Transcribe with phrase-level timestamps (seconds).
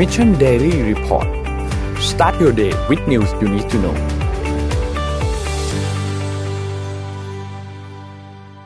[0.00, 1.28] Mission Daily Report
[2.10, 3.96] start your day with news you need to know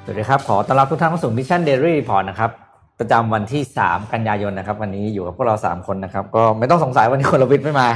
[0.04, 2.50] สวัสดีครับ ขอต้อนรับทุกท่านเข้าสู่ Mission Daily Report นะครับ
[2.98, 7.88] ประจำวันที่ 3 กันยายนนะครับ วันนี้อยู่กับพวกเรา 3 คนนะครับ ก็ไม่ต้องสงสัยวันนี้คนละวิทย์ไม่มา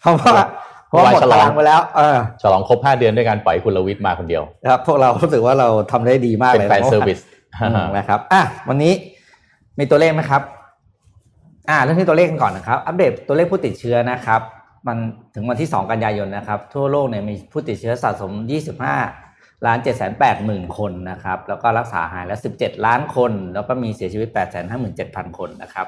[0.00, 0.34] เพราะว่า
[0.88, 7.20] เพราะว่าหมดฉลองตารางไปแล้วเออฉลองครบ 5 เดือนด้วยการปล่อยคุณลวิทย์มาคนเดียวครับพวกเรารู้สึกว่าเราทำได้ดีมากเป็นเลยแฟนมื่เซอวาร์วิส
[7.62, 8.92] อืมนะครับอะวันนี้
[9.78, 10.42] มีตัวเลขไหมครับ
[11.68, 14.40] อ่าเรื่องที่ตัวเลขกันก่อนนะครับ อัปเดตตัวเลขผู้ติดเชื้อนะครับ
[14.86, 14.96] มัน
[15.34, 18.32] ถึงวันที่ 2 กันยายนนะครับ ทั่วโลกเนี่ยมีผู้ติดเชื้อสะสม
[18.98, 24.56] 25 ล้าน7 8 0 0 0 0 คนนะครับ แล้วก็รักษาหายแล้ว 17 ล้านคน แล้วก็มีเสียชีวิต 8 5 7
[24.56, 25.86] 0 0 0 คนนะครับ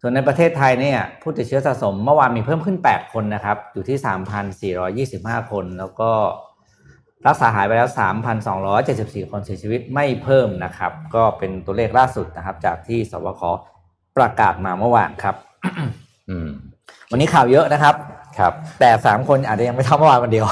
[0.00, 3.98] ส่วนในประเทศไทยเนี่ยผู้ติดเชื้อสะสมเมื่อวานมีเพิ่มขึ้น 8 คนนะครับ อยู่ที่
[5.24, 6.10] 3,425 คน แล้วก็
[7.26, 7.90] รักษาหายไปแล้ว
[8.60, 13.42] 3,274 คนเสียชีวิตไม่เพิ่มนะครับ ก็เป็นตัวเลขล่าสุดนะครับ จากที่สบค
[14.16, 15.34] ประกาศมาเมื่อวานครับ
[16.30, 16.48] อืม
[17.10, 17.94] วันนี้ข่าวเยอะนะครับ
[18.38, 20.46] ครับ แต่สามคนอาจจะยังไม่เท่าเมื่อวานวันเดียว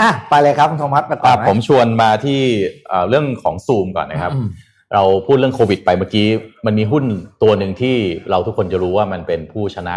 [0.00, 2.40] อะไปเลยครับคุณโทมัสไปต่ออะไหผมชวนมาที่
[2.88, 4.48] เอ่อเรื่องของซูมก่อนนะครับอืม
[4.94, 6.26] เราพูดเรื่องโควิดไปเมื่อกี้
[6.66, 7.04] มันมีหุ้น
[7.42, 7.96] ตัวหนึ่งที่
[8.30, 9.96] เราทุกคนจะรู้ว่ามันเป็นผู้ชนะ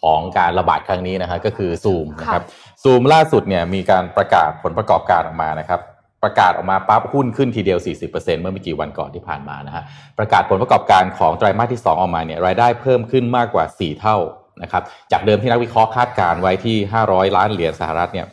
[0.00, 2.44] ของการระบาดครั้งนี้นะครับก็คือซูมนะครับ
[2.82, 5.80] ซูมล่าสุดเนี่ยมีการประกาศผลประกอบการออกมานะครับ
[6.24, 7.78] ประกาศออกมาปั๊บหุ้นขึ้นทีเดียว
[8.10, 9.84] 40%เมื่อไม่กี่วันก่อนที่ผ่านมานะฮะ
[10.18, 14.16] ประกาศผลประกอบการของไตรมาสที่ 2 ออกมาเนี่ยรายได้เพิ่มขึ้นมากกว่า 4 เท่า
[14.62, 18.26] นะครับจากเดิมที่นักวิเคราะห์คาดการณ์ไว้ที่ 500 ล้านเหรียญสหรัฐเนี่ย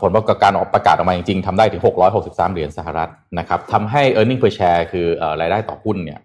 [0.00, 1.82] ผลประกอบการออกประกาศออกมาจริงๆทำได้ถึง
[2.18, 6.20] 663 เหรียญสหรัฐนะครับทำให้ e a r n i n g per share คือเอ่อรายได้ต่อหุ้นเนี่ย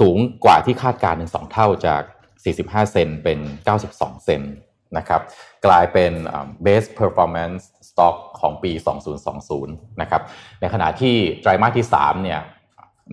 [0.00, 2.02] สูงกว่าที่คาดการณ์ถึง2เท่าจาก
[2.46, 3.38] 45 เซนเป็น
[3.82, 4.42] 92 เซน
[4.98, 5.22] นะครับ
[5.66, 6.48] กลายเป็นอืม
[7.98, 8.72] best performance stock ของปี
[9.36, 10.22] 2020 นะครับ
[10.60, 12.40] ในขณะที่ไตรมาสที่ 3 เนี่ย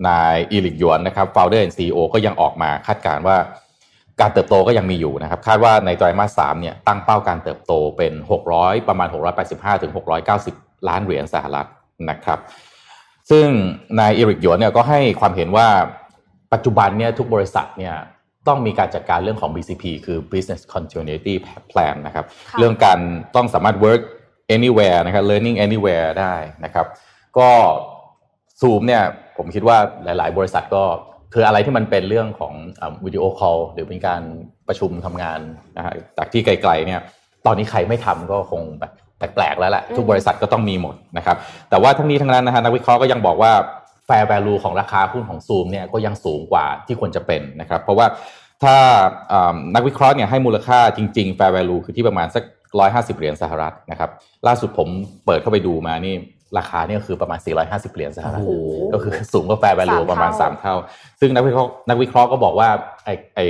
[0.08, 3.36] นายอีลิกหยวนนะครับ founder and CEO ก็ยังออกมาคาดการณ์ว่า
[4.20, 8.12] การเติบโตก็ยังมีอยู่นะครับ คาดว่าในไตรมาสสามเนี่ย ตั้งเป้าการเติบโตเป็น
[8.50, 9.08] 600 ประมาณ
[9.44, 9.92] 685 ถึง
[10.38, 11.66] 690 ล้านเหรียญสหรัฐ
[12.10, 12.38] นะครับ
[13.30, 13.46] ซึ่ง
[13.98, 15.68] นายเอริกหยวนเนี่ยก็ให้ความเห็นว่า
[16.52, 17.94] ปัจจุบันเนี่ยทุกบริษัทเนี่ย
[18.48, 21.34] ต้องมีการจัดการเรื่องของ BCP คือ Business Continuity
[21.70, 22.98] Plan นะครับค่ะเรื่องการ
[23.36, 24.02] ต้องสามารถ work
[24.56, 26.34] anywhere นะครับ learning anywhere ได้
[26.64, 26.86] นะครับ
[27.38, 27.50] ก็
[28.60, 29.02] ซูมเนี่ย
[29.36, 30.82] ผมคิดว่าหลาย ๆ บริษัทก็
[31.32, 32.54] คืออะไรที่มันเป็นเรื่องของ
[33.04, 34.22] วิดีโอคอลหรือเป็นการ
[34.68, 35.40] ประชุมทำงาน
[35.76, 37.00] นะฮะจากที่ไกล ๆ เนี่ย
[37.46, 41.36] ตอนนี้ใครไม่ทำก็คงแบบแปลกๆแล้วแหละทุกบริษัทก็ต้องมีหมดนะครับ
[41.70, 43.52] แต่ว่าทั้งนี้ทั้งนั้นนะฮะนักวิเคราะห์ก็ยังบอกว่า
[44.08, 48.06] fair value ของราคาหุ้นของซูมเนี่ยก็ยังสูงกว่าที่ควรจะเป็นนะครับ เพราะว่า
[48.62, 48.76] ถ้า
[49.32, 52.44] อ่านักวิเคราะห์เนี่ยให้มูลค่าจริงๆ fair value คือที่ประมาณสัก
[52.82, 54.10] 150 เหรียญสหรัฐนะครับ
[54.46, 54.88] ล่าสุดผม
[55.26, 56.14] เปิดเข้าไปดูมานี่
[56.58, 60.74] ราคาเนี่ยคือประมาณ 450 เหรียญสหรัฐโอ้โหก็คือสูงกว่า fair value สามเท่าประมาณ 3 เท่า
[61.20, 62.68] ซึ่งนักวิเคราะห์นักวิเคราะห์ก็บอกว่า
[63.04, 63.40] ไอไอ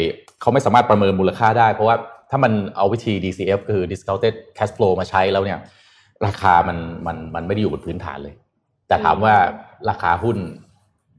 [0.40, 1.96] เขาไม่สามารถประเมินมูลค่าได้ เพราะว่า
[2.30, 5.58] ถ้ามันเอาวิธี DCF คือ discounted cash flow มาใช้แล้วเนี่ย
[6.26, 8.34] ราคามันมันมันไม่ได้อยู่บนพื้นฐานเลย
[8.88, 9.34] แต่ถามว่า
[9.90, 10.36] ราคาหุ้น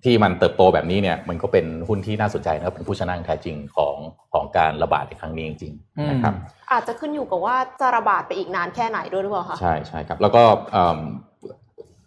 [0.06, 3.96] ที่มันเติบโตแบบนี้เนี่ยมันก็เป็นหุ้นที่น่าสนใจนะครับเป็นผู้ชนะอย่างแท้จริงของ
[4.34, 6.34] ของการระบาดในครั้งนี้จริงๆนะครับ
[6.72, 11.00] อาจจะขึ้นอยู่กับว่าจะระบาดไปอีกนานแค่ไหนด้วยหรือเปล่าคะใช่ใช่ครับแล้วก็เอิ่ม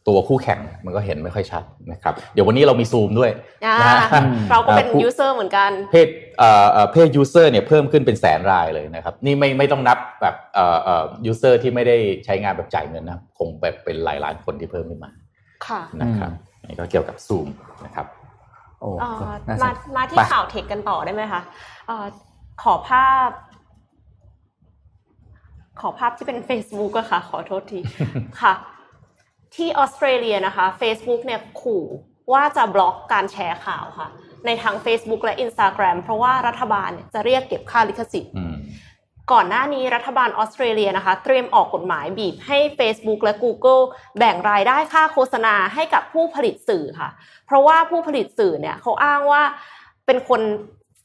[0.09, 3.31] ตัวคู่แข่งมันก็เห็นไม่ค่อยชัดนะครับเดี๋ยววันนี้เรามีซูมด้วย
[3.67, 15.11] อ่านะฮะเราก็เป็นอ่าผู้ user เหมือนกันเพศเอ่อเอ่อ paid user เนี่ยเพิ่มขึ้นเป็นแสนรายเลยนะครับนี่ไม่ไม่ต้องนับแบบเอ่อเอ่อ user ที่ไม่ได้ใช้งานแบบจ่ายเงินนะครับคงแบบเป็นหลายล้านคนที่เพิ่มขึ้นมา
[15.67, 16.33] ค่ะนะครับ
[16.69, 17.49] นี่ก็เกี่ยวกับซูม
[17.85, 18.07] นะครับ
[18.81, 21.43] โอ้เอ่อน่าสมานมาที่ไปข่าว tech กันต่อได้ไหมคะ
[21.87, 22.07] เอ่อ
[22.63, 23.29] ขอภาพ
[25.81, 27.81] ขอภาพที่เป็น Facebook อะค่ะ ขอโทษที
[28.41, 28.55] ค่ะ
[29.55, 31.85] ที่ออสเตรเลียนะคะ Facebook เนี่ยขู่
[32.33, 34.09] ว่าจะบล็อกการแชร์ข่าวค่ะ
[34.47, 38.48] ในทั้ง Facebook และ Instagram เพราะว่ารัฐบาลเนี่ยจะเรียกเก็บค่าลิขสิทธิ์อืม
[39.33, 43.83] ก่อนหน้านี้รัฐบาลออสเตรเลียนะคะ เตรียมออกกฎหมายบีบให้ Facebook และ Google
[44.19, 47.09] แบ่งรายได้ค่าโฆษณาให้กับผู้ผลิตสื่อค่ะ
[47.47, 49.43] เพราะว่าผู้ผลิตสื่อเนี่ยเขาอ้างว่า
[50.07, 50.41] เป็นคน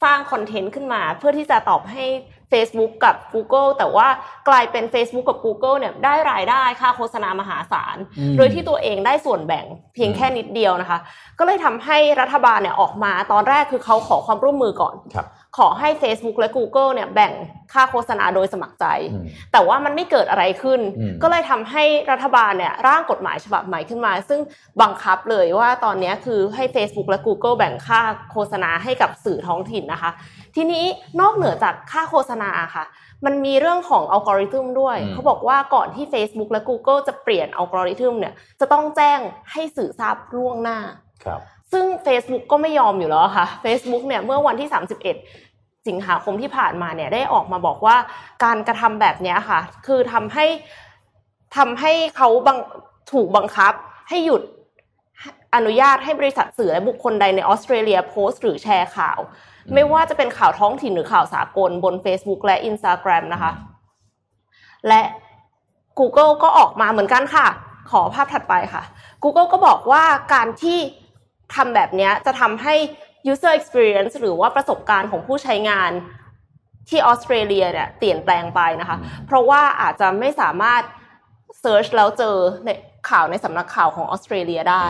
[0.02, 2.04] สร้างคอนเทนต์ขึ้นมา เพื่อที่จะตอบให้
[2.52, 4.08] Facebook กับ Google แต่ว่า
[4.48, 10.98] กลายเป็น Facebook กับ Google เนี่ยได้รายได้ค่าโฆษณามหาศาลอืมโดยที่ตัวเองได้ส่วนแบ่งเพียงแค่นิดเดียวนะคะ
[11.38, 15.26] ก็เลยทำให้รัฐบาลเนี่ยออกมาตอนแรกคือเขาขอความร่วมมือก่อนครับ
[15.58, 17.32] ขอให้ Facebook และ Google เนี่ยแบ่ง
[17.72, 24.40] ค่าโฆษณาโดยสมัครใจอืมแต่ว่ามันไม่เกิดอะไรขึ้นอืมก็เลยทำให้รัฐบาลเนี่ยร่างกฎหมายฉบับใหม่ขึ้นมา ซึ่ง
[24.82, 28.00] บังคับเลยว่าตอนเนี้ยคือให้ Facebook และ Google แบ่งค่า
[28.32, 30.10] โฆษณาให้กับสื่อท้องถิ่นนะคะ
[30.56, 30.84] ทีนี้
[31.20, 32.84] นอกเหนือจากค่าโฆษณาค่ะ
[33.24, 39.20] มันมีเรื่องของอัลกอริทึมด้วยอืมเขาบอกว่าก่อนที่ Facebook และ Google จะเปลี่ยนอัลกอริทึมเนี่ยจะต้องแจ้ง
[39.52, 40.78] ให้สื่อทราบล่วงหน้า
[41.24, 41.40] ครับ
[41.72, 44.68] ซึ่ง Facebook ก็ไม่ยอมอยู่แล้วค่ะ Facebook เนี่ยเมื่อวันที่
[45.30, 47.96] 31 สิงหาคมที่ผ่านมาเนี่ยได้ออกมาบอกว่า
[48.44, 50.46] การกระทำแบบเนี้ยค่ะ คือทำให้
[51.56, 52.58] ทำให้เขาบัง
[53.12, 53.72] ถูกบังคับ
[54.08, 54.42] ให้หยุด
[55.54, 59.20] อนุญาตให้บริษัทสื่อและบุคคลใดในออสเตรเลียโพสต์หรือแชร์ข่าว
[59.72, 63.52] ไม่ว่าจะเป็นข่าวท้องถิ่นหรือข่าวสากลบน Facebook และ Instagram นะคะ
[64.88, 65.02] และ
[65.98, 67.46] Google ก็ออกมาเหมือนกันค่ะ
[67.90, 68.82] ขอภาพถัดไปค่ะ
[69.22, 70.78] Google ก็บอกว่าการที่
[71.54, 72.74] ทำแบบเนี้ยจะทำให้
[73.30, 75.90] user experience หรือว่าประสบการณ์ของผู้ใช้งาน
[76.88, 78.96] ที่ออสเตรเลียเนี่ยเปลี่ยนแปลงไปนะคะ
[79.26, 80.82] เพราะว่าอาจจะไม่สามารถ
[81.62, 82.68] search แล้วเจอใน
[83.10, 84.86] ข่าวในสำนักข่าวของออสเตรเลียได้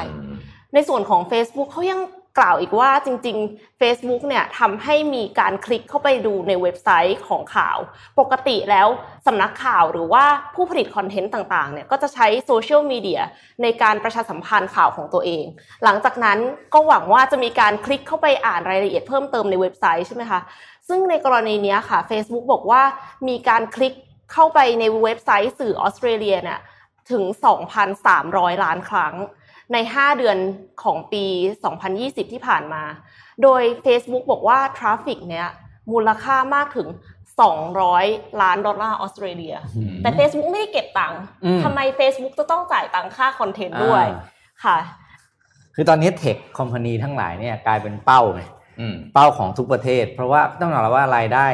[0.74, 2.00] ในส่วนของ Facebook เขายัง
[2.38, 7.78] กล่าวอีกว่าจริง ๆ Facebook เนี่ยทำให้มีการคลิกเข้าไปดูในเว็บไซต์ของข่าว
[8.18, 8.88] ปกติแล้ว
[9.26, 13.20] สำนักข่าวหรือว่าผู้ผลิตคอนเทนต์ต่างๆเนี่ยก็จะใช้โซเชียลมีเดีย
[13.62, 15.44] ในการประชาสัมพันธ์ข่าวของตัวเอง
[15.84, 16.38] หลังจากนั้น
[16.74, 20.40] ก็หวังว่าจะมีการคลิกเข้าไปอ่านรายละเอียดเพิ่มเติมในเว็บไซต์ใช่ไหมคะ
[20.88, 22.82] ซึ่งในกรณีนี้ค่ะ Facebook บอกว่า
[23.28, 23.94] มีการคลิก
[24.32, 26.60] เข้าไปในเว็บไซต์สื่อออสเตรเลียเนี่ย
[27.10, 27.24] ถึง
[27.94, 29.14] 2,300 ล้านครั้ง
[29.72, 30.36] ใน 5 เดือน
[30.82, 31.24] ของปี
[31.78, 32.82] 2020 ที่ผ่านมา
[33.42, 35.48] โดย Facebook บอกว่า traffic เนี้ย
[35.92, 36.88] มูลค่ามากถึง
[37.64, 39.56] 200 ล้านดอลลาร์ออสเตรเลีย
[40.02, 44.78] แต่ Facebook ไม่ได้เก็บตังค์อืมทำไม Facebook จะต้องจ่ายตังค่า content ด้วยอ่าค่ะ
[45.74, 48.42] คือตอนนี้ tech company ทั้งหลายเนี่ยกลายเป็นเป้าไง
[48.80, 51.48] อืมเป้าของทุกประเทศ เพราะว่าต้องยอมรับว่ารายได้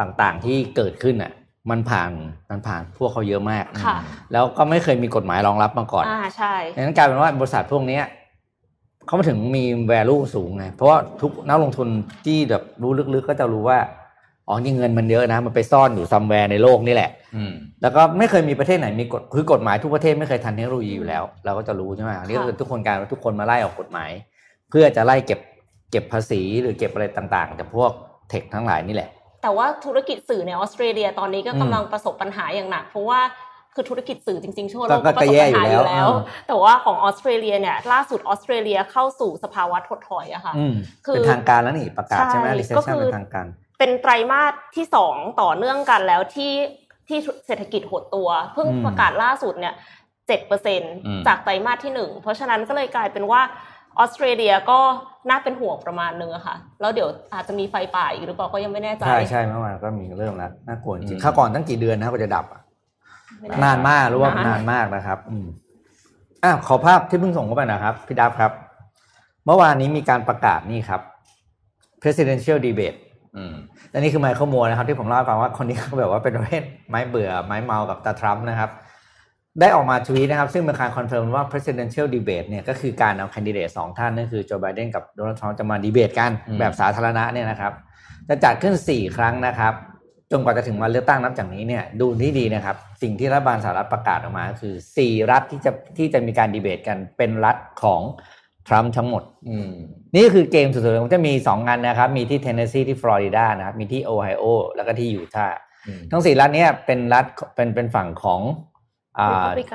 [0.00, 1.32] ต่างๆที่เกิดขึ้นอะ
[1.70, 2.10] มันผ่าน
[2.50, 3.96] มันผ่านพวกเขาเยอะมากค่ะ
[4.32, 8.04] แล้วก็ไม่เคยมีกฎหมายรองรับมาก่อนอ่าใช่ดังนั้นกลายเป็นว่าบริษัทพวกเนี้ย
[9.06, 11.88] เขามาถึงมี value สูงไงเพราะว่าทุกนักลงทุน
[12.24, 13.78] ที่แบบรู้ลึกๆ ก็จะรู้ว่า
[14.48, 17.52] อ๋อนี่เงินมันเยอะนะ มันไปซ่อนอยู่ซัมแวร์ในโลกนี่แหละอืม
[17.82, 24.10] แล้วก็ไม่เคยมีประเทศไหนมีกฎคือกฎหมายทุกประเทศไม่เคยทันเทคโนโลยีอยู่แล้ว เราก็จะรู้ใช่ไหมอันนี้ก็คือทุกคนการว่าทุกคนมาไล่ออกกฎหมาย
[24.70, 25.40] เพื่อจะไล่เก็บ
[25.90, 27.92] เก็บภาษีหรือเก็บอะไรต่างๆจากพวก
[28.30, 29.10] เทคทั้งหลายนี่แหละ
[29.42, 33.20] แต่ว่าธุรกิจสื่อในออสเตรเลียตอนนี้ก็อืมกำลังประสบปัญหาอย่างหนัก เพราะว่า
[33.74, 40.74] คือธุรกิจสื่อจริงๆทั่วโลก็กก็ก็ประสบแย่ปัญอยู่หาอแล้วยู่แล้วเออแต่ว่าของออสเตรเลียเนี่ยล่าสุดออสเตรเลียเข้าสู่สภาวะถดถอยอะค่ะอืม
[41.06, 43.46] คือเป็นทางการแล้วนี่ประกาศใช่ไหมใช่ recession ก็คือเป็นทางการ
[43.78, 46.54] เป็นไตรมาสที่สองต่อเนื่องกันแล้วที่
[47.08, 49.74] ที่เศรษฐกิจหดตัว เพิ่งอืมประกาศล่าสุดเนี่ย
[50.28, 53.40] เจ็ดเปอร์เซ็นอืมจากไตรมาสที่หนึ่งเพราะฉะนั้นก็เลยกลายเป็นว่า
[54.00, 54.78] ออสเตรเลียก็
[55.28, 62.60] น่าเป็นห่วงประมาณนึงอะค่ะ แล้วเดี๋ยวอาจจะมีไฟป่าอีกหรือเปล่าก็ยังไม่แน่ใจ ใช่ใช่เมื่อวานก็มีเริ่มแล้วน่ากลัวจอืริงมๆข้าวก่อนตั้งกี่เดือนนะครับกว่าจะดับอะ
[63.38, 65.46] ไม่แใจนานมากรู้ว่านะนานมากนะครับ อืม
[66.44, 68.52] อะขอภาพที่เพิ่งส่งเข้าไปนะครับพี่ดับครับ
[69.46, 71.00] เมื่อวานนี้มีการประกาศนี่ครับ
[72.02, 72.98] presidential debate
[73.36, 73.54] อืม
[73.90, 78.70] และนี่คือไมเคิลมัวนะครับ ที่ผมเล่าให้ฟังว่าคนนี้เขาแบบว่าเป็นประเภทไม้เบื่อไม้เมากับตาทรัมป์นะครับ
[79.60, 87.72] ได้ออกมาทวีตนะครับ ซึ่งเป็นการ confirm ว่า presidential debate เนี่ยก็คือการเอาแคนดิเดตสองท่านนั่นคือโจไบเดนกับโดนัลด์ทรัมป์จะมาดีเบตกันอืมแบบสาธารณะเนี่ยนะครับ
[88.28, 89.74] จะจัดขึ้น 4 ครั้งนะครับ
[90.32, 98.02] จนกว่าจะถึงวันเลือกตั้งนับจากนี้เนี่ยดูที่ดีนะครับ สิ่งที่รัฐบาลสหรัฐประกาศออกมาก็คือ 4 รัฐที่จะที่จะมีการดีเบตกันเป็นรัฐของ
[98.68, 99.72] ทรัมป์ทั้งหมดอืม
[100.16, 104.44] นี่คือเกมสุดๆมันจะมี 2 งานนะครับ มีที่เทนเนสซีที่ฟลอริดานะครับ มีที่โอไฮโอ
[104.76, 107.24] แล้วก็ที่ยูทาห์อืมทั้งสี่รัฐเนี้ยเป็นรัฐ
[107.54, 108.69] เป็นเป็นฝั่งของอ่า Republican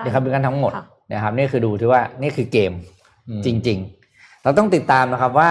[0.04, 2.72] เดคับบิกันทั้งหมดค่ะนะครับนี่คือดูที่ว่านี่คือเกม
[3.30, 3.78] อืมจริง
[4.12, 5.50] ๆ เราต้องติดตามนะครับว่า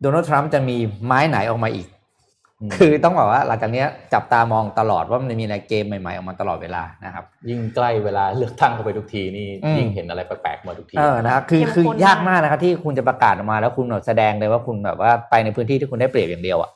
[0.00, 1.88] โดนัลด์ทรัมป์จะมีไม้ไหนออกมาอีก
[2.66, 16.70] มคือต้องบอกว่าหลังจากเนี้ยจับตามองตลอดว่ามันจะมีอะไรเกมใหม่ๆออกมาตลอดเวลานะครับ ยิ่งใกล้เวลาเลือกตั้งเข้าไปทุกทีนี่อืมยิ่งเห็นอะไรแปลกๆมาทุกทีเออนะครับคือเข้มข้นคือยากมากมากนะครับที่คุณจะประกาศออกมาแล้วคุณแบบแสดงเลยว่าคุณแบบว่าไปในพื้นที่ที่คุณได้เปรียบอย่างเดียวอะ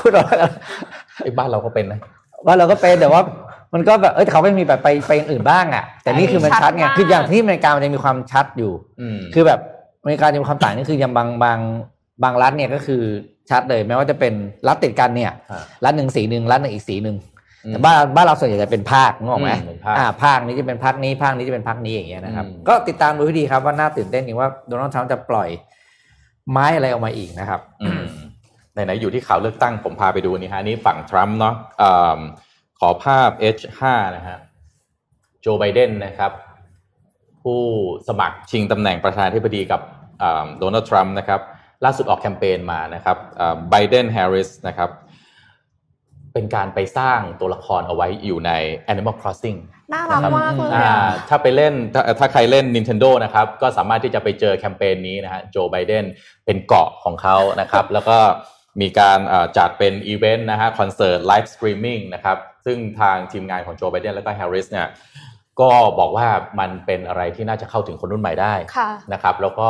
[0.00, 0.38] คุณบอกว่า
[1.22, 2.00] ไอ้บ้านเราก็เป็นนะ
[2.46, 3.22] ว่าเราก็เป็นแต่ว่า
[3.74, 9.60] มันก็แบบเออเขาไม่มีแบบไปไปอย่างอื่นบ้างอะ แต่นี่คือมันชัดไงชัดมากคืออย่างที่อเมริกามันจะมีความชัดอยู่อืมคือแบบ
[10.02, 11.58] อเมริกาจะมีความต่างนี่คือยังบางบาง
[12.22, 13.02] บางรัฐเนี่ยก็คือ
[13.50, 14.34] ชัดเลยแม้ว่าจะเป็น
[14.68, 17.16] รัฐติดกันเนี่ยอ่ารัฐหนึ่งสีหนึ่งรัฐหนึ่งอีกสีหนึ่ง
[17.64, 25.48] อืมแต่บ้านบ้านเราส่วนใหญ่จะเป็นภาคนึกออกไหมอืมเป็นภาคอ่าภาคนี้จะเป็นภาคนี้ภาคนี้จะเป็นภาคนี้อย่างเงี้ยนะครับอืมก็ติดตามดูให้ดีครับว่าน่าตื่นเต้นจริงว่าโดนัลด์ทรัมป์จะปล่อย
[26.50, 28.02] ไม้อะไรออกมาอีกนะครับอืม
[28.72, 32.20] ไหนๆอยู่ที่ข่าวเลือกตั้งผมพาไปดูนี่ฮะนี่ฝั่งทรัมป์เนาะอ่า
[32.80, 33.80] ขอภาพ H5
[34.16, 34.38] นะฮะ
[35.40, 36.32] โจไบเดนนะครับ
[37.42, 37.60] ผู้
[38.08, 39.80] สมัครชิงตำแหน่งประธานาธิบดีกับ
[40.58, 41.40] โดนัลด์ทรัมป์นะครับ
[41.84, 43.16] ล่าสุดออกแคมเปญมานะครับ
[43.70, 44.90] ไบเดนแฮร์ริสนะครับ
[46.32, 48.50] เป็นการไปสร้างตัวละครเอาไว้อยู่ใน
[48.92, 49.58] Animal Crossing
[49.92, 56.04] น่ารักมากเลยอ่าอะถ้าไปเล่นถ้าถ้าใครเล่น Nintendo นะครับ ก็สามารถที่จะไปเจอแคมเปญนี้นะฮะโจไบเดน
[56.44, 58.18] เป็นเกาะของเขานะครับ แล้วก็
[58.80, 64.88] มีการอ่าจัดเป็นอีเวนต์นะฮะคอนเสิร์ต live streaming นะครับ ซึ่งทางทีมงานของโจไบเดนแล้วก็แฮร์ริสเนี่ย
[65.60, 66.28] ก็บอกว่า
[66.60, 69.68] มันเป็นอะไรที่น่าจะเข้าถึงคนรุ่นใหม่ได้ค่ะนะครับ แล้วก็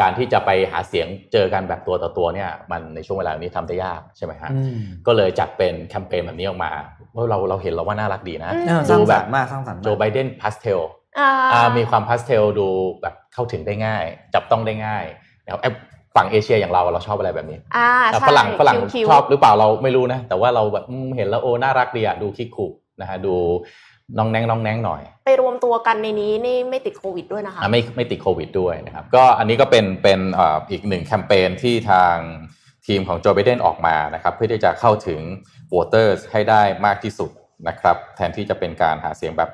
[0.00, 6.72] การที่จะไปหาเสียงเจอกันแบบตัวต่อตัวเนี่ยมันในช่วงเวลานี้ทำได้ยากใช่ไหมฮะอืมก็เลยจัดเป็นแคมเปญแบบนี้ออกมา
[7.14, 10.80] ว่าเราเราเห็นแล้วว่าน่ารักดีนะอืมเออสร้างสรรค์มากสร้างสรรค์โจมากไบเดนพาสเทล
[11.18, 12.68] อ่าอ่ามีความพาสเทลดู
[13.02, 15.04] แบบเข้าถึงได้ง่าย จับต้องได้ง่าย
[15.44, 15.70] นะครับไอ้
[16.16, 22.66] ฝั่งเอเชียอย่างเราเราชอบอะไรแบบนี้อ่าแต่ใช่ฝรั่งฝรั่ง cute ๆชอบหรือเปล่าเราไม่รู้นะ แต่ว่าเราแบบอืมเห็นแล้วโอ้น่ารักดีอะดูคิกคุ
[23.00, 23.34] นะฮะดู
[24.18, 32.16] น้องแนงน้องแนงหน่อย ไปรวมตัวกันในนี้นี่ไม่ติดโควิดด้วยนะคะอะไม่ไม่ติดโควิดด้วยนะครับก็อันนี้ก็เป็นเป็นเอ่ออีกหนึ่งแคมเปญที่ทาง
[32.86, 35.20] ทีมของโจไบเดนออกมานะครับเพื่อที่จะเข้าถึง
[35.74, 37.30] voter ให้ได้มากที่สุด
[37.68, 39.50] นะครับแทนที่จะเป็นการหาเสียงแบบ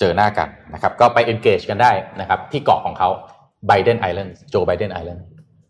[0.00, 3.08] เจอหน้ากันนะครับก็ไป engage กันได้นะครับที่เกาะของเขา
[3.68, 4.70] Biden Island โจไบ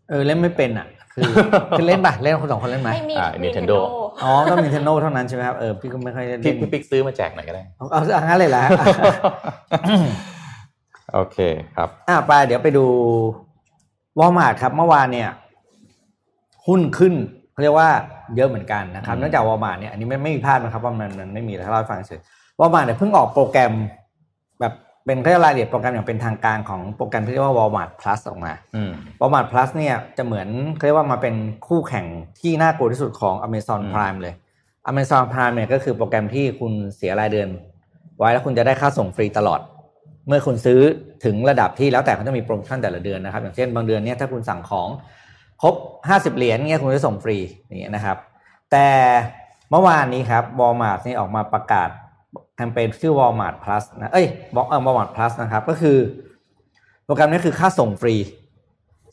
[0.07, 1.31] เดนไอแลนด์เออเล่นไม่เป็นอะ คือ
[1.77, 3.77] คือเล่นป่ะเล่นคนสองคนเล่นไหมไม่มีอ่า Nintendo Nintendo
[4.23, 8.63] อ๋อต้อง Nintendo เท่านั้นใช่ไหมครับเออพี่ก็ไม่ค่อยได้พี่เล่นพี่ปิ๊กซื้อมาแจกหน่อยก็ได้เอาเอาเอางั้นเลยละ
[11.13, 11.37] โอเค
[11.75, 12.85] ครับ อะไปเดี๋ยวไปดู
[14.19, 15.29] วอลมาร์ทครับ เมื่อวานเนี่ย
[16.67, 17.13] หุ้นขึ้น
[17.51, 17.89] เขาเรียกว่า
[18.35, 22.21] เยอะเหมือนกันนะครับอืมเนื่องจากวอลมาร์ทเนี่ยอันนี้ไม่ไม่มีพลาดนะครับว่ามันมันไม่มีแล้วเล่าให้ฟังเฉย
[22.59, 24.02] วอลมาร์ทเนี่ยเพิ่งออกโปรแกรมแบบ
[25.05, 31.35] เป็นเรียกรายละเอียดโปรแกรมอย่างเป็นทางการของโปรแกรมที่เรียกว่าวอลมาร์ท plus ออกมาอืมวอลมาร์ท plus เนี่ยจะเหมือนเขาเรียกว่ามาเป็น
[31.67, 32.05] คู่แข่ง
[32.39, 34.33] ที่น่ากลัวที่สุดของ Amazon อืม Prime เลย
[34.91, 37.49] Amazon Prime เนี่ยก็คือโปรแกรมที่คุณเสียรายเดือน
[38.17, 39.61] ไว้แล้วคุณจะได้ค่าส่งฟรีตลอด
[40.27, 40.79] เมื่อคุณซื้อ
[41.25, 44.89] ถึงระดับที่แล้วแต่เขาจะมีโปรโมชั่นแต่ละเดือนนะครับ อย่างเช่นบางเดือนเนี่ยถ้าคุณสั่งของ
[45.61, 45.75] ครบ
[46.07, 48.17] 50 เหรียญเนี่ยคุณจะส่งฟรีอย่างเงี้ยนะครับ
[48.71, 48.87] แต่
[49.71, 51.89] เมื่อวานนี้ครับ Walmart นี่ออกมาประกาศ
[52.55, 55.97] แคมเปญชื่อ Walmart Plus นะเอ้ยบอกเออ Walmart Plus นะครับ ก็คือ
[57.05, 58.15] โปรแกรมนี้คือค่าส่งฟรี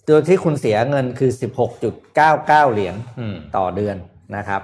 [0.06, 1.30] โดยที่คุณเสียเงินคือ
[1.82, 3.96] 16.99 เหรียญอืมต่อเดือน
[4.36, 4.60] นะครับ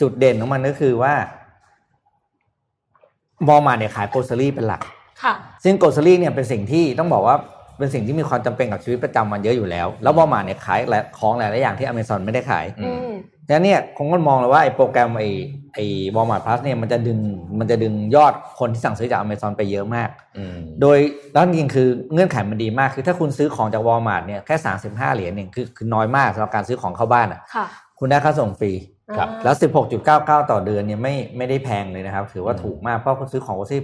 [0.00, 1.14] จุดเด่นของมันก็คือว่า
[3.48, 4.82] วอลมาร์ทเนี่ยขาย grocery เป็นหลัก
[5.22, 7.36] ค่ะ ซึ่ง grocery เนี่ยเป็นสิ่งที่ต้องบอกว่า
[7.78, 13.12] เป็นสิ่งที่มีความจำเป็นกับชีวิตประจำวันเยอะอยู่แล้ว แล้ววอลมาร์ทเนี่ยขายและของหลายๆอย่างที่อเมซอนไม่ได้ขายอือืมม
[13.46, 15.28] ดังนั้นเนี่ยคงก็มองเลยว่าไอ้โปรแกรมไอ้
[15.74, 17.18] ไอ้ Walmart Plus เนี่ยมันจะดึง
[17.58, 20.98] มันจะดึงยอดคนที่สั่งซื้อจากอเมซอนไปเยอะมากอืมโดย
[21.32, 24.56] แล้วจริงๆคือเงื่อนไขมันดีมากคือถ้าคุณซื้อของจากวอลมาร์ทเนี่ยแค่
[24.86, 27.66] 35เหรียญเองคือคือน้อยมากสำหรับการซื้อของเข้าบ้านอะค่ะ
[27.98, 28.72] คุณได้ค่าส่งฟรี
[29.16, 29.56] ครับอ่าแล้ว
[30.02, 33.82] 16.99 ต่อเดือนเนี่ยไม่ไม่ได้แพงเลยนะครับ ถือว่าอืมถูกมากเพราะคุณซื้อของ grocery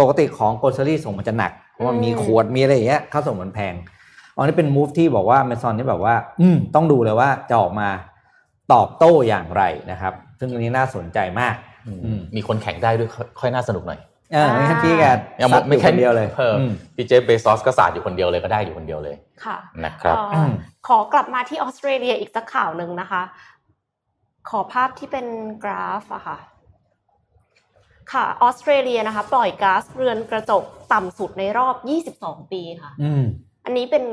[0.00, 3.74] ปกติของ grocery ส่งมันจะหนัก เพราะมันมีอืมขวดมีอะไรอย่างเงี้ยค่าส่งมันแพง
[4.36, 7.88] อันนี้เป็น move ที่บอกว่า Amazon นี่แบบว่า อืมต้องดูเลยว่าจะออกมา
[8.72, 11.54] ตอบโต้อย่างไรนะครับ ซึ่งอันนี้น่าสนใจมาก
[11.86, 14.00] อืมอืมมีคนแข่งได้ด้วยค่อยค่อยน่าสนุกหน่อย
[14.32, 15.04] เออไม่ใช่พี่แก
[15.40, 20.50] ยังซัดอยู่คนเดียวเลยเพิ่มอืมพี่ Jeff Bezos ก็สาดอยู่คนเดียวเลยก็ได้อยู่คนเดียวเลยค่ะนะครับเอ่ออ
[20.88, 23.22] ขอกลับมาที่ออสเตรเลียอีกสักข่าวหนึ่งนะคะ
[24.48, 25.26] ขอภาพที่เป็น
[25.64, 26.38] กราฟอะค่ะ
[28.12, 31.76] ค่ะออสเตรเลียนะคะ ปล่อยก๊าซเรือนกระจกต่ำสุดในรอบ
[32.16, 33.24] 22 ปีค่ะอืม
[33.64, 34.04] อันนี้เป็น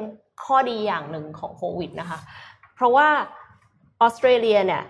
[0.44, 2.20] ข้อดีอย่างหนึ่งของโควิดนะคะ
[2.76, 3.08] เพราะว่า
[4.02, 4.84] ออสเตรเลียเนี่ย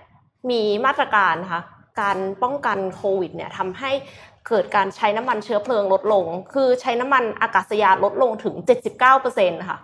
[0.50, 1.62] มีมาตรการนะคะ
[2.02, 3.92] การป้องกันโควิดเนี่ยทำให้
[4.48, 8.56] เกิดการใช้น้ำมันเชื้อเพลิงลดลง คือใช้น้ำมันอากาศยานลดลงถึง
[9.12, 9.80] 79%ค่ะ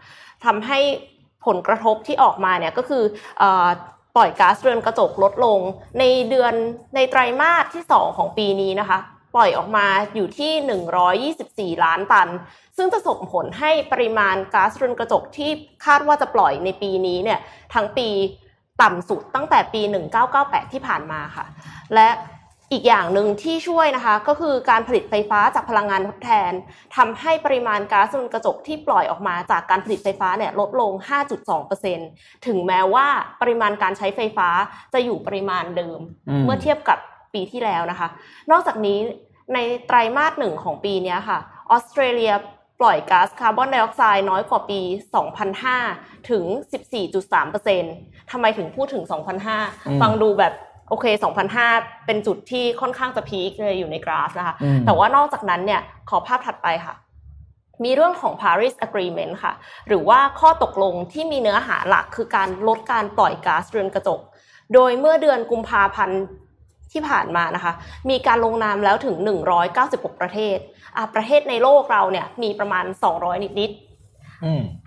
[0.46, 0.80] ทำให้
[1.46, 3.04] ผลกระทบที่ออกมาเนี่ยก็คือ
[3.40, 3.68] เอ่อ
[4.18, 5.60] ปล่อยก๊าซเรือนกระจกลดลง
[6.00, 6.54] ในเดือน
[6.96, 9.00] ในไตรมาสที่ 2 ของปีนี้นะคะ
[9.36, 12.30] ปล่อยออกมาอยู่ที่ 124 ล้านตัน
[12.78, 15.52] ซึ่งจะส่งผลให้ปริมาณก๊าซเรือนกระจกที่
[15.86, 17.40] คาดว่าจะปล่อยในปีนี้เนี่ย
[17.74, 18.10] ทั้งปี
[18.82, 19.82] ต่ำสุดตั้งแต่ปี
[20.28, 21.46] 1998 ที่ผ่านมาค่ะ
[21.94, 22.08] และ
[22.72, 26.52] อีกอย่างหนึ่งที่ช่วยนะคะ ก็คือการผลิตไฟฟ้าจากพลังงานทดแทน
[26.96, 30.92] ทำให้ปริมาณก๊าซเรือนกระจกที่ปล่อยออกมาจากการผลิตไฟฟ้าเนี่ยลดลง
[31.70, 33.08] 5.2%ถึงแม้ว่า
[33.42, 34.50] ปริมาณการใช้ไฟฟ้า
[34.94, 37.00] จะอยู่ปริมาณเดิมอืมเมื่อเทียบกับ
[37.34, 38.08] ปีที่แล้วนะคะ
[38.52, 38.98] นอกจากนี้
[39.54, 39.58] ใน
[39.88, 42.34] ไตรมาสหนึ่งของปีเนี้ยค่ะออสเตรเลีย
[42.80, 44.80] ปล่อยก๊าซคาร์บอนไดออกไซด์น้อยกว่าปี
[45.76, 46.44] 2005 ถึง
[47.18, 50.54] 14.3%ทำไมถึงพูดถึงอืม2005 ฟังดูแบบ
[50.90, 51.06] โอเค
[51.56, 56.96] 2005 เป็นจุดที่ค่อนข้างจะพีคเลยอยู่ในกราฟนะคะอืมแต่ว่านอกจากนั้นเนี่ย ขอภาพถัดไปค่ะ
[57.84, 59.54] มีเรื่องของ Paris Agreement ค่ะ
[59.88, 64.20] หรือว่าข้อตกลงที่มีเนื้อหาหลักคือการลดการปล่อยก๊าซเรือนกระจก
[64.74, 66.22] โดยเมื่อเดือนกุมภาพันธ์
[66.92, 67.74] ที่ผ่านมานะคะ
[68.10, 69.16] มีการลงนามแล้วถึง
[69.70, 70.58] 196 ประเทศ
[70.98, 72.86] อะประเทศในโลกเราเนี่ยมีประมาณ
[73.20, 73.87] 200 นิดๆอืม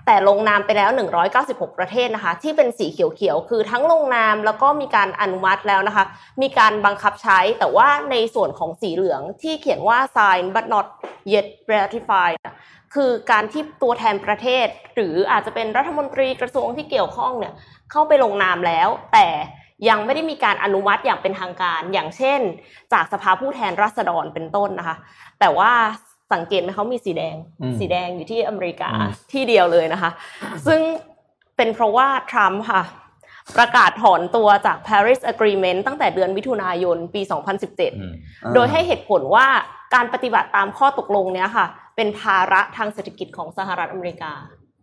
[0.07, 0.91] แต่ลงนามไปแล้ว
[1.35, 6.05] 196 ประเทศนะคะ ที่เป็นสีเขียวๆ คือทั้งลงนามแล้วก็มีการอนุมัติแล้วนะคะ
[6.43, 10.87] มีการบังคับใช้แต่ว่าในส่วนของสีเหลืองที่เขียนว่า sign but not
[11.33, 12.39] yet ratified
[12.95, 17.53] คือการที่ตัวแทนประเทศ หรืออาจจะเป็นรัฐมนตรีกระทรวงที่เกี่ยวข้องเนี่ย
[17.91, 19.29] เข้าไปลงนามแล้ว แต่
[19.89, 22.41] ยังไม่ได้มีการอนุมัติอย่างเป็นทางการ อย่างเช่น
[22.93, 24.97] จากสภาผู้แทนราษฎรเป็นต้นนะคะ
[25.41, 25.73] แต่ว่า
[26.33, 30.11] สังเกตไหมเขามีสีแดงอืมสีแดงอยู่ที่อเมริกาอืมที่เดียวเลยนะคะ
[30.67, 30.81] ซึ่ง
[31.57, 32.83] เป็นเพราะว่าทรัมป์ค่ะ
[33.57, 38.13] ประกาศถอนตัวจาก Paris Agreement ตั้งแต่เดือนมิถุนายนปี 2017อืม
[38.55, 39.47] โดยให้เหตุผลว่า
[39.95, 44.33] การปฏิบัติตามข้อตกลงเนี้ยค่ะ เป็นภาระทางเศรษฐกิจของสหรัฐอเมริกา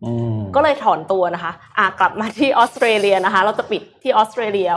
[0.06, 4.72] อืมก็เลยถอนตัวนะคะ อะกลับมาที่ออสเตรเลียนะคะ เราจะปิดที่ออสเตรเลีย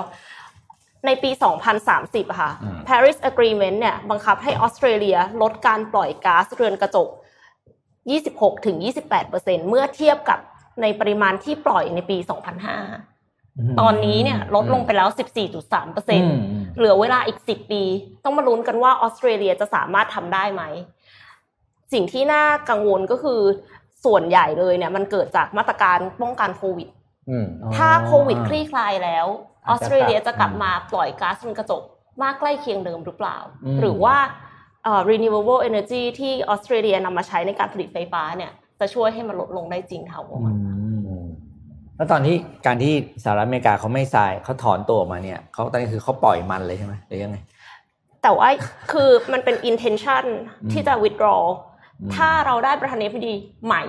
[1.07, 1.31] ในปี
[1.81, 7.09] 2030อะค่ะอืม Paris Agreement เนี่ยบังคับให้ออสเตรเลียลดการปล่อยก๊าซเรือนกระจก
[8.07, 10.39] 26ถึง28เมื่อเทียบกับ
[10.83, 12.17] ในปริมาณที่ปล่อยในปี
[12.99, 16.39] 2005 ตอนนี้เนี่ยลดลงไปแล้ว 14.3อืม
[16.77, 17.83] เหลือเวลาอีก 10 ปี
[18.25, 20.63] ต้องมาลุ้นกันว่าออสเตรเลียจะสามารถทำได้ไหม
[21.93, 23.41] สิ่งที่น่ากังวลก็คือ
[24.05, 26.89] ส่วนใหญ่เลยเนี่ยมันเกิดจากมาตรการป้องกันโควิด
[27.31, 29.27] อืมอ๋อถ้าโควิดคลี่คลายแล้ว
[29.71, 31.83] ออาอจจะสเตรเลียจะกลับอืมมาปล่อยก๊าซเรือนกระจก
[32.23, 34.17] มากใกล้เคียงเดิมหรือเปล่าอืมหรือว่า
[34.85, 40.53] เอ่อ renewable energy ที่ออสเตรเลียนำมาใช้ในการผลิตไฟฟ้าเนี่ยจะช่วยให้มันลดลงได้จริงเท่าอื
[41.23, 41.27] ม
[41.97, 42.37] แล้วตอนที่
[42.67, 47.37] การที่สหรัฐอเมริกาเขาไม่ทรายเขาถอนตัวออกมาเนี่ยเขาตอนนี้คือเขาปล่อยมันเลยใช่ไหมหรือยังไง
[48.23, 48.49] แต่ว่า
[48.93, 50.25] คือมันเป็น intention
[50.63, 51.43] อืมที่จะ withdraw
[52.01, 53.35] อืมถ้าเราได้ประธานาธิบดี
[53.67, 53.83] ใหม่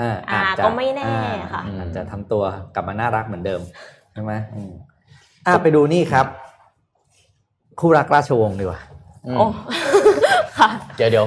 [0.00, 2.42] อ่าอ่าอาจจะก็ไม่แน่อ่าค่ะอาจจะทำตัว
[2.74, 3.60] กลับมาน่ารักเหมือนเดิม
[4.12, 4.32] ใช่ไหม
[5.48, 6.26] อืมอ่าไปดูนี่ครับ
[7.80, 8.80] คู่รักราชวงศ์ดีกว่า
[9.26, 9.44] อืมโอ้
[10.58, 11.26] ค่ะเดี๋ยวเดี๋ยว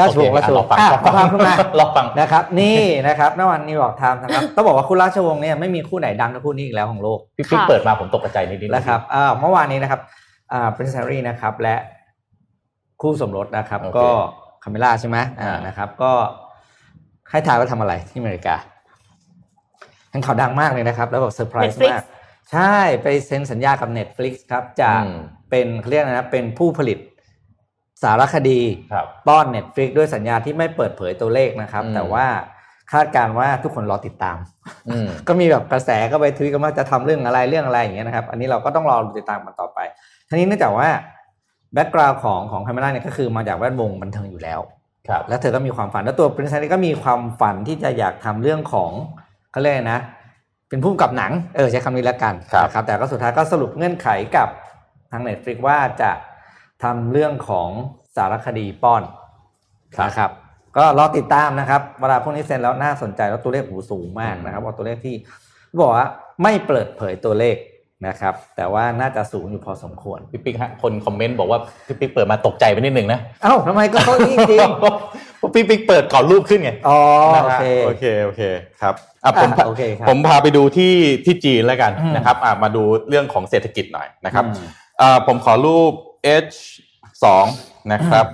[0.00, 0.78] ราชวงศ์โอราเคชวอะงศ์อะรอฟัง
[1.16, 10.00] พาขึ้นมารอฟังนะครับ นี่นะครับ New York Times นะครับต้องบอกว่าคู่ราชวงศ์เนี่ยไม่มีคู่ไหนดังเท่าคู่นี้อีกแล้วของโลกพี่ปิ๊กค่ะเปิดมาผมตกใจนิดๆนะครับอ่าเมื่อวานนี้นะครับ
[10.52, 11.76] อ่า Prince Harry นะครับ และ
[13.00, 14.08] คู่สมรสนะครับโอเคก็
[14.62, 16.12] คาเมล่าใช่ไหมอ่าอ่านนะครับ ก็
[17.30, 18.56] ให้ทายว่าทำอะไรที่อเมริกา
[20.10, 22.02] เป็นข่าวดังมากเลยนะครับ แล้วแบบเซอร์ไพรส์ Netflix มาก
[22.52, 25.18] ใช่ไปเซ็นสัญญากับ Netflix ครับจะอืม
[25.50, 26.98] เป็นเขาเรียกอะไรนะเป็นผู้ผลิต
[28.02, 28.60] สารคดี
[28.92, 32.26] ครับป้อน Netflix ด้วยสัญญาที่ไม่เปิดเผยตัวเลขนะครับอืมแต่ว่า
[32.92, 34.36] คาดการณ์ว่าทุกคนรอติดตาม
[34.88, 39.78] อืมก็มีแบบกระแสก็ไปทวีตกันว่าจะทำเรื่องอะไรเรื่องอะไรอย่างเงี้ยนะครับ อันนี้เราก็ต้องรอติดตามกันต่อไป
[40.28, 40.88] ทีนี้เนื่องจากว่า
[41.74, 44.60] background ของของคาเมล่าเนี่ยก็คือมาจากแวดวงบันเทิงอยู่แล้ว
[45.08, 48.90] ครับแล้วเธอก็มีความฝันแล้วตัว Prince ก็มีความฝันที่จะอยากทำเรื่องของ
[49.52, 50.00] เขาเรียกอะไรนะ
[50.72, 54.48] เป็นผู้กำกับหนังเออใช้คำนี้แล้วกันครับนะครับแต่ก็สุดท้ายก็สรุปเงื่อนไขกับ
[55.10, 56.10] ทาง Netflix ว่าจะ
[56.82, 57.68] ทำเรื่องของ
[58.16, 59.02] สารคดีป้อน
[60.06, 60.30] นะครับ
[60.76, 65.14] ก็รอติดตามนะครับ เวลาพวกนี้เซ็นแล้วน่าสนใจแล้วตัวเลขหูสูงมากนะครับว่าตัวเลขที่
[65.82, 66.06] บอกว่า
[66.42, 67.56] ไม่เปิดเผยตัวเลข
[68.06, 76.98] นะครับ แต่ว่าน่าจะสูงอยู่พอสมควรพี่ปิ๊กฮะคนคอมเมนต์บอกว่าพี่ปิ๊กเปิดมาตกใจไปนิดหนึ่งนะเอ้าทำไมก็เขานี่จริงเพราะพี่ปิ๊กเปิดก่อนรูปขึ้นไงอ๋อ
[77.34, 78.42] นะโอฮะเคโอเคโอเค
[78.82, 84.66] ครับอะผมอะโอเคครับผมพาไปดูที่ที่จีนแล้วกันอืมนะครับอะมาดูเรื่องของเศรษฐกิจหน่อยนะครับอืม
[85.00, 85.92] อ่าผมขอรูป
[86.50, 86.56] H
[87.24, 87.44] สอง
[87.92, 88.26] นะครับ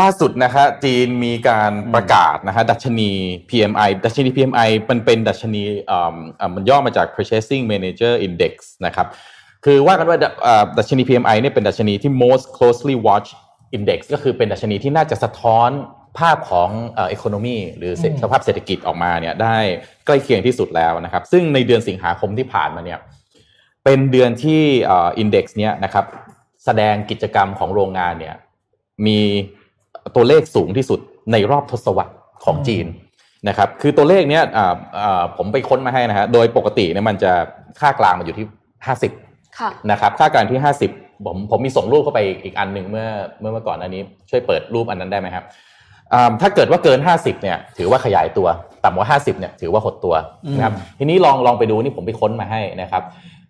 [0.00, 3.10] ล่าสุดนะฮะจีนมีการประกาศนะฮะดัชนี
[3.50, 8.54] PMI ดัชนี PMI มันเป็นดัชนีอ่าอ่ามันย่อมาจาก Purchasing Manager Index
[8.86, 9.06] นะครับ
[9.64, 13.34] คือว่ากันว่าดัอ่าดัชนี PMI เนี่ยเป็นดัชนีที่ most closely watched
[13.76, 15.70] index ก็คือเป็นดัชนีที่น่าจะสะท้อน
[16.18, 19.56] ภาพของเอ่อ economy หรือเศรษฐอืมสภาพเศรษฐกิจออกมาเนี่ยได้
[20.06, 22.98] ใกล้เคียงที่สุดแล้วนะครับ ซึ่งในเดือนสิงหาคมที่ผ่านมาเนี่ย
[23.84, 26.04] เป็นเดือนที่เอินเด็กซ์เนี้ยนะครับ
[26.64, 28.34] แสดงกิจกรรมของโรงงานเนี่ย
[29.06, 29.20] มี
[30.14, 31.00] ตัวเลขสูงที่สุด
[31.32, 32.86] ในรอบทศวรรษของจีน
[33.48, 37.32] นะครับคือตัวเลขเนี้ยอ่าอ่าผมไปค้นมาให้นะฮะโดยปกติเนี่ยมันจะ
[37.80, 38.46] ค่ากลางมันอยู่ที่
[39.06, 43.06] 50ค่ะนะครับค่ากลางที่ 50 ผมผมมีส่งรูปเข้าไปอีกอันหนึ่งเมื่อ
[43.40, 45.44] เมื่อเมื่อก่อนอันนี้ ช่วยเปิดรูปอันนั้นได้ไหมครับ
[46.12, 48.48] อ่าถ้าเกิดว่าเกิน 50เนี่ยถือว่าขยายตัว
[48.84, 50.14] ต่ำกว่า 50เนี่ยถือว่าหดตัว
[50.54, 53.02] นะครับทีนี้ลองลองไปดูนี่ผมไปค้นมาให้นะครับ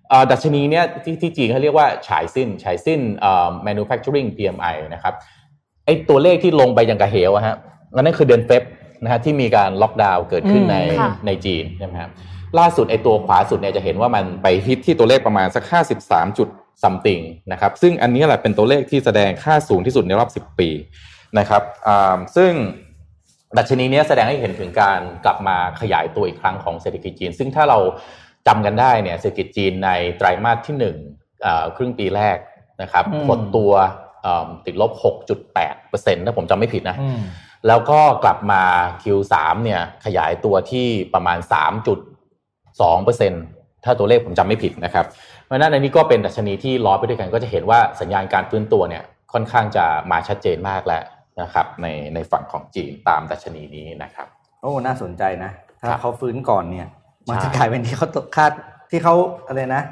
[0.09, 5.15] เอ่อดัชนีเนี่ยที่ที่จีนเขาเรียกว่าฉายสิ้นฉายสิ้นเอ่อ manufacturing PMI นะครับ
[5.85, 7.57] ไอตัวเลขที่ลงไปอย่างกระเหวอะฮะ
[7.97, 8.63] อันนั้นคือเดือนเฟบ
[9.03, 12.11] นะฮะที่มีการล็อกดาวน์เกิดขึ้นในค่ะในจีนใช่ไหมครับ
[12.59, 15.65] ล่าสุดไอตัวขวาสุดเนี่ยจะเห็นว่ามันไปฮิตที่ตัวเลขประมาณสัก
[16.01, 16.49] 53จุด
[16.83, 20.69] something นะครับซึ่งอันนี้แหละเป็นตัวเลขที่แสดงค่าสูงที่สุดในรอบ 10 ปี
[21.39, 22.53] นะครับอ่าซึ่ง
[23.57, 27.79] ดัชนีเนี้ยแสดงให้เห็นถึงการกลับมาขยายตัวอีกครั้งของเศรษฐกิจจีน ซึ่งถ้าเรา
[28.47, 30.97] จำกันได้เนี่ยเศรษฐกิจจีนในไตรมาสที่หนึ่ง
[31.43, 32.39] เอ่อครึ่งปีแรก
[32.83, 33.73] นะครับอืมหดตัว
[34.23, 34.93] เอ่อติดลบ
[35.41, 37.21] 6.8เปอร์เซ็นต์ถ้าผมจำไม่ผิดนะอืม
[37.69, 38.63] แล้วก็กลับมา
[39.03, 41.39] Q3 เนี่ยขยายตัวที่ประมาณ
[42.23, 43.43] 3.2เปอร์เซ็นต์
[43.85, 45.07] ถ้าตัวเลขผมจำไม่ผิดนะครับ
[45.49, 51.03] เพราะฉะนั้นอันนี้ก็เป็นดัชนีที่ล้อไปด้วยกัน ก็จะเห็นว่าสัญญาณการฟื้นตัวเนี่ยค่อนข้างจะมาชัดเจนมากแล้ว
[51.43, 54.27] นะครับในในฝั่งของจีนตามดัชนีนี้นะครับ
[54.61, 56.87] โอ้น่าสนใจนะ ถ้าครับเขาฟื้นก่อนเนี่ย
[57.29, 58.53] มันใช่จะกลายเป็นที่เขาคาด
[58.91, 59.15] ที่เขา
[59.49, 59.83] อะไรนะ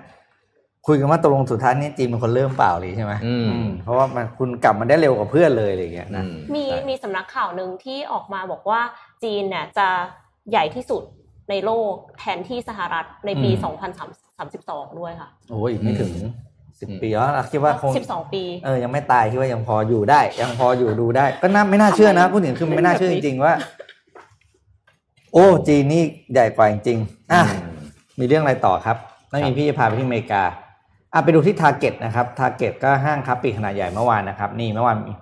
[0.87, 8.81] คุยกันว่าตกลงสุดท้ายนี่จีนเป็นคนเริ่มเปล่าเลยใช่ไหมอืมอืมเพราะว่ามันคุณกลับมาได้เร็วกว่าเพื่อนเลยอะไรอย่างเงี้ยอืนะมมีใช่มีสำนักข่าวหนึ่งที่ออกมาบอกว่า
[9.23, 9.88] จีนเนี่ยจะ
[10.51, 11.03] ใหญ่ที่สุด
[11.51, 13.51] ในโลกแทนที่สหรัฐในปี
[14.38, 16.33] 2032ด้วยค่ะ โอ้ยอีกไม่ถึงอืม
[16.81, 23.55] สิบปีแล้วเราคิดว่าคง12ปีเออยังไม่ตายคิดว่ายังพออยู่ได้ ยังพออยู่ดูได้ ก็น่าไม่น่าเชื่อนะพูดถึงคือไม่น่าเชื่อจริงๆว่า
[25.33, 27.42] โอ้จีนนี่ใหญ่กว่าจริงๆอะ
[28.18, 28.96] มีเรื่องอะไรต่อครับ
[29.31, 30.42] แล้วมีพี่จะพาไปที่อเมริกา
[31.12, 35.12] อะไปดูที่ Target นะครับ Target ก็ห้างค้าปลีกขนาดใหญ่เมื่อวานนะครับ นี่เมื่อวานมี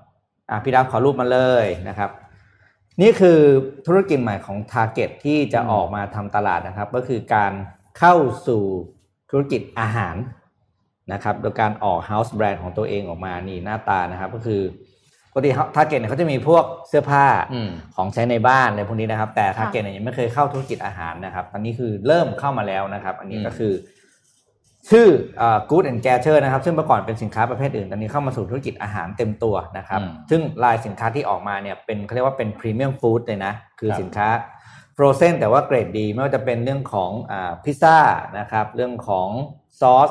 [0.50, 2.10] อะพี่ดาวขอรูปมาเลยนะครับ
[3.00, 3.38] นี่คือ
[3.86, 7.52] ธุรกิจใหม่ของ Target ที่จะออกมาทำตลาดนะครับ ก็คือการ
[7.98, 8.14] เข้า
[8.48, 8.62] สู่
[9.34, 10.16] ธุรกิจอาหาร
[11.12, 14.60] นะครับโดยการออก House Brand ของตัวเองออกมานี่หน้าตานะครับ ก็คือ
[15.30, 23.72] ปกติ Target เนี่ยเขาจะมีพวกเสื้อผ้าอืมของใช้ในบ้านอะไรพวกนี้นะครับ แต่ทาค่ะเกตเนี่ยยังไม่เคยเข้าธุรกิจอาหารนะครับตอนนี้คือเริ่มเข้ามาแล้วนะครับ อันนี้อืมก็คือ
[24.90, 25.06] ชื่อ
[25.38, 34.28] เอ่อ Good and Gather นะครับ ซึ่งเมื่อก่อนเป็นสินค้าประเภทอื่น ตอนนี้เข้ามาสู่ธุรกิจอาหารเต็มตัวนะครับอืมซึ่งลายสินค้าที่ออกมาเนี่ยเป็นเขาเรียกว่าเป็นพรีเมียมฟู้ดเลยนะ คือครับสินค้า
[34.96, 37.98] ฟรอเซนแต่ว่าเกรดดีไม่ว่าจะเป็นเรื่องของอ่าพิซซ่า
[38.38, 39.28] นะครับเรื่องของ
[39.80, 40.10] ซอส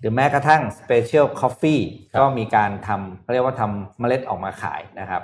[0.00, 5.22] หรือแม้กระทั่ง Special Coffee ครับก็มีการทำเขาเรียกว่าทำเมล็ดออกมาขายนะครับ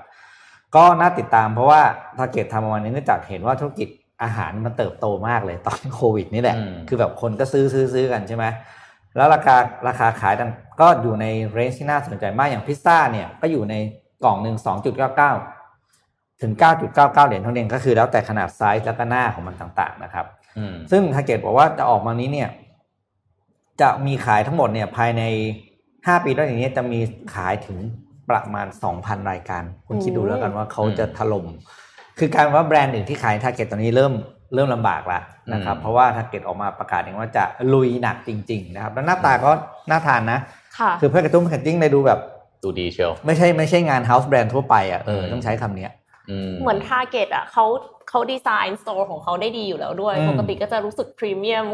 [0.77, 1.81] ก็น่าติดตามเพราะว่า
[2.19, 3.89] ทาเกตทำมาวันนี้เนื่องจากเห็นว่าธุรกิจ
[4.23, 8.45] อาหารมันเติบโตมากเลยตอนโควิดนี่แหละอืมคือแบบคนก็ซื้อซื้อซื้อกันใช่ไหม
[9.17, 9.57] แล้วราคา
[9.89, 13.75] ราคาขายดังก็อยู่ในเรนจ์ที่น่าสนใจมากอย่างพิซซ่าเนี่ยก็อยู่ใน
[14.25, 15.60] กล่องหนึ่ง2.99
[16.43, 20.27] ถึง 9.99 เหรียญเท่านั้นเองก็คือแล้วแต่ขนาดไซส์แล้วก็หน้าของมันต่างๆนะครับ
[20.59, 22.49] อืมซึ่ง Target บอกว่าจะออกมานี้เนี่ย
[23.81, 25.23] จะมีขายทั้งหมดเนี่ย ภายใน
[26.07, 27.01] ห้าปีต่อจากนี้จะมี
[27.35, 27.79] ขายถึง
[28.31, 31.47] ประมาณสองพันรายการ คุณคิดดูแล้วกันว่าเขาจะถล่ม
[32.19, 34.13] คือการว่าแบรนด์อื่นที่ขาย Target ตอนนี้เริ่ม
[34.55, 35.23] เริ่มลำบากแล้ว
[35.53, 39.51] นะครับอืมเพราะว่า Target ออกมาประกาศเองว่าจะลุยหนักจริง ๆ นะครับ แล้วหน้าตาก็
[39.91, 40.39] น่าทานนะ
[40.79, 42.21] ค่ะคือเพื่อกระตุ้น packaging เลยดูแบบ
[42.63, 46.00] ดูดีเชียวไม่ใช่ไม่ใช่งาน house brand ทั่วไปอะเอออืมต้องใช้คำเนี้ยอืม
[46.61, 47.65] เหมือนทาร์เก็ตอะเขา
[48.09, 51.65] เขาดีไซน์ store ของเขาได้ดีอยู่แล้วด้วยอืมปกติก็จะรู้สึกพรีเมียม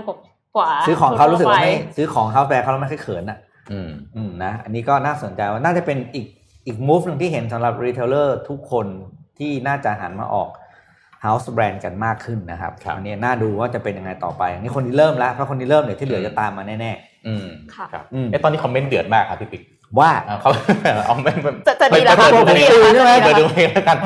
[0.57, 3.39] กว่า ซื้อของเขารู้สึกว่าไม่ทั่วไปซื้อของ house brand เขาแล้วไม่ค่อยเขินอะ
[3.73, 6.27] อืมอืมนะ อันนี้ก็น่าสนใจว่าน่าจะเป็นอีก
[6.67, 8.87] อีก move หนึ่งที่เห็นสำหรับ retailer ทุกคน
[9.39, 10.51] ที่น่าจะหันมาออก
[11.25, 16.93] House Brand กันมากขึ้นนะครับครับอันนี้น่าดูว่าจะเป็นยังไงต่อไปอันนี่คนที่เริ่มแล้วเพราะคนที่เริ่มเดี๋ยวที่เหลือจะตามมาแน่
[17.27, 20.51] อืมค่ะครับอืมเอ้ตอนนี้คอมเมนต์เดือดมากครับพี่ปิ๊กๆ ว่าอ่าเขา
[21.05, 23.97] เอาไม่ไม่จะจะดีแล้วไม่ค่ะเปิดจะดีดูแล้วใช่ไหมเปิดจะดีดูแล้วเองแล้วกัน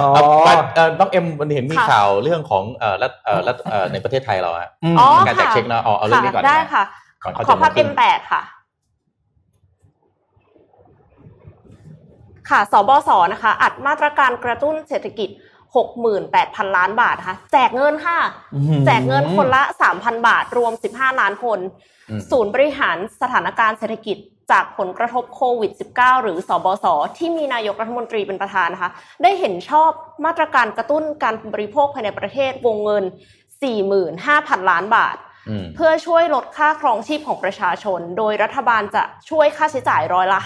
[0.00, 6.84] อ๋อเอาเอ่อน้องเอ็มมันเห็นมีค่ะข่าวเรื่องของเอ่อรัฐเอ่อรัฐเอ่อในประเทศไทยเราฮะอืมอ๋อการแจกค่ะเช็คนะเอาเอาเรื่องนี้ก่อนได้นะค่ะ
[7.22, 8.42] ก่อนเขาขอภาพจะมาขึ้น M8 ค่ะ
[12.50, 15.30] ค่ะสบสนะคะ อัดมาตรการกระตุ้นเศรษฐกิจ
[16.02, 18.18] 68,000 ล้านบาทนะคะแจกเงินค่ะ
[18.54, 19.62] อื้อหือแจกเงินคนละ
[19.94, 21.58] 3,000 บาท รวม 15 ล้านคน
[22.10, 24.16] อืมศูนย์บริหารสถานการณ์เศรษฐกิจ
[24.52, 26.86] จากผลกระทบโควิด -19 หรือสบส
[27.18, 28.90] ที่มีนายกรัฐมนตรีเป็นประธานนะคะ
[29.22, 29.90] ได้เห็นชอบ
[30.24, 33.04] มาตรการกระตุ้นการบริโภคภายในประเทศวงเงิน
[33.86, 35.16] 45,000 ล้านบาท
[35.48, 40.38] อืมเพื่อช่วยลดค่าครองชีพของประชาชน โดยรัฐบาลจะช่วยค่าใช้จ่ายร้อยละ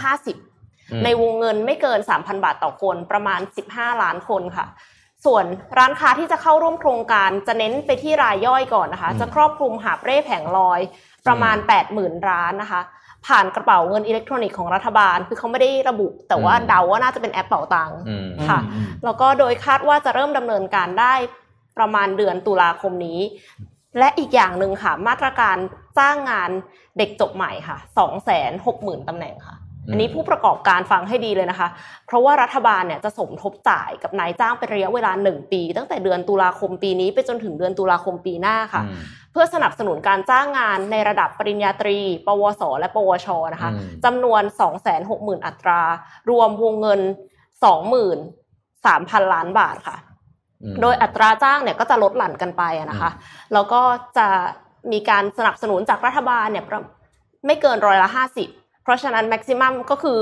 [0.49, 3.40] 50 ในวงเงินไม่เกิน 3,000 บาทต่อคนประมาณ
[3.71, 4.67] 15 ล้านคนค่ะ
[5.25, 5.45] ส่วน
[5.79, 10.81] ร้านค้าที่จะเข้าร่วมโครงการจะเน้นไปที่รายย่อยก่อนนะคะอืมจะครอบคลุมหาบเร่แผงลอย
[11.27, 11.57] ประมาณ
[11.93, 12.81] 80,000 ร้านนะคะ
[13.27, 21.15] ผ่านกระเป๋าเงินอิเล็กทรอนิกส์ของรัฐบาล คือเขาไม่ได้ระบุ แต่ว่าอืมเดาว่าน่าจะเป็นแอปเป๋าตังค์อืมค่ะอืมแล้วก็โดยคาดว่าจะเริ่มดำเนินการได้
[21.79, 23.21] ประมาณเดือนตุลาคมนี้
[23.99, 25.57] และอีกอย่างหนึ่งค่ะ มาตรการ
[25.99, 26.51] จ้างงาน
[26.99, 31.68] เด็กจบใหม่ค่ะ2 6 0 0 0 0ตำแหน่งค่ะ อืมอันนี้ผู้ประกอบการฟังให้ดีเลยนะคะ
[32.07, 38.99] เพราะว่ารัฐบาลเนี่ยจะสมทบจ่ายกับนายจ้างเป็นระยะเวลา 1 ปี ตั้งแต่เดือนตุลาคมปีนี้ไปจนถึงเดือนตุลาคมปีหน้าค่ะอืม
[39.33, 44.42] เพื่อสนับสนุนการจ้างงานในระดับปริญญาตรี ปวส และ ปวชนะคะอืมจำนวน
[44.94, 45.81] 260,000 อัตรา
[46.31, 47.01] รวมวงเงิน
[48.53, 49.97] 23,000 ล้านบาทค่ะ
[50.62, 53.11] อืมโดยอัตราจ้างเนี่ยก็จะลดหลั่นกันไปอะนะคะ
[53.53, 53.81] แล้วก็
[54.18, 54.29] จะ
[54.92, 56.81] มีการสนับสนุนจากรัฐบาลเนี่ยประ
[57.47, 58.49] ไม่เกินร้อยละห้าสิบ
[58.85, 60.20] เพราะฉะนั้นแม็กซิมัมก็คือ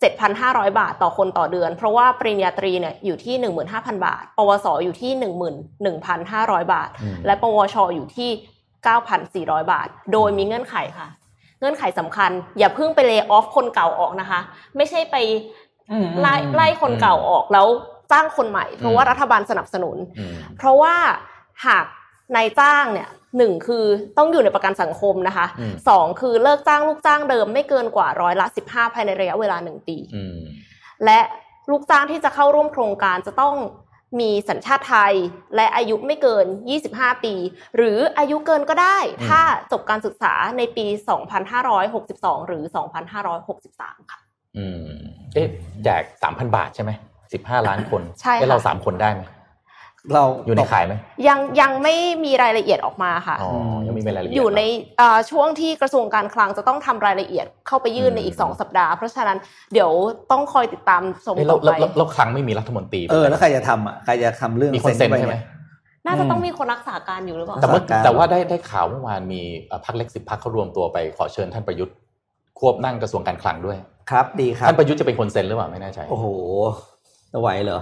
[0.00, 3.34] 7,500 บาทต่อคนต่อเดือน เพราะว่าปริญญาตรีเนี่ยอยู่ที่
[3.70, 5.12] 15,000 บาท ปวสอยู่ที่
[5.92, 8.30] 11,500 บาทอืมและปวชอยู่ที่
[9.60, 11.08] 9,400 บาท โดยมีเงื่อนไขค่ะ
[11.60, 14.40] เงื่อนไขสำคัญ อย่าเพิ่งไปเล y off คนเก่าออกนะคะ
[14.76, 15.16] ไม่ใช่ไป
[15.90, 17.66] อืมไล่ไล่คนเก่าออกแล้ว
[18.12, 20.94] จ้างคนใหม่ เพราะว่ารัฐบาลสนับสนุนอืมเพราะว่า
[21.66, 21.84] หาก
[22.36, 23.84] นายจ้างเนี่ย หนึ่งคือ
[24.18, 30.38] ต้องอยู่ในประกันสังคมนะคะอืมสองคือเลิกจ้างลูกจ้างเดิมไม่เกินกว่าร้อยละสิบห้าภายในระยะเวลาหนึ่งปีอืม
[31.04, 31.20] และ
[31.70, 33.54] ลูกจ้างที่จะเข้าร่วมโครงการจะต้อง
[34.20, 35.14] มีสัญชาติไทย
[35.56, 36.46] และอายุไม่เกิน
[36.84, 37.34] 25 ปี
[37.76, 39.40] หรืออายุเกินก็ได้ ถ้า
[39.72, 40.86] จบการศึกษาในปี
[41.66, 42.64] 2562 หรือ
[43.38, 44.20] 2563 ค่ะ
[44.58, 44.88] อืม
[45.34, 45.48] เอ๊ะ
[45.84, 46.90] แจกสามพันบาทใช่ไหม
[47.32, 49.22] สิบห้าล้านคนใช่ค่ะเอ๊ะเราสามคนได้ไหม
[50.14, 50.94] เราอยู่ในขายไหม
[51.28, 53.50] ยังยังไม่มีรายละเอียดออกมาค่ะอ๋อ
[53.86, 54.62] ยังไม่มีรายละเอียดอยู่ใน
[54.98, 59.38] เอ่อช่วงที่กระทรวงการคลังจะต้องทำรายละเอียดเข้าไปยื่นในอีกอืม2สัปดาห์ เพราะฉะนั้น
[59.72, 59.90] เดี๋ยว
[60.30, 65.36] ต้องคอยติดตามชมเอ๊ะต่เราอเราไปเราเราครั้งไม่มีรัฐมนตรีเออแล้วใครจะทำอะใครจะทำเรื่องมีคนเซ็นปใช่ไหม
[66.06, 71.94] น่าจะต้องมีคนรักษาการอยู่หรือเปล่าแต่ว่ารักษาการแต่ว่าได้ได้ข่าวเมื่อวานมีเอ่อพรรคเล็กสิบพรรคเขารวมตัวไปขอเชิญท่านประยุทธ์
[72.58, 73.78] ควบนั่งกระทรวงการคลังด้วย
[74.10, 76.26] ครับดีครับท่านประยุทธ์จะเป็นคนเซ็นหรือเปล่าไม่แน่ใจโอ้โห
[77.36, 77.80] จะไหวเหรอ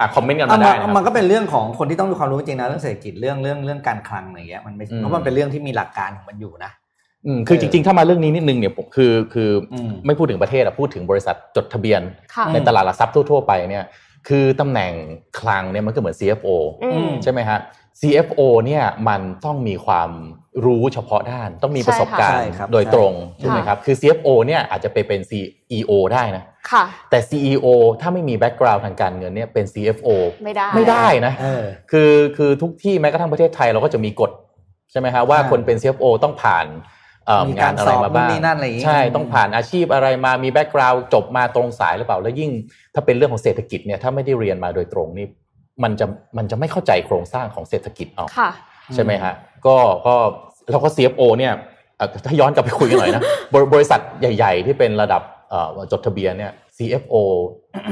[0.00, 6.70] อะคอมเมนต์กันเอามามาได้นะคมัรับนก็เป็นเรื่องของคนที่ต้องมีความรู้จริงนะเรื่องเศรษฐกิจเรื่องเรื่องเรื่องการคลังอะไรเงี้ยมันไม่อืมเพราะมันเป็นเรื่องที่มีหลักการของมันอยู่นะ
[7.26, 12.02] อืมคือจริงๆ ถ้ามาเรื่องนี้นิดนึงเนี่ยผมคือคืออมไม่พูดถึงประเทศอะพูดถึงบริษัทจดทะเบียน
[12.34, 13.84] ค่ะในตลาดหลักทรัพย์ทั่วๆไปเนี่ย
[14.28, 14.92] คือตำแหน่ง
[15.40, 16.48] คลังเนี่ยมันก็เหมือน CFO
[16.84, 17.58] อืมใช่ไหมฮะ
[18.00, 20.10] CFO เนี่ยมันต้องมีความ
[20.64, 27.66] รู้เฉพาะด้านต้องมีประสบการณ์ใช่ครับโดยตรงใช่ใช่ไหมครับคือ CFO เนี่ยอาจจะไปเป็น CEO ได้นะค่ะแต่ CEO
[28.00, 30.08] ถ้าไม่มี background ทางการเงินเนี่ยเป็น CFO
[30.44, 34.30] ไม่ได้ไม่ได้นะเออคือคือทุกที่แม้กระทั่งประเทศไทยเราก็จะมีกฎ
[34.90, 36.66] ใช่ไหมฮะว่าใช่คนเป็น CFO ต้องผ่าน
[37.26, 42.50] เอ่อมีการงานอะไรมาบ้างสอบนู่นนี่นั่นอะไรอย่างงี้ใช่ต้องผ่านอาชีพอะไรมามี background จบมาตรงสายหรือเปล่า แล้วยิ่ง
[42.94, 45.26] ถ้าเป็นเรื่องของเศรษฐกิจเนี่ยถ้าไม่ได้เรียนมาโดยตรงนี่
[45.82, 46.06] มันจะ
[46.36, 48.50] มันจะไม่เข้าใจโครงสร้างของเศรษฐกิจเอาค่ะ
[48.94, 49.34] ใช่ไหมฮะ
[49.66, 50.14] ก็ก็
[50.70, 51.52] แล้วก็ CFO เนี่ย
[51.96, 53.22] เอ่อถ้าย้อนกลับไปคุยกันหน่อยนะ
[53.54, 57.14] บริบริษัทใหญ่ ๆ ที่เป็นระดับเอ่อจดทะเบียนเนี่ย CFO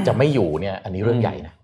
[0.07, 1.55] จะไม่อยู่เนี่ย อันนี้เรื่องใหญ่นะ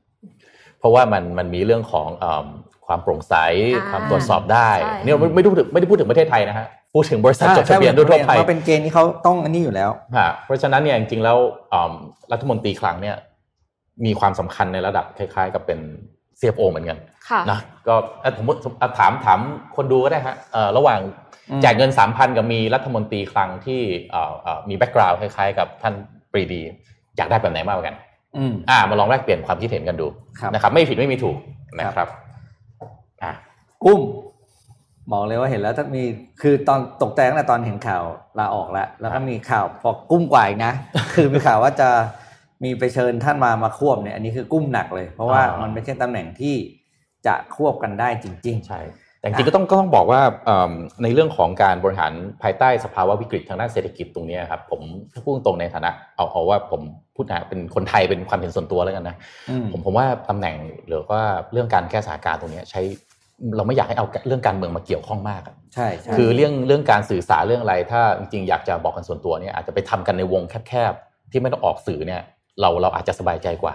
[0.79, 2.47] เพราะว่ามันมันมีเรื่องของเอม
[2.87, 3.35] ความโปร่งใส
[3.75, 11.39] อ่าความตรวจสอบได้ใช่เนี่ยไม่ไม่ได้พูดถึงไม่ได้พูดถึงประเทศไทยนะฮะพูดถึงบริษัทจดทะเบียนใช่ทั่วๆไปมาเป็นเกณฑ์ที่เขาต้องอันนี้อยู่แล้วฮะเพราะฉะนั้นเนี่ยจริงๆแล้ว
[11.73, 11.93] อืม
[12.33, 13.17] รัฐมนตรีคลังเนี่ย
[14.05, 15.79] มีความสำคัญในระดับคล้าย ๆ กับเป็น
[16.41, 18.47] CFO เหมือนกันค่ะนะก็เอ่อผม
[18.81, 19.41] อะถามถาม
[19.77, 21.01] คนดูก็ได้ฮะเอ่อระหว่าง
[21.51, 23.81] อืมแจกเงินสามพันกับมีรัฐมนตรีคลังที่
[24.11, 25.95] เอ่อเอ่อมีแบ็กกราวด์คล้ายๆ กับท่าน
[26.33, 26.61] ปรีดี
[27.17, 27.97] อยากได้แบบไหนมากกว่ากัน
[28.37, 30.07] อืมอ่ามาลองแลกเปลี่ยนความคิดเห็นกันดู
[30.41, 31.37] ครับนะครับ ไม่ผิดไม่มีถูก
[31.79, 32.09] นะครับ
[33.23, 33.33] อะ
[33.85, 34.01] กุ้ม
[35.13, 36.03] บอกเลยว่าเห็นแล้วถ้ามี
[36.43, 38.03] คือตอนตกใจตั้งแต่ตอนเห็นข่าว
[38.39, 40.73] ลาออกแล้ว แล้วก็มีข่าวพอกุ้มกว่าอีกนะ
[41.15, 41.89] คือมีข่าวว่าจะ
[42.63, 46.55] มีไปเชิญท่านมามาควบเนี่ยอันนี้คือกุ้มหนักเลย เพราะว่ามันไม่ใช่ตำแหน่งที่
[47.27, 48.83] จะควบกันได้จริงใช่
[49.21, 54.81] แต่จริงๆก็ต้องก็ต้องบอกว่าเอิ่มในเรื่องของการบริหารภายใต้สภาวะวิกฤตทางด้านเศรษฐกิจตรงเนี้ยครับผม
[55.13, 56.81] ถ้าพูดตรงๆในฐานะเอาเอาว่าผม
[57.15, 59.17] พูดนะเป็นคนไทยเป็นความเห็นส่วนตัวแล้วกันนะ
[59.51, 60.55] อืมผมผมว่าตำแหน่ง
[60.89, 62.81] หรือว่าเรื่องการแก้สถานการณ์ตรงเนี้ยใช้
[63.57, 72.23] เราไม่อยากให้เอาเรื่องการเมืองมาเกี่ยวข้องมากอะๆใช่ใช่คือเรื่องเรื่องการสื่อสารเรื่องอะไร ถ้าจริงๆอยากจะบอกกันส่วนตัวเนี่ยอาจจะไปทำกันในวงแคบๆที่ไม่ต้องออกสื่อเนี่ย
[72.61, 73.75] เราเราอาจจะสบายใจกว่า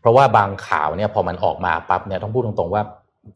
[0.00, 2.82] เพราะว่าบางข่าวเนี่ยพอมันออกมาปั๊บเนี่ยต้องพูดตรงๆว่า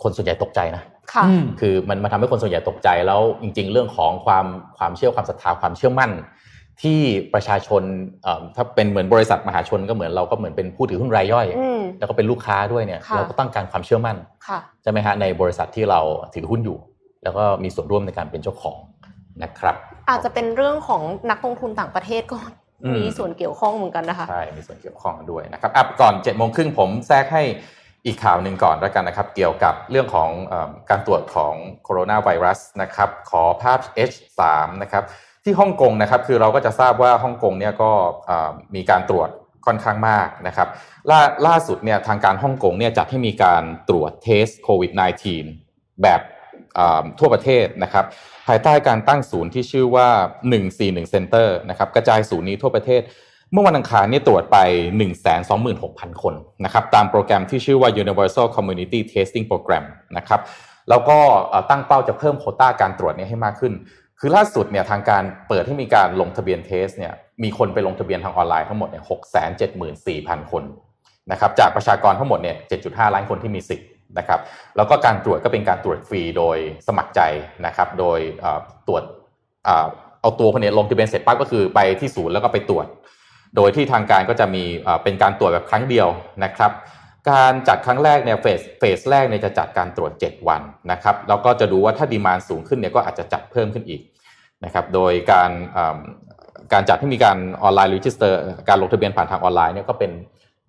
[0.03, 4.47] คนส่วนใหญ่ตกใจนะค่ะอืมคือมันมาทำให้คนส่วนใหญ่ตกใจแล้วจริง ๆ เรื่องของความ
[4.79, 6.11] ความเชื่อความศรัทธาความเชื่อมั่น
[6.83, 7.01] ที่
[7.35, 7.83] ประชาชน
[8.23, 14.17] เอ่อถ้าเป็นเหมือนบริษัทมหาชนก็เหมือนเราก็เหมือนเป็นผู้ถือหุ้นรายย่อยอืมแล้วก็เป็นลูกค้าด้วยเนี่ยค่ะเราก็ต้องการความเชื่อมั่น
[14.49, 16.01] ค่ะใช่ไหมฮะในบริษัทที่เรา
[16.35, 16.79] ถือหุ้นอยู่
[17.23, 18.79] แล้วก็มีส่วนร่วมในการเป็นเจ้าของ
[19.43, 19.77] นะครับ
[20.09, 22.62] อาจจะเป็นเรื่องของนักลงทุนต่างประเทศก็อื
[22.93, 27.43] มมีส่วนเกี่ยวข้องเหมือนกันนะคะใช่มีส่วนเกี่ยวข้องด้วยนะครับอะก่อน7จ็ดโมงครึ่งผมแทรกให้
[28.07, 33.79] อีกข่าวหนึ่งก่อนแล้วกันนะครับ เกี่ยวกับเรื่องของเออการตรวจของโคโรนาไวรัสนะครับ ขอภาพ
[34.11, 34.41] H3
[34.83, 35.05] นะครับ
[35.45, 37.91] ที่ฮ่องกงนะครับคือเราก็จะทราบว่าฮ่องกงเนี่ยก็
[38.27, 39.31] เอ่อมีการตรวจ
[39.67, 40.69] ค่อนข้างมากนะครับ
[41.11, 44.93] ล่าล่าสุดเนี่ยทางการฮ่องกงเนี่ยจัดให้มีการตรวจเทสโควิด
[45.47, 46.32] -19 แบบเอ่อ
[47.19, 48.05] ทั่วประเทศนะครับ
[48.49, 50.09] ภายใต้การตั้งศูนย์ที่ชื่อว่า
[50.61, 53.03] 141 Center นะครับกระจายศูนย์นี้ทั่วประเทศ
[53.53, 54.59] เมื่อวันอังคารนี่ตรวจไป
[55.41, 59.85] 126,000 คนนะครับตามโปรแกรมที่ชื่อว่า Universal Community Testing Program
[60.17, 60.41] นะครับ
[60.89, 61.19] แล้วก็
[61.71, 63.73] ตั้งเป้าจะเพิ่มโคต้าการตรวจนี่ยให้มากขึ้น
[64.21, 69.05] คือล่าสุดเนี่ยทางการเปิดให้มีการลงทะเบียนเทสเนี่ยมีคนไปลงทะเบียนทางออนไลน์ทั้งหมดเนี่ย
[69.77, 70.65] 674,000 คน
[71.31, 73.87] นะครับจากประชากรทั้งหมดเนี่ย7.5 ล้านคนที่มีสิทธิ์
[74.19, 74.41] นะครับ
[74.77, 77.21] แล้วก็การตรวจก็เป็นการตรวจฟรีโดยสมัครใจ
[77.67, 78.19] นะครับโดย
[78.87, 79.03] ตรวจ
[80.21, 82.87] เอาตัวคนนี้ลงทะเบียนเสร็จปั๊บก็คือไปที่ศูนย์แล้วก็ไปตรวจ
[83.57, 84.65] โดยที่ทางการก็จะมี
[85.05, 86.09] เป็นการตรวจแบบครั้งเดียว
[86.45, 86.73] นะครับ
[87.31, 94.01] การจัดครั้งแรกเนี่ยเฟสเฟสแรกเนี่ยจะจัดการตรวจ 7 วันนะครับแล้วก็จะดูว่าถ้า demand สูงขึ้นเนี่ยก็อาจจะจัดเพิ่มขึ้นอีก
[94.65, 95.51] นะครับโดยการ
[96.73, 100.11] การจัดให้มีการ online register การลงทะเบียนผ่านทางออนไลน์เนี่ยก็เป็น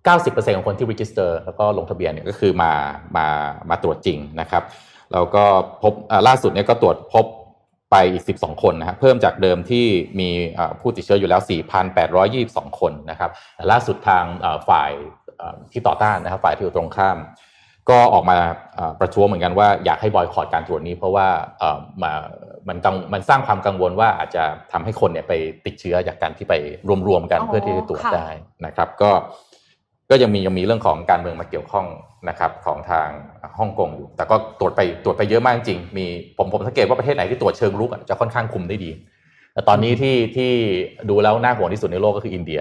[0.06, 2.72] 90%ของคนที่ register แล้วก็ลงทะเบียนเนี่ยก็คือมา
[3.16, 3.26] มา
[3.70, 4.62] มาตรวจจริงนะครับ
[5.12, 5.44] แล้วก็
[5.82, 7.26] พบเอ่อล่าสุดเนี่ยก็ตรวจพบ
[7.90, 9.86] ไปอีก 12 คนนะครับเพิ่มจากเดิมที่
[10.20, 11.40] มีเอ่อผู้ติดเชื้ออยู่แล้ว
[12.10, 14.90] 4,822 คนนะครับแต่ล่าสุดทางเอ่อฝ่าย
[15.38, 17.18] เอ่อที่ต่อต้านนะครับฝ่ายที่อยู่ตรงข้าม
[17.90, 18.36] ก็ออกมา
[18.74, 21.26] เอ่อประท้วงเหมือนกันว่าอยากให้บอยคอรดการตรวจนี้เพราะว่า
[21.58, 22.12] เอ่อมา
[22.68, 25.32] มันกังมันสร้างความกังวลว่าอาจจะทำให้คนเนี่ยไป
[25.66, 26.54] ติดเชื้อจากการที่ไป
[27.08, 28.28] รวมๆกันอ๋อเพื่อที่จะตรวจค่ะได้
[28.66, 29.10] นะครับ ก็
[30.10, 31.86] ก็ยังมียังมีเรื่องของการเมืองมาเกี่ยวข้อง
[32.28, 33.08] นะครับของทาง
[33.58, 36.06] ฮ่องกงอยู่ แต่ก็ตรวจไปตรวจไปเยอะมากจริง มี
[36.38, 38.90] ผมผมสังเกตว่าประเทศไหนที่ตรวจเชิงรุกอะจะค่อนข้างคุมได้ดี
[39.54, 40.50] แต่ตอนนี้ที่ที่
[41.10, 42.60] ดูแล้วน่าห่วงที่สุดในโลกก็คืออินเดีย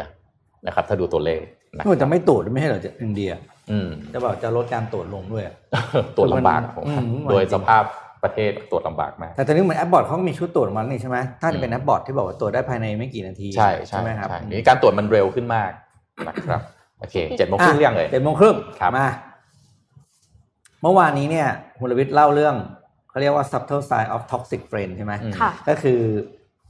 [0.68, 1.42] นะครับ ถ้าดูตัวเลข
[1.76, 3.32] นะมันจะไม่ตรวจไม่ใช่เหรอจะอินเดีย
[3.72, 5.56] อืมจะบอกจะลดการตรวจลงด้วยอะ
[6.18, 7.84] ตรวจลำบากผมอืมโดยสภาพ
[8.24, 15.72] ประเทศตรวจลำบากมาก แต่ตอนนี้เหมือน Abbott เขาก็มีชุดตรวจมันนี่ใช่ไหมถ้าจะเป็นอืมแอปบอร์ดที่บอกว่าตรวจได้ภายในไม่กี่นาทีใช่ใช่ไหมครับใช่นี่การตรวจมันเร็วขึ้นมาก
[16.28, 16.62] นะครับ
[17.04, 19.08] โอเคเจ็ดโมงครึ่งเรื่องเลยเจ็ดโมงครึ่งครับมา
[20.82, 21.48] เมื่อวานนี้เนี่ย
[21.80, 22.56] คุณลวิทย์เล่าเรื่อง
[23.10, 26.00] เขาเรียกว่า subtle sign of toxic friend ใช่ไหมอืมค่ะก็คือ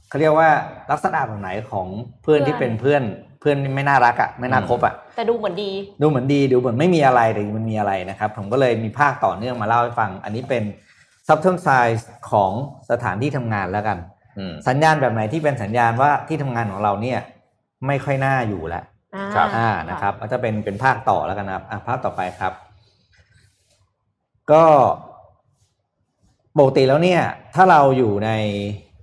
[0.08, 0.48] เขาเรียกว่า
[0.90, 1.86] ลักษณะแบบไหนของ
[2.22, 3.02] เพื่อนเพื่อนที่เป็นเพื่อน
[3.40, 5.70] เพื่อนไม่น่ารักอะไม่น่าคบอะแต่ดูเหมือนดี
[6.02, 10.62] ดูเหมือนดีดูเหมือนไม่มีอะไรแต่มันมีอะไรนะครับ ผมก็เลยมีภาคต่อเนื่องมาเล่าให้ฟัง อันนี้เป็น
[11.28, 11.90] subtle sign
[12.30, 12.52] ของ
[12.90, 13.98] สถานที่ทำงานแล้วกัน
[14.38, 17.18] อืมสัญญาณแบบไหนที่เป็นสัญญาณว่าที่ทำงานของเราเนี่ย
[17.86, 18.93] ไม่ค่อยน่าอยู่แล้วอ่า
[19.34, 22.52] ครับอ่านะครับก็จะเป็นเป็นภาคต่อแล้วกันนะครับอะภาคต่อไปครับ
[24.52, 24.64] ก็
[26.58, 27.20] ปกติแล้วเนี่ย
[27.54, 28.30] ถ้าเราอยู่ใน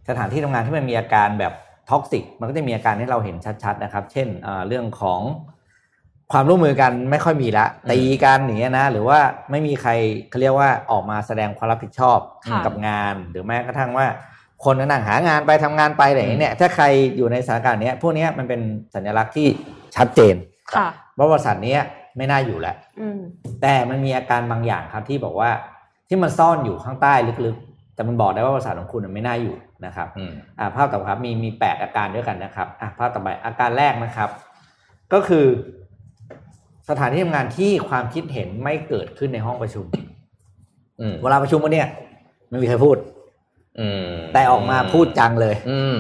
[0.10, 1.54] สถานที่ทำงานที่มันมีอาการแบบ
[1.90, 5.22] ท็อกซิกมันก็จะมีอาการให้เราเห็นชัดๆนะครับ เช่นอ่าเรื่องของ
[6.32, 9.20] ความร่วมมือกันไม่ค่อยมีละอืมตีกันอย่างเงี้ยนะ หรือว่า
[9.52, 9.92] ไม่มีใคร
[10.30, 14.08] เขาเรียกว่าออกมาแสดงความรับผิดชอบค่ะกับงาน หรือแม้กระทั่งว่า
[14.64, 16.86] คนก็นั่งหางานไปทำงานไปอะไรอย่างเงี้ยเนี่ยถ้าใคร
[17.18, 18.62] อยู่ในสถานการณ์เนี้ยพวกเนี้ยมันเป็น
[18.96, 19.48] สัญลักษณ์ที่
[19.96, 20.36] ชัดเจน
[20.74, 21.82] ค่ะว่าบริษัทเนี้ย
[22.18, 23.20] ไม่น่าอยู่แล้วอืม
[23.62, 25.50] แต่มันมีอาการบางอย่างครับที่บอกว่า
[26.08, 27.14] ที่มันซ่อนอยู่ข้างใต้
[27.46, 34.30] ลึกๆ แต่มันบอกได้ว่าบริษัทของคุณไม่น่าอยู่นะครับอืมอ่าภาพต่อไปครับมีมีแปดอาการด้วยกันนะครับอ่าภาพต่อไปอาการแรกนะครับ
[35.14, 35.46] ก็คือ
[36.90, 39.86] สถานที่ทำงานที่ความคิดเห็นไม่เกิดขึ้นในห้องประชุม
[41.02, 41.88] อืมเวลาประชุมกันเนี่ย
[42.50, 42.98] ไม่มีใครพูด
[43.80, 45.98] อืมแต่ออกมาพูดจังเลยอืม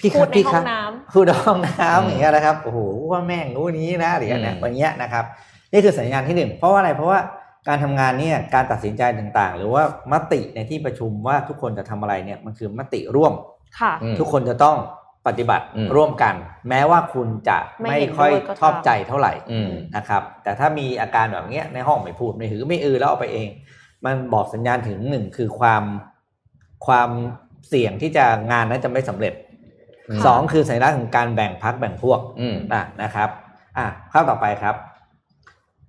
[0.00, 0.64] พี่คพูรัดบในพี่ห้คอรับ
[1.06, 2.78] งน้พูดในห้องน้อืมำอย่างเงี้ยนะครับโอ้โห
[3.10, 5.24] ว่าแม่งรู้นี้นะหรืออะไรอืมอย่างเงี้ยอย่างเงี้ยนะครับ
[5.72, 7.20] นี่คือสัญญาณที่หนึ่งเพราะว่าอะไรเพราะว่า
[7.68, 14.76] การทำงานเนี่ยการตัดสินใจต่างๆ หรือว่ามติในที่ประชุมว่าทุกคนจะทำอะไรเนี่ยมันคือมติร่วมำค่ะอืมทุกคนจะต้อง
[15.26, 16.34] ปฏิบัติอืมร่วมกัน
[16.68, 23.48] แม้ว่าคุณจะไม่ไม่เห็นค่อยด้วยก็ตามชอบใจเท่าไหร่อืมนะครับ แต่ถ้ามีอาการแบบเนี้ยในห้องไม่พูดไม่หือไม่อือแล้วเอาไปเอง
[24.04, 25.82] มันบอกสัญญาณถึงหนึ่งคือความ
[26.86, 27.10] ความ
[27.68, 29.45] เสี่ยงที่จะงานนั้นจะไม่สำเร็จอืม
[30.26, 33.28] สองคือสัญลักษณ์ของการแบ่งพักแบ่งพวกอืมอะนะครับ
[33.78, 34.74] อะข้อต่อไปครับ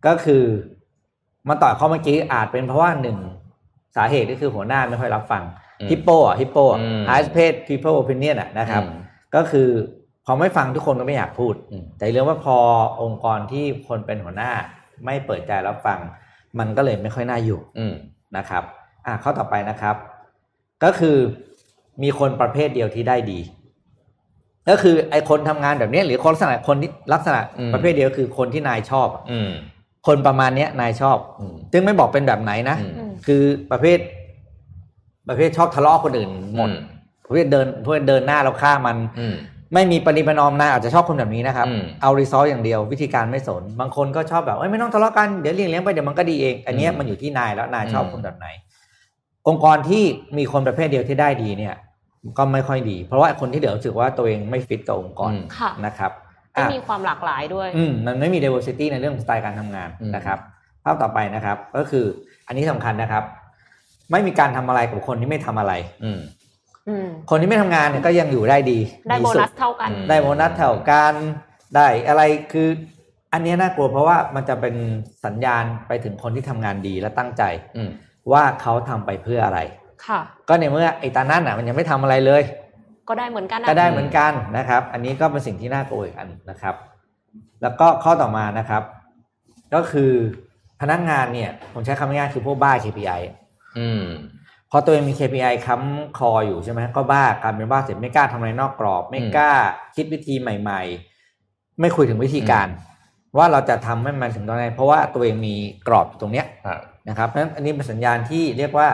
[0.06, 0.43] ก็คือ
[1.47, 3.17] มาต่อข้อเมื่อกี้อาจเป็นเพราะว่าหนึ่ง
[3.95, 5.43] สาเหตุก็คือหัวหน้าไม่ค่อยรับฟัง
[5.82, 8.99] อืมฮิปโปอะฮิปโปอืม highest paid people opinion อะนะครับอืม
[9.36, 9.69] ก็คือ
[10.25, 12.58] พอไม่ฟังทุกคนก็ไม่อยากพูดอืมแต่เรื่องว่าพอ
[13.03, 14.51] องค์กรที่คนเป็นหัวหน้า
[15.06, 15.99] ไม่เปิดใจรับฟัง
[16.60, 17.93] มันก็เลยไม่ค่อยน่าอยู่อืม
[18.38, 18.63] นะครับ
[19.06, 19.95] อะข้อต่อไปนะครับ
[20.84, 21.17] ก็คือ
[22.03, 23.39] มีคนประเภทเดียวที่ได้ดี
[24.69, 29.49] ก็คือไอ้คนทำงานแบบเนี้ยหรือคนลักษณะคนที่ลักษณะอืมประเภทเดียวคือคนที่นายชอบอะอืม
[30.08, 33.99] คนประมาณเนี้ยนายชอบอืมซึ่งไม่บอกเป็นแบบไหนนะอืมอืมคือประเภท
[35.30, 36.77] ประเภทชอบทะเลาะคนอื่นหมดอืม
[37.25, 39.36] ประเภทเดินประเภทเดินหน้าแล้วฆ่ามันอืม
[39.73, 48.47] ไม่มีปณิประนอมนายอาจจะชอบคนแบบนี้นะครับอืมเอารีซอสอย่างเดียววิธีการไม่สน บางคนก็ชอบแบบเอ้ยไม่ต้องทะเลาะกันเดี๋ยวเลี้ยงเลี้ยงไปเดี๋ยวมันก็ดีเอง อันเนี้ยอืมมันอยู่ที่นายแล้วนายชอบอืมคนแบบไหน
[49.47, 50.03] องค์กรที่
[50.38, 51.75] มีคนประเภทเดียวที่ได้ดีเนี่ย
[52.38, 56.12] ก็ไม่ค่อยดี เพราะว่าคนที่เดี๋ยวรู้สึกว่าตัวเองไม่ฟิตกับองค์กรอืมค่ะนะครับ
[56.53, 60.39] ไม่อะมีความหลากหลายด้วยอืมมันไม่มี diversity ในเรื่องของสไตล์การทำงานอืมนะครับ
[60.84, 62.06] ภาพต่อไปนะครับ ก็คือ
[62.47, 63.23] อันนี้สำคัญนะครับ
[64.12, 66.19] ไม่มีการทำอะไรกับคนที่ไม่ทำอะไร อืม
[66.88, 71.13] อืมคนที่ไม่ทำงานเนี่ยก็ยังอยู่ได้ดี ได้ดีโบสุนัสเท่ากันอืมได้โบนัสเท่ากัน
[71.75, 72.67] ได้อะไรคือ
[73.34, 74.75] อันเนี้ยน่ากลัวเพราะว่ามันจะเป็น
[75.25, 77.43] สัญญาณไปถึงคนที่ทำงานดีและตั้งใจ
[77.77, 77.89] อืม
[78.32, 79.60] ว่าเขาทำไปเพื่ออะไร
[80.10, 82.43] ค่ะ ก็ในเมื่อไอ้ตานั่นอะมันยังไม่ทำอะไรเลย
[83.10, 86.76] ก็ได้เหมือนกันนะก็ได้เหมือนกันนะครับ อันนี้ก็เป็นสิ่งที่น่ากลัวอีกอันนะครับ
[87.62, 88.84] แล้วก็ข้อต่อมานะครับ
[89.74, 90.12] ก็คือ
[90.82, 93.22] พนักงานเนี่ยผมใช้คำง่ายๆคือพวกบ้า KPI
[93.78, 94.04] อืม
[94.72, 99.52] พอตัวเองมี KPI ค้ำคออยู่ใช่ไหมก็บ้าการเป็นบ้าเสร็จไม่กล้าทำอะไรนอกกรอบ ไม่อืมกล้า
[99.96, 100.82] คิดวิธีใหม่
[101.32, 102.67] ๆ ไม่คุยถึงวิธีการ
[103.38, 105.56] ว่าเราจะทำให้มันถึงตรงไหนเพราะว่าตัวเองมี
[105.88, 106.79] กรอบอยู่ตรงเนี้ยอ่า
[107.10, 108.88] นะครับเพราะฉะนั้นอันนี้เป็นสัญญาณที่เรียกว่า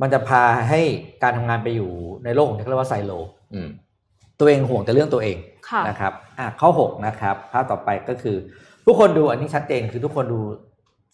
[0.00, 0.80] มันจะพาให้
[1.22, 1.90] การทำงานไปอยู่
[2.24, 3.12] ในโลกของที่เรียกว่าไซโล
[3.54, 3.68] อืม
[4.38, 5.36] ตัวเองห่วงแต่เรื่องตัวเอง
[5.70, 8.36] ค่ะนะครับอะข้อหกนะครับภาพต่อไปก็คือ
[8.86, 10.40] ทุกคนดูอันนี้ชัดเจนคือทุกคนดู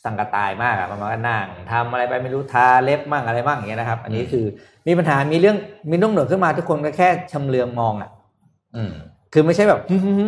[0.04, 4.44] สังกะตายมากอะมันมาก็นั่งทำอะไรไปไม่รู้ทาเล็บมั่งอะไรมั่งอย่างเงี้ยนะครับ อันนี้คือ
[4.86, 5.56] มีปัญหามีเรื่อง
[5.90, 8.10] มีนุ่งเหนือขึ้นมาทุกคนก็แค่ชำเลืองมองอะ
[8.76, 8.92] อืม
[9.32, 9.80] คือไม่ใช่แบบ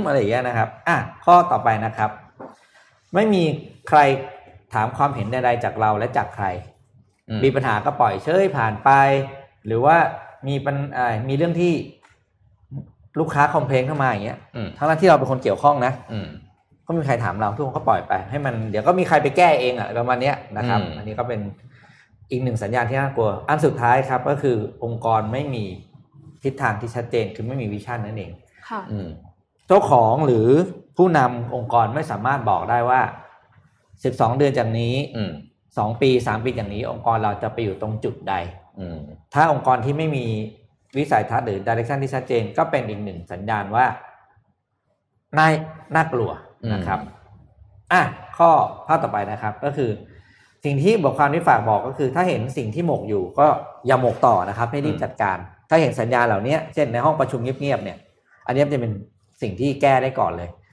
[0.07, 2.11] อะไรอย่างเงี้ยนะครับ อะข้อต่อไปนะครับ
[3.15, 3.43] ไม่มี
[3.89, 3.99] ใคร
[4.75, 6.47] ถามความเห็นใดๆจากเราและจากใคร
[6.78, 6.78] อื
[7.37, 8.91] มมีปัญหาก็ปล่อยเชยผ่านไป
[9.67, 9.97] หรือว่า
[10.49, 11.73] มีปัญอ่ามีเรื่องที่
[13.19, 16.29] ลูกค้าคอมเพลนเข้ามาอย่างเงี้ยอืมทั้งนั้นที่เราเป็นคนเกี่ยวข้องนะอืม
[16.87, 21.41] ก็ไม่มีใครถามเราทุกคนก็ปล่อยไป ให้มันเดี๋ยวก็มีใครไปแก้เองอะประมาณเนี้ยนะครับอืมอันนี้ก็เป็น
[22.31, 25.65] อีกหนึ่งสัญญาณที่น่ากลัว อันสุดท้ายครับก็คือองค์กรไม่มี
[26.43, 28.33] ทิศทางที่ชัดเจนคือไม่มีวิชั่นนั่นเอง
[28.69, 29.09] ค่ะอืม
[29.67, 30.47] เจ้าของหรือ
[30.97, 33.01] ผู้นำองค์กรไม่สามารถบอกได้ว่า
[33.73, 34.95] 12 เดือนจากนี้
[35.79, 38.35] อืม2ปี3ปีจากนี้ องค์กรเราจะไปอยู่ตรงจุดใด
[38.79, 38.99] อืม
[39.35, 40.25] ถ้าองค์กรที่ไม่มี
[40.99, 43.87] วิสัยทัศน์หรือดิเรกชันที่ชัดเจนก็เป็นอีกหนึ่งสัญญาณว่า
[45.39, 45.49] น่า
[45.95, 46.31] น่ากลัว
[46.73, 47.01] นะครับ
[47.93, 48.03] อะ
[48.39, 48.51] ข้อ
[48.87, 49.91] ภาพต่อไปนะครับ ก็คือ
[50.65, 53.47] สิ่งที่บทความที่ฝากบอกก็คือ ถ้าเห็นสิ่งที่หมกอยู่ ก็
[53.87, 55.37] อย่าหมกต่อนะครับให้รีบจัดการ
[55.71, 57.99] ถ้าเห็นสัญญาณเหล่านี้เช่นในห้องประชุมเงียบๆเนี่ย
[58.47, 58.93] อันนี้จะเป็น
[59.43, 60.68] สิ่งที่แก้ได้ก่อนเลยค่ะอืม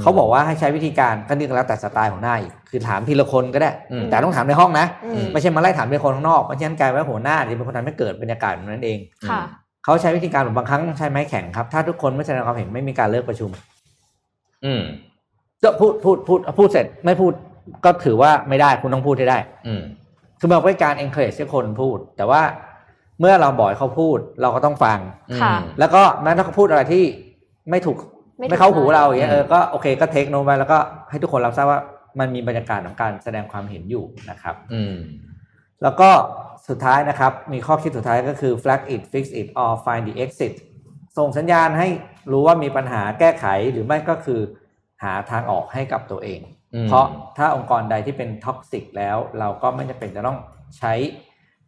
[0.00, 8.98] เขาบอกว่าให้ใช้วิธีการก็นี่ก็แล้วแต่สไตล์ของหน้าอีกคือถามทีละคนก็ได้อืมแต่ต้องถามในห้องนะอืมไม่ใช่มาไล่ถามเป็นคนข้างนอกเพราะฉะนั้นกลายเป็นว่าหัวหน้าจะเป็นคนทำให้เกิดบรรยากาศแบบนั้นเอง
[9.30, 9.40] ค่ะ
[9.84, 13.50] เขาใช้วิธีการแบบบางครั้งใช้ไม้แข็งครับ ถ้าทุกคนไม่แสดงความเห็นไม่มีการเลิกประชุม
[14.64, 14.82] อืม
[15.62, 17.32] ก็พูดพูดพูดพูดเสร็จไม่พูด
[17.84, 19.82] ก็ถือว่าไม่ได้คุณต้องพูดให้ได้ อืม
[20.40, 22.42] คือมันเป็นการ encourage ให้คนพูด แต่ว่า
[23.20, 24.98] เมื่อเราบอกให้เขาพูด เราก็ต้องฟัง
[25.42, 27.04] ค่ะแล้วก็แม้ถ้าเขาพูดอะไรที่
[27.70, 27.96] ไม่ถูก
[28.38, 30.78] ไม่ถูกไม่เข้าหูเราอย่างเงี้ยอืมเออก็โอเคก็เทคโนไปแล้วก็
[31.10, 31.80] ให้ทุกคนรับทราบว่า
[32.18, 34.96] มันมีบรรยากาศของการแสดงความเห็นอยู่นะครับ อืม
[35.82, 36.10] แล้วก็
[36.68, 40.54] สุดท้ายนะครับ มีข้อคิดสุดท้ายก็คือ flag it fix it or find the exit
[41.18, 41.88] ส่งสัญญาณให้
[42.32, 44.40] รู้ว่ามีปัญหาแก้ไขหรือไม่ก็คือ
[45.02, 46.40] หาทางออกให้กับตัวเอง
[46.74, 47.06] อืมเพราะ
[47.38, 50.38] ถ้าองค์กรใดที่เป็น toxic แล้ว เราก็ไม่จำเป็นจะต้อง
[50.78, 50.92] ใช้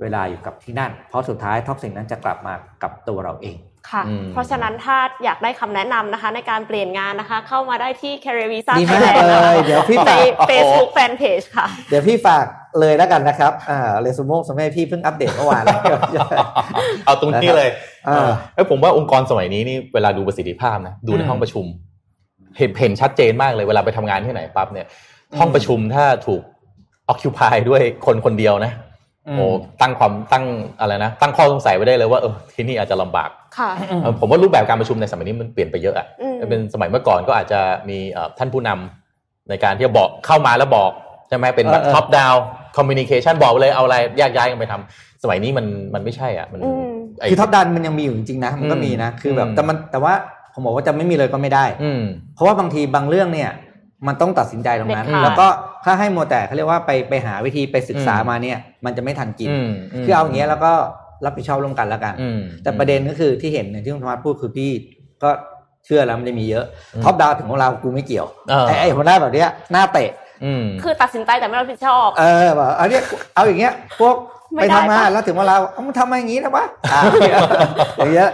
[0.00, 3.56] เวลาอยู่กับที่นั่น เพราะสุดท้าย toxic นั้นจะกลับมากับตัวเราเอง
[3.90, 12.46] ค่ะอืมเพราะฉะนั้นถ้าอยากได้คำแนะนำนะคะ ในการเปลี่ยนงานนะคะ เข้ามาได้ที่ Career Visa ดีมาก Thailand เลยเดี๋ยวพี่ในฝาก Facebook Fanpage ค่ะ เดี๋ยวพี่ฝาก
[12.80, 15.64] เลยแล้วกันนะครับอ่าเรซูโม่สมัยพี่เพิ่งอัปเดตเมื่อวาน
[17.04, 17.70] เอาตรงนี้เลย
[18.08, 21.66] อ่าเอ้ยผมว่าองค์กรสมัยนี้นี่เวลาดูประสิทธิภาพนะดูในอืมห้องประชุม
[22.58, 24.86] เห็นเห็นชัดเจนมากเลยเวลาไปทำงานที่ไหนปั๊บเนี่ย
[25.38, 26.42] ห้องประชุมถ้าถูก
[27.12, 28.89] occupy ด้วยคนคนเดียวนะอืม
[29.36, 29.46] โอ้
[29.80, 30.44] ตั้งความตั้ง
[30.80, 33.70] อะไรนะ ตั้งข้อสงสัยไว้ได้เลยว่าเออที่นี่อาจจะลำบากค่ะ
[34.02, 40.90] เออผมว่ารูปแบบการประชุมในสมัยนี้มันเปลี่ยนไปเยอะอะอืมเป็นสมัยเมื่อก่อนก็อาจจะมีเอ่อท่านผู้นำในการที่จะบอกเข้ามาแล้วบอก
[41.28, 42.38] ใช่ไหมเป็นแบบเออเออ top down
[42.76, 50.14] communication บอกไปเลยเอาอะไรแยกย้ายกันไปทำสมัยนี้มันมันไม่ใช่อะมันอืมไอ้คือท็อปดันมันยังมีอยู่จริงๆนะมันก็อืมมีนะคือแบบอืมแต่มันแต่ว่า
[50.54, 52.02] ผมบอกว่าจะไม่มีเลยก็ไม่ได้อืม
[52.34, 53.50] เพราะว่าบางทีบางเรื่องเนี่ย
[54.06, 55.46] มันต้องตัดสินใจตรงนั้นเด็ดขาดแล้วก็
[55.84, 59.70] ถ้าให้โมวแต่เขาเรียกว่าไปไปหาวิธีไปศึกษาอืมมาเนี่ย มันจะไม่ทันกินอืม
[60.04, 60.72] คือเอาอย่างเงี้ยแล้วก็
[61.24, 64.70] รับผิดชอบร่วมกันแล้วกันอืมแต่ประเด็นก็คือที่เห็นอย่างที่คุณธรรมพูดคือพี่
[65.22, 65.30] ก็
[65.86, 70.10] เชื่อแล้วมันจะมีเยอะอืมท็อปดาวถึงของเรากูไม่เกี่ยวเออไอ้ไอ้หัวหน้าแบบเนี้ยหน้าเตะ
[70.44, 73.02] อืมคือตัดสินใจแต่ไม่รับผิดชอบ เออแบบเอาเนี้ย
[73.34, 74.14] เอาอย่างเงี้ยพวก
[74.54, 77.00] ไม่ไปได้ทำงานปะแล้วถึงเวลาเอามึงทำมาอย่างงี้นะวะอ่า
[77.96, 78.30] อย่างเงี้ย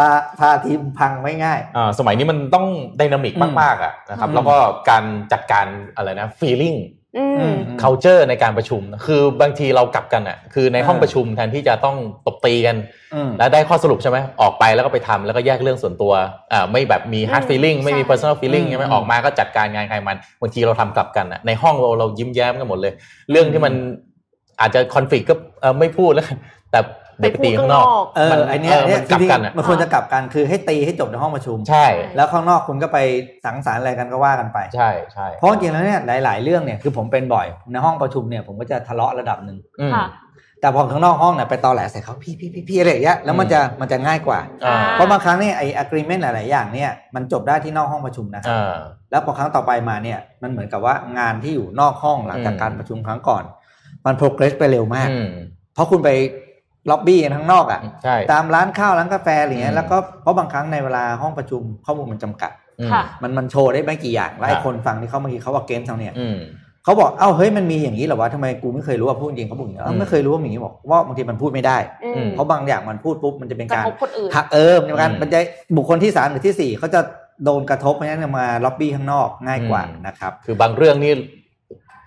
[0.00, 2.66] พาพาทีมพังไม่ง่ายอ่าสมัยนี้มันต้อง
[3.00, 4.56] ดินามิกอืมมากๆอะนะครับอืมแล้วก็
[4.90, 6.78] การจัดการอะไรนะ feeling
[7.16, 11.96] อืมอืม culture ในการประชุม คือบางทีเรากลับกันอะ คือในห้องเออประชุมแทนที่จะต้อง
[12.26, 12.76] ตบตีกัน
[13.14, 16.12] อืมแล้วได้ข้อสรุปใช่ไหมออกไปแล้วก็ไปทำแล้วก็แยกเรื่องส่วนตัว
[16.52, 22.92] อ่าไม่แบบมี hard อืม feeling ไม่มีใช่ personal feeling อืมใช่ไหมอืมออกมาก็จัดการงานใครมันบางทีเราทำกลับกันอะในห้องเราเรายิ้มแย้มกันหมดเลย
[23.30, 23.74] เรื่องที่มัน
[24.60, 26.26] อาจจะ conflict ก็เอ่อไม่พูดแล้ว
[26.70, 32.98] แต่เดี๋ยว ไปตีข้างนอกเออมันไอเนี้ยเออเนี่มัยนกลับจริงๆกันอะมันควรจะกลับกันคือให้ตีให้จบในห้องประชุมใช่ แล้วข้างนอกคุณก็ไป
[33.44, 40.06] สังสรรค์อะไรกันก็ว่ากันไปใช่ใช่เพราะจริงๆแล้วเนี่ยหลาย ๆ เรื่องเนี่ยคือผมเป็นบ่อยในห้องประชุมเนี่ยผมก็จะทะเลาะระดับหนึ่งอืมค่ะ
[40.60, 48.78] แต่พอข้างนอกห้องเนี่ยไปตอแหลใส่เขาพี่พี่พี่พี่อะไรอย่างเงี้ยแล้วมันจะมันจะง่ายกว่าอ่าเพราะบางครั้งเนี่ยไอ้ agreement หลาย ๆ อย่างเนี่ยมันจบได้ที่นอกห้องประชุมนะครับอ่า
[49.10, 53.44] แล้วพอครั้งต่อไปมาเนี่ยมันเหมือนกับว่างานที่อยู่นอกห้องหลังจากอืมการประชุมครั้งก่อน
[54.06, 55.30] มัน progress ไปเร็วมากอืม
[55.74, 56.10] เพราะคุณไป
[56.90, 66.38] ล็อบบี้กันข้างนอกอะใช่ตามร้านข้าวร้านกาแฟอะไรเงี้อืยมแล้วก็เพราะบางครั้งในเวลาห้องประชุมข้อมูลมันจำกัดอืมค่ะมันมันโชว์ได้ไม่กี่อย่างแล้วไอ้ครับคนฟังที่เขาเมื่อกี้เขาว่าเกมทางเนี่ยอืม
[66.84, 75.38] เขาบอกเอ้าเฮ้ยมันมีอย่างนี้เหรอวะทำไมกูไม่เคยรู้ว่าพูดจริงเขาบอกอย่างนี้เอ้าอืมไม่เคยรู้ว่ามีอย่างนี้บอกว่าบางทีมันพูดไม่ได้อืมอืมเพราะบางอย่างมันพูดปุ๊บมันจะเป็นกระการทบคนอื่นหักเออมันจะเป็นการอืมมันจะ
[75.76, 77.00] บุคคลที่สามหรือที่สี่เขาจะ
[77.44, 81.12] โดนกระทบเพราะฉะนั้นมาล็อบบี้ข้างนอกง่ายกว่าอืมนะครับคือบางเรื่องนี่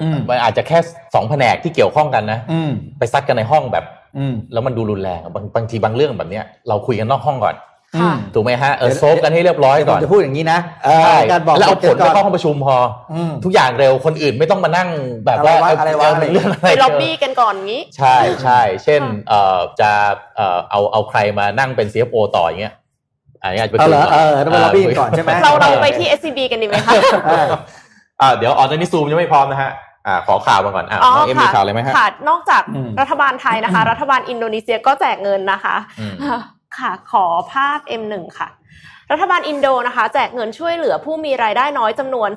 [0.01, 0.79] อืมมันอาจจะแค่
[1.13, 4.02] สองแผนกที่เกี่ยวข้องกันนะอืมไปซัดกันในห้องแบบอืม
[4.53, 7.55] แล้วมันดูรุนแรงอะบางบางทีบางเรื่องแบบเนี้ยเราคุยกันนอกห้องก่อน
[7.95, 14.89] อืมถูกไหมฮะเออเดี๋ยวโซฟกันให้เรียบร้อยเดี๋ยวผก่อมนจะพูดอย่างนี้นะเออใช่การบอกแล้วเอาผลก่ไปอนเข้าห้องประชุมพอออืมทุกอย่างเร็วคนอื่นไม่ต้องมานั่ง
[15.25, 19.91] แบบว่าอะไรวะอะไรวะเเรื่องอะไรไปล็อบบี้กันก่อนงี้ ใช่ใช่เช่นค่ะเอ่อจะ
[20.35, 22.73] เอ่อเอาเอาใครมานั่งเป็น CFO ต่ออย่างเงี้ย
[23.41, 26.93] อันนี้อาจจะเป็นเอาเหรอคุยเออต้องไปล็อบบี้ก่อนใช่ไหมเราเราไปที่ SCB กันดีไหมคะ
[27.27, 27.47] เออ
[28.21, 29.71] อ่าเดี๋ยวอ๋อตอนนี้ซูมยังไม่พร้อมนะฮะ
[30.07, 36.13] อ่าขอข่าวมาก่อนอ่าน้องเอ็มมีข่าวอะไรไหมฮะค่ะนอกจากอืมรัฐบาลไทยนะคะ รัฐบาลอินโดนีเซียก็แจกเงินนะคะอืม
[36.77, 38.49] ค่ะ ขอภาพ M1 ค่ะ
[39.11, 42.29] รัฐบาลอินโดนะคะแจกเงินช่วยเหลือผู้มีรายได้น้อยจำนวน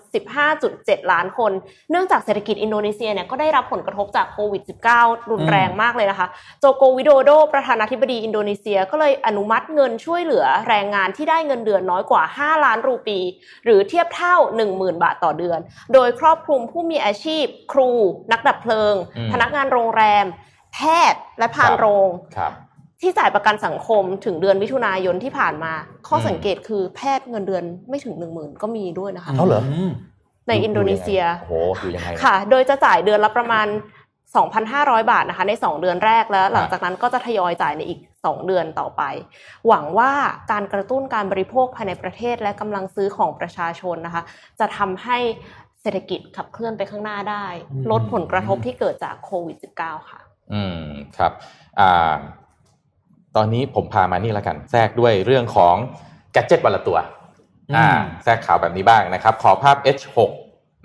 [0.53, 1.53] 15.7 ล้านคน
[1.91, 4.63] เนื่องจากเศรษฐกิจอินโดนีเซียเนี่ยก็ได้รับผลกระทบจากโควิด
[4.97, 6.27] -19 รุนแรงมากเลยนะคะ
[6.61, 13.19] โจโกวิโดโด ประธานาธิบดีอินโดนีเซียก็เลยอนุมัติเงินช่วยเหลือแรงงานที่ได้เงินเดือนน้อยกว่า 5 ล้านรูปี
[13.65, 14.37] หรือเทียบเท่า
[14.69, 15.59] 10,000 บาทต่อเดือน
[15.95, 17.91] โดยครอบคลุมผู้มีอาชีพ ครู
[18.33, 20.27] นักดับเพลิงอืมพนักงานโรงแรม
[20.75, 20.79] แพ
[21.13, 22.53] ทย์และพานโรงครับ
[23.01, 25.73] ที่จ่ายประกันสังคมถึงเดือนมิถุนายนที่ผ่านมา
[26.09, 29.91] ข้ออมสังเกตคือแพทย์เงินเดือนไม่ถึงหนึ่งหมื่นก็มีด้วยนะคะเอาเหรอม
[30.49, 33.67] ในอินโดนีเซียโอ้โหอยู่ยังไงค่ะ โดยจะจ่ายเดือนละประมาณ
[34.39, 39.03] 2,500 บาทนะคะ ใน 2 เดือนแรกแล้ว หลังจากนั้นก็จะทยอยจ่ายในอีก 2 เดือนต่อไป
[39.69, 40.13] หวังว่า
[40.53, 44.23] การกระตุ้นการบริโภคภายในประเทศและกำลังซื้อของประชาชนนะคะ
[44.61, 45.19] จะทำให้
[45.83, 50.21] เศรษฐกิจขับเคลื่อนไปข้างหน้าได้อืมลดผลกระทบที่เกิดจากโควิด -19 ค่ะ
[50.53, 50.83] อืม
[51.17, 51.33] ครับ
[51.81, 52.15] อ่า
[53.37, 55.77] ตอนนี้ผมพามานี่แล้วกัน แทรกด้วยเรื่องของ
[56.33, 56.99] แกดเจิตวันละตัว
[57.77, 60.19] อ่าอืมแทรกข่าวแบบนี้บ้างนะครับ ขอภาพ H6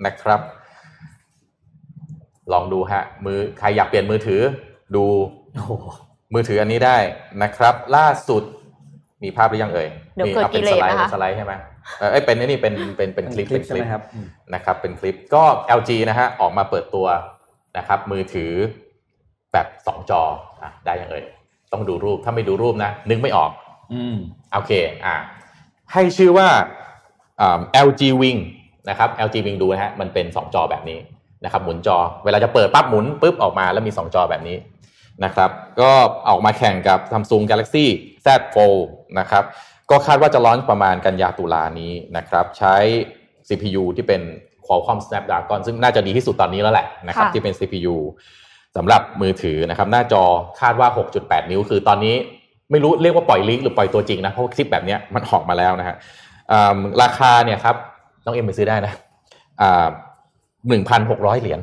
[0.06, 0.40] นะครับ
[2.52, 4.40] ลองดูฮะ มือใครอยากเปลี่ยนมือถือ
[4.96, 5.04] ดู
[5.54, 5.72] โอ้โห
[6.34, 6.96] มือถืออันนี้ได้
[7.42, 8.42] นะครับ ล่าสุด
[9.22, 11.52] มีภาพหรือยังเอ่ยเดี๋ยวมีเกิดอาป็นกิเลสสไลด์นะคะเป็นสไลด์ใช่ไหม
[11.98, 15.44] เออเอ้ยเป็นนี่เป็นเป็นเป็นคลิปคลิปใช่ไหมครับอืมนะครับ เป็นคลิปก็
[15.78, 17.06] LG นะฮะออกมาเปิดตัว
[17.78, 18.52] นะครับ มือถือ
[19.52, 20.22] แบบสองจอ
[20.62, 21.24] อะได้ยังเอ่ย
[21.72, 23.50] ต้องดูรูปถ้าไม่ดูรูปนะ นึกไม่ออก
[23.92, 24.16] อืม
[24.52, 24.72] โอเค
[25.04, 25.16] อ่า
[25.92, 26.48] ให้ชื่อว่า
[27.40, 28.40] อ่า LG Wing
[28.88, 30.98] นะครับ LG Wing ดูนะฮะมันเป็น 2 จอแบบนี้
[31.44, 34.56] นะครับหมุนจอ เวลาจะเปิดปั๊บหมุนปุ๊บออกมาแล้วมี 2 จอแบบนี้
[35.24, 35.50] นะครับ
[35.80, 35.90] ก็
[36.28, 37.86] ออกมาแข่งกับ Samsung Galaxy
[38.24, 38.82] Z Fold
[39.18, 39.44] นะครับ
[39.90, 42.74] ก็คาดว่าจะลอนประมาณกันยาตุลานี้นะครับ ใช้
[43.48, 44.22] CPU ที่เป็น
[44.66, 47.96] Qualcomm Snapdragon ซึ่งน่าจะดีที่สุดตอนนี้แล้วแหละนะครับค่ะที่เป็น CPU
[48.76, 50.22] สำหรับมือถือนะครับหน้าจอ
[50.60, 52.14] คาดว่า 6.8 นิ้ว คือตอนนี้
[52.70, 55.96] ไม่รู้เรียกว่าปล่อยลิงก์หรือปล่อยตัวจริงนะเพราะว่าคลิปแบบเนี้ยมันออกมาแล้วนะฮะ
[56.52, 57.76] อ่าราคาเนี่ยครับ
[58.24, 58.92] น้องเอ็มไปซื้อได้นะ
[60.68, 61.60] หนึ่งพันหกร้อยเหรียญ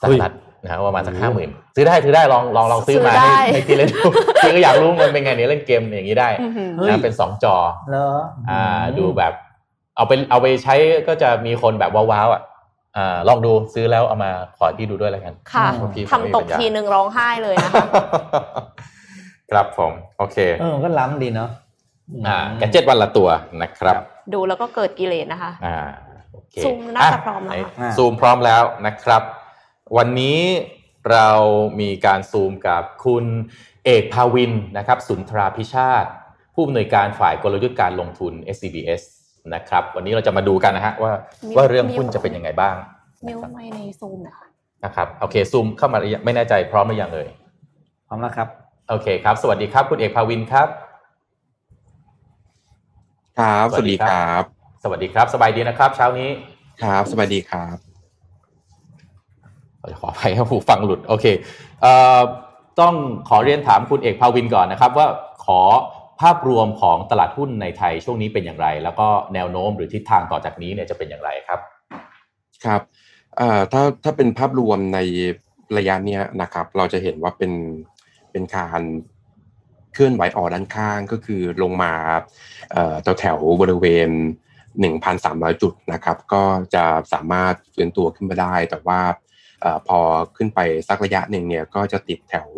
[0.00, 4.02] สหรัฐนะฮะประมาณสักห้าหมื่นซื้อได้ซื้อได้ลองลองลองซื้อมาซื้อได้ให้ให้ทีเล่นดู
[4.42, 7.56] พี่ก็อยากรู้มันเป็นไงเนี่ยเล่นเกมอย่างนี้ได้อื้อหือเฮ้ยนะเป็นสองจอ
[7.90, 8.08] เหรอ
[8.50, 9.32] อ่าอืมดูแบบ
[9.96, 10.74] เอาไปเอาไปใช้
[11.08, 12.49] ก็จะมีคนแบบว้าวๆอะอ่า
[13.28, 17.86] ลองดูซื้อแล้วเอามาขอพี่ดูด้วยแล้วกัน ค่ะเพราพี่ทำตกทีหนึ่งร้องไห้เลยนะคะ
[19.50, 21.50] ครับผมโอเคเออก็ล้ำดีเนาะ
[22.26, 23.28] อ่าแกดเจ็ตวันละตัว
[23.62, 23.94] นะครับ
[24.34, 25.78] ดูแล้วก็เกิดกิเลสนะคะ อ่า
[26.32, 29.22] โอเคซูมน่าจะพร้อมแล้วไหนอ่าซูมพร้อมแล้วนะครับ
[29.96, 30.38] วันนี้
[31.10, 31.28] เรา
[31.80, 33.24] มีการซูมกับคุณ
[33.84, 36.10] เอกภาวินนะครับ สุนทราพิชาติ
[36.54, 39.02] ผู้อำนวยการฝ่ายกลยุทธ์การลงทุน SCBS
[39.54, 41.12] นะครับ วันนี้เราจะมาดูกันนะฮะว่า
[41.48, 42.74] มีว่าเรื่องมีหุ้นจะเป็นยังไงบ้าง
[43.26, 44.46] มิวไม่ในซูมนะคะ
[44.84, 47.28] นะครับโอเคซูมเข้ามาหรือยังไม่แน่ใจพร้อมหรือยังเอ่ย
[48.06, 48.48] พร้อมแล้วครับ
[48.90, 50.68] โอเคครับ สวัสดีครับ คุณเอกภาวินครับ
[53.38, 54.42] ครับสสวัวัสสดีดีคครัรับ
[54.82, 56.30] สวัสดีครับ สบายดีนะครับ เช้านี้
[56.82, 57.76] ครับสวัสดีครับ
[60.00, 61.26] ขออภัยครับผู้ฟังหลุดโอเค
[61.82, 62.20] เอ่อ
[62.80, 62.94] ต้อง
[63.28, 65.06] ขอเรียนถามคุณเอกภาวินก่อนนะครับ ว่า
[65.44, 65.60] ขอ
[66.20, 71.60] ภาพรวมของตลาดหุ้นในไทยช่วงนี้เป็นอย่างไร แล้วก็แนวโน้มหรือทิศทางต่อจากนี้เนี่ยจะเป็นอย่างไรครับ
[72.64, 72.82] ครับ
[73.72, 74.98] ถ้าถ้าเป็นภาพรวมใน
[75.78, 77.52] ระยะเนี้ยนะครับ เราจะเห็นว่าเป็น
[78.30, 78.80] เป็นการ
[79.92, 81.92] เคลื่อนไหวออกด้านข้างก็คือลงมา
[83.02, 84.10] แถวแถวบริเวณ
[84.86, 86.42] 1,300 จุดนะครับ ก็
[86.74, 89.00] จะสามารถฟื้นตัวขึ้นมาได้ แต่ว่า
[89.64, 89.98] อพอ
[90.36, 92.48] ขึ้นไปสักระยะหนึ่งเนี่ยก็จะติดแถว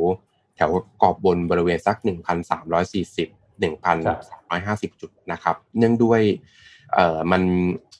[0.57, 0.71] แถว
[1.03, 6.21] กรอบบนบริเวณสัก 1,340 1,350 จุดนะครับ เนื่องด้วย
[6.93, 7.43] เอ่อมัน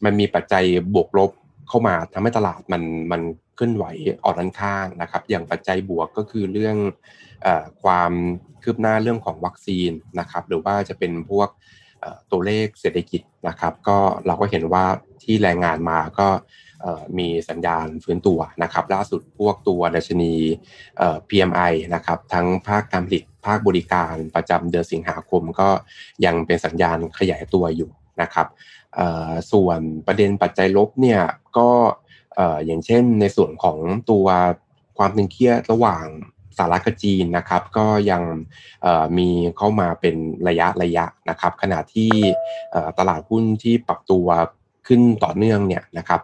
[0.05, 1.31] มันมีปัจจัยบวกลบ
[1.69, 2.83] เข้ามาทำให้ตลาดมัน
[3.13, 3.23] มัน
[3.55, 3.85] เคลื่อนไหว
[4.25, 6.77] ออกด้านข้างนะครับ อย่างปัจจัยบวกก็คือเรื่อง
[7.47, 7.49] อ
[7.83, 8.13] ความ
[8.63, 9.91] คืบหน้าเรื่องของวัคซีน
[10.21, 11.49] นะครับ หรือว่าจะเป็นพวก
[12.31, 14.85] ตัวเลขเศรษฐกิจนะครับ ก็เราก็เห็นว่า
[15.23, 16.29] ที่แรายงานมาก็
[17.19, 20.35] มีสัญญาณฟื้นตัวนะครับล่าสุดพวกตัวดัชนี
[21.29, 25.69] PMI นะครับทั้งภาคการผลิตภาคบริการประจำเดือนสิงหาคมก็
[26.25, 27.91] ยังเป็นสัญญาณขยายตัวอยู่
[28.23, 28.47] นะครับ
[29.53, 31.21] ส่วนประเด็นปัจจัยลบเนี่ย
[31.59, 31.71] ก็
[32.67, 33.79] อย่างเช่นในส่วนของ
[34.11, 34.27] ตัว
[34.99, 36.05] ความตึงเครียดระหว่าง
[36.57, 38.23] สหรัฐกับจีนนะครับก็ยัง
[39.19, 40.17] มีเข้ามาเป็น
[40.49, 42.11] ระยะระยะนะครับขณะที่
[42.99, 44.27] ตลาดหุ้นที่ปรับตัว
[44.87, 46.21] ขึ้นต่อเนื่องเนี่ยนะครับ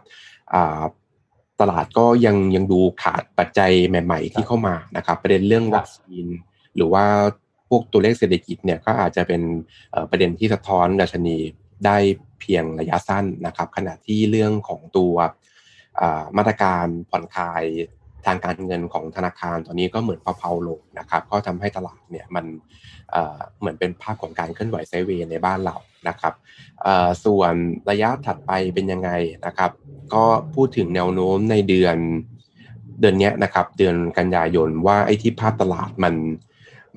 [1.59, 6.25] ตลาดก็ยังยังดูขาดปัจจัยใหม่ ๆ ที่เข้ามานะครับ ประเด็นเรื่องวัคซีน
[6.75, 7.05] หรือว่า
[7.69, 9.41] พวกตัวเลขเศรษฐกิจเนี่ยก็อาจจะเป็น
[10.09, 11.37] ประเด็นที่สะท้อนดัชนี
[11.85, 11.97] ได้
[12.39, 15.13] เพียงระยะสั้นนะครับ ขณะที่เรื่องของตัว
[16.37, 17.63] มาตรการผ่อนคลาย
[18.25, 22.45] ทางการเงินของธนาคารตอนนี้ก็เหมือนเพาๆลงนะครับก็ทำให้ตลาดเนี่ยมัน
[23.59, 25.75] เหมือนเป็นภาพของการเคลื่อนไหวไซเวย์ในบ้านเรา
[26.07, 26.33] นะครับ
[27.25, 27.53] ส่วน
[27.89, 29.09] ระยะถัดไปเป็นยังไง
[29.45, 29.71] นะครับ
[30.13, 30.23] ก็
[30.55, 31.97] พูดถึงแนวโน้มในเดือน
[32.99, 36.15] เดือนนี้นะครับ เดือนกันยายนว่าไอ้ที่ภาพตลาดมัน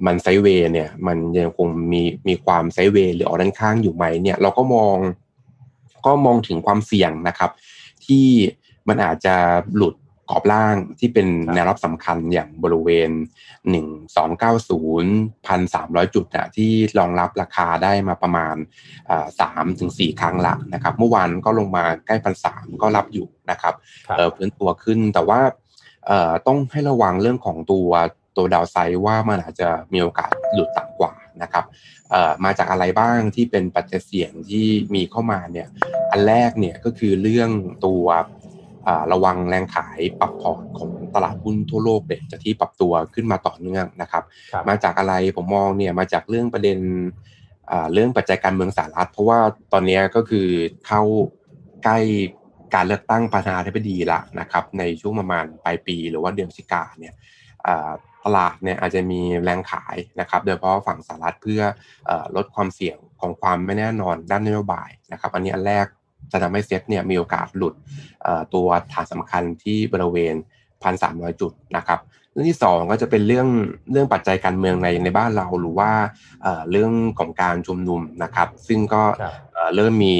[0.07, 4.97] มันไซเวย์เนี่ยมันยังคงมีมีความไซเวย์หรือออกด้านข้างอยู่ไหมเนี่ยเราก็มอง
[6.07, 7.51] ก็มองถึงความเสี่ยงนะครับ
[8.07, 8.27] ที่
[8.89, 9.37] มันอาจจะ
[9.77, 9.95] หลุด
[10.31, 13.11] กรอบล่างที่เป็นแนวรับสำคัญอย่างบริเวณ
[13.93, 15.05] 1290
[15.47, 18.57] 1,300 จุดนะที่รองรับราคาได้มาประมาณ
[19.41, 23.75] สามถึงสี่ครั้งละนะครับเมื่อวานก็ลงมาใกล้พันสามก็รับอยู่นะครับ
[24.17, 25.41] เพื้นตัวขึ้นแต่ว่า
[26.47, 27.89] ต้องให้ระวังเรื่องของตัว
[28.37, 31.13] ตัวดาวไซด์ว่ามันอาจจะมีโอกาสหลุดต่ำกว่า
[31.43, 31.65] นะครับ
[32.45, 35.69] มาจากอะไรบ้างที่เป็นปัจจัยเสี่ยงที่มีเข้ามาเนี่ย
[36.11, 37.51] อันแรกเนี่ยก็คือเรื่อง
[37.87, 38.05] ตัว
[39.13, 44.25] ระวังแรงขายปรับพอร์ตของตลาดหุ้นทั่วโลกเนี่ยจะที่ปรับตัวขึ้นมาต่อเนื่องนะครับ
[44.69, 46.79] มาจากอะไรผมมองเนี่ยมาจากเรื่องประเด็น
[47.93, 49.39] เรื่องปัจจัยการเมืองสหรัฐ เพราะว่า
[49.73, 50.49] ตอนนี้ก็คือ
[50.87, 51.03] เข้า
[51.85, 51.99] ใกล้
[52.75, 57.15] การเลือกตั้งประธานาธิบดีละนะครับในช่วงประมาณปลายปีหรือว่าเดือนพฤศจิกาเนี่ย
[58.25, 61.63] ตลาดเนี่ยอาจจะมีแรงขายนะครับ โดยเฉพาะฝั่งสหรัฐเพื่อ
[62.37, 65.87] ลดความเสี่ยงของความไม่แน่นอนด้านนโยบายนะครับ อันนี้อันแรก
[66.33, 67.75] จะทำให้เซ็ตเนี่ยมีโอกาสหลุด
[68.55, 70.35] ตัวฐานสำคัญที่บริเวณ
[70.83, 72.01] 1,300 จุดนะครับ
[72.33, 73.49] เรื่องที่ 2 ก็จะเป็นเรื่อง
[73.93, 75.91] เรื่องปัจจัยการเมืองในในบ้านเราหรือว่า
[76.71, 79.03] เรื่องของการชุมนุมนะครับ ซึ่งก็
[79.75, 80.15] เริ่มมี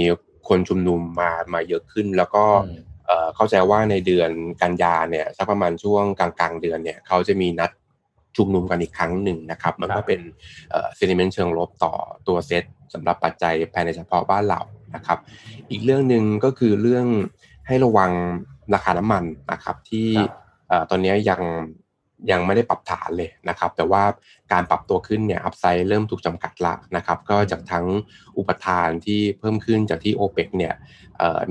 [0.49, 2.45] คนชุมนุมมามาเยอะขึ้น แล้วก็
[3.37, 4.31] เข้าใจว่าในเดือน
[4.63, 7.71] กันยาเนี่ยสักประมาณช่วงกลางๆเดือนเนี่ยเขาจะมีนัด
[8.37, 10.21] ชุมนุมกันอีกครั้งหนึ่งนะครับ มันก็เป็น
[10.71, 11.93] เซนิเมนต์เชิงลบต่อ
[12.29, 14.61] ตัวเซตสำหรับปัจจัยภายในเฉพาะบ้านเรา
[14.95, 15.19] นะครับ
[15.71, 17.07] อีกเรื่องหนึ่งก็คือเรื่อง
[17.67, 18.13] ให้ระวัง
[18.75, 20.09] ราคาน้ำมันนะครับ ที่
[20.91, 21.43] ตอนนี้ยัง
[22.31, 24.03] ยังไม่ได้ปรับฐานเลยนะครับ แต่ว่า
[24.53, 27.87] การปรับตัวขึ้นเนี่ยอัพไซด์เริ่มถูกจำกัดละนะครับ ก็จากทั้ง
[28.39, 30.75] อุปทานที่เพิ่มขึ้นจากที่โอเปกเนี่ย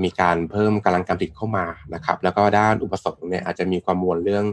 [0.04, 4.44] มีการเพิ่มกำลังการผลิตเข้ามานะครับ แล้วก็ด้านอุปสงค์เนี่ยอาจจะมีความมวลเรื่อง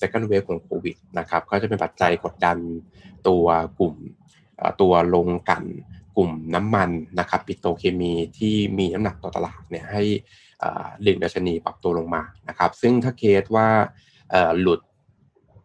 [0.00, 2.58] second wave ของโควิดนะครับ ก็จะเป็นปัจจัยกดดัน
[3.28, 3.44] ตัว
[3.78, 3.94] กลุ่ม
[4.80, 5.62] ตัวลงกัน
[6.16, 6.90] กลุ่มน้ำมัน
[7.20, 10.02] นะครับปิโตเคมีที่มีน้ำหนักต่อตลาดเนี่ยให้
[11.06, 13.68] ดึงดัชนีปรับตัวลงมานะครับซึ่งถ้าเคสว่า
[14.60, 14.80] หลุด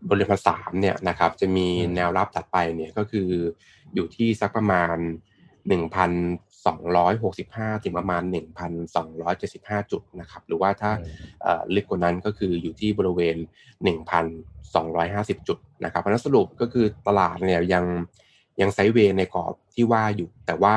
[0.10, 3.30] บริเวณสามเนี่ยนะครับจะมีแนวรับถัดไปเนี่ยก็คือ
[3.93, 4.96] อยู่ที่สักประมาณ
[5.76, 8.22] 1,265 ถึงประมาณ
[8.88, 10.91] 1,275 จุดนะครับหรือว่าถ้า
[11.76, 13.36] ลึกกว่านั้นก็คืออยู่ที่บริเวณ
[14.41, 17.86] 1,250 จุดนะครับเพราะนั้นสรุปก็คือตลาดเนี่ยยัง
[18.62, 20.76] ยังไซเวย์ในกรอบที่ว่าอยู่ แต่ว่า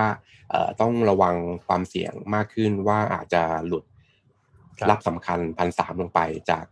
[0.81, 1.35] ต้องระวัง
[1.67, 3.85] ความเสี่ยงมากขึ้นว่าอาจจะหลุด
[4.91, 6.21] รับสำคัญพันสามลงไป
[6.51, 6.65] จาก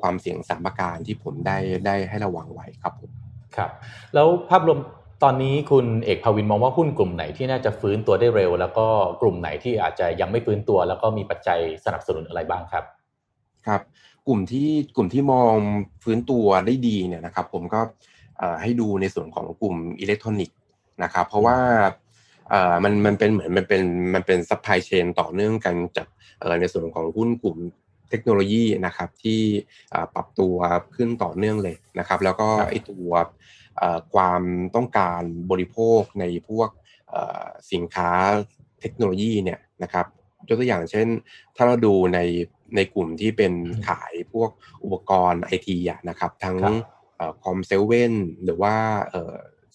[0.00, 3.10] ความเสี่ยงสามประการที่ผมได้ได้ให้ระวังไว้ครับผม
[3.56, 3.70] ครับ
[4.14, 4.78] แล้วภาพรวม
[5.22, 8.86] ตอนนี้คุณเอกภวินมองว่าหุ้นกลุ่มไหนที่น่าจะฟื้นตัวได้เร็ว แล้วก็
[9.20, 12.84] กลุ่มไหนที่อาจจะยังไม่ฟื้นตัว แล้วก็มีปัจจัยสนับสนุนอะไรบ้างครับ
[13.66, 13.80] ครับ
[14.28, 15.54] กลุ่มที่กลุ่มที่มอง
[16.02, 17.80] ฟื้นตัวได้ดีเนี่ยนะครับ ผมก็
[18.62, 20.58] ให้ดูในส่วนของกลุ่มอิเล็กทรอนิกส์
[21.02, 21.58] นะครับเพราะว่า
[22.84, 23.82] มันมันเป็นเหมือนมันเป็น
[24.14, 26.06] มันเป็น supply chain ต่อเนื่องกันจาก
[26.60, 27.56] ในส่วนของหุ้นกลุ่ม
[28.10, 29.40] เทคโนโลยีนะครับที่
[30.14, 30.56] ปรับตัว
[30.96, 33.10] ขึ้นต่อเนื่องเลยนะครับ แล้วก็ไอตัว
[34.14, 34.42] ความ
[34.76, 36.68] ต้องการบริโภคในพวก
[37.72, 38.10] สินค้า
[38.80, 40.06] เทคโนโลยีเนี่ยนะครับ
[40.48, 41.06] ยกตัวอย่างเช่น
[41.56, 42.18] ถ้าเราดูใน
[42.76, 43.52] ในกลุ่มที่เป็น
[43.88, 44.50] ขายพวก
[44.84, 45.76] อุปกรณ์ไอที
[46.08, 46.56] นะครับ ทั้ง
[47.44, 48.12] Com7
[48.44, 48.74] หรือว่า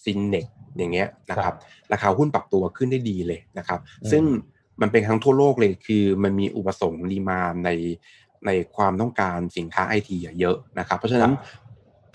[0.04, 0.46] Synnex
[0.78, 1.54] อย่างเงี้ยนะครับ
[1.92, 3.80] ราคาหุ้นปรับตัวขึ้นได้ดีเลยนะครับ
[4.12, 4.24] ซึ่ง
[4.82, 7.70] มันเป็นทั้งทั่วโลกเลยคือมันมีอุปสงค์ดีมาใน
[8.46, 11.34] ในความต้องการสินค้าไอทีเยอะนะครับ เพราะฉะนั้น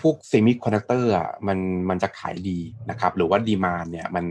[0.01, 1.59] พวก semiconductor อะมัน
[1.89, 2.59] มันจะขายดี
[2.89, 4.25] นะครับ หรือว่า demand เนี่ยมัน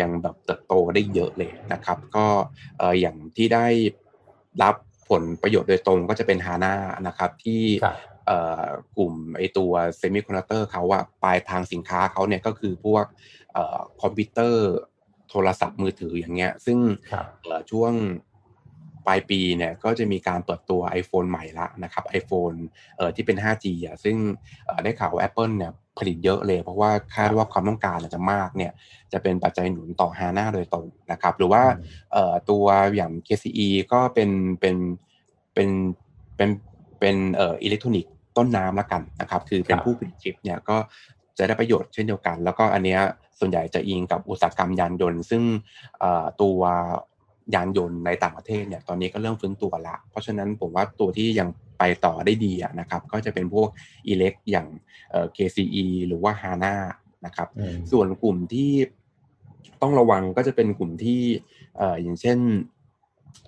[0.00, 2.26] ยังแบบเติบโตได้เยอะเลยนะครับ ก็
[3.00, 3.66] อย่างที่ได้
[4.62, 4.74] รับ
[5.10, 6.74] ผลประโยชน์โดยตรงก็จะเป็น HANA
[7.06, 7.62] นะครับที่
[8.98, 13.04] กลุ่มไอตัว semiconductor เขาอะปลายทางสินค้าเขาเนี่ยก็คือพวก
[14.02, 14.64] คอมพิวเตอร์
[15.30, 16.78] โทรศัพท์มือถืออย่างเงี้ย ซึ่ง
[17.70, 17.92] ช่วง
[19.06, 22.56] ปลายปีเนี่ยก็จะมีการเปิดตัว iPhone ใหม่ละนะครับ iPhone
[22.96, 24.16] เอ่อที่เป็น 5G อะซึ่ง
[24.84, 28.72] ได้ข่าวว่า Apple เนี่ยผลิตเยอะเลย เพราะว่าคาดว่าความต้องการจะมากเนี่ย
[29.12, 31.62] จะเป็นปัจจัยหนุนต่อฮาน่าโดยตรงนะครับ หรือว่า
[32.12, 32.64] เอ่อตัว
[32.94, 34.76] อย่าง KCE ก็เป็นเป็น
[35.54, 35.68] เป็น
[36.36, 36.50] เป็น
[37.00, 40.76] เป็นเอ่ออิเล็กทรอนิกส์ ต้นน้ำละกันนะครับ คือเป็นผู้ผลิตชิปเนี่ยก็
[41.38, 43.00] จะได้ประโยชน์เช่นเดียวกัน แล้วก็อันเนี้ย
[43.38, 45.42] ส่วนใหญ่จะอิงกับอุตสาหกรรมยานยนต์ ซึ่ง
[46.42, 46.60] ตัว
[47.54, 53.68] ยานยนต์ในต่างประเทศเนี่ยตอนนี้ก็เริ่มฟื้นตัวละ เพราะฉะนั้นผมว่าตัวที่ยังไปต่อได้ดีนะครับก็จะเป็นพวก
[54.08, 54.68] อิเล็กอย่าง
[55.36, 56.74] KCE หรือว่า HANA
[57.26, 57.48] นะครับ
[57.92, 58.72] ส่วนกลุ่มที่
[59.82, 61.20] ต้องระวังก็จะเป็นกลุ่มที่
[62.02, 62.38] อย่างเช่น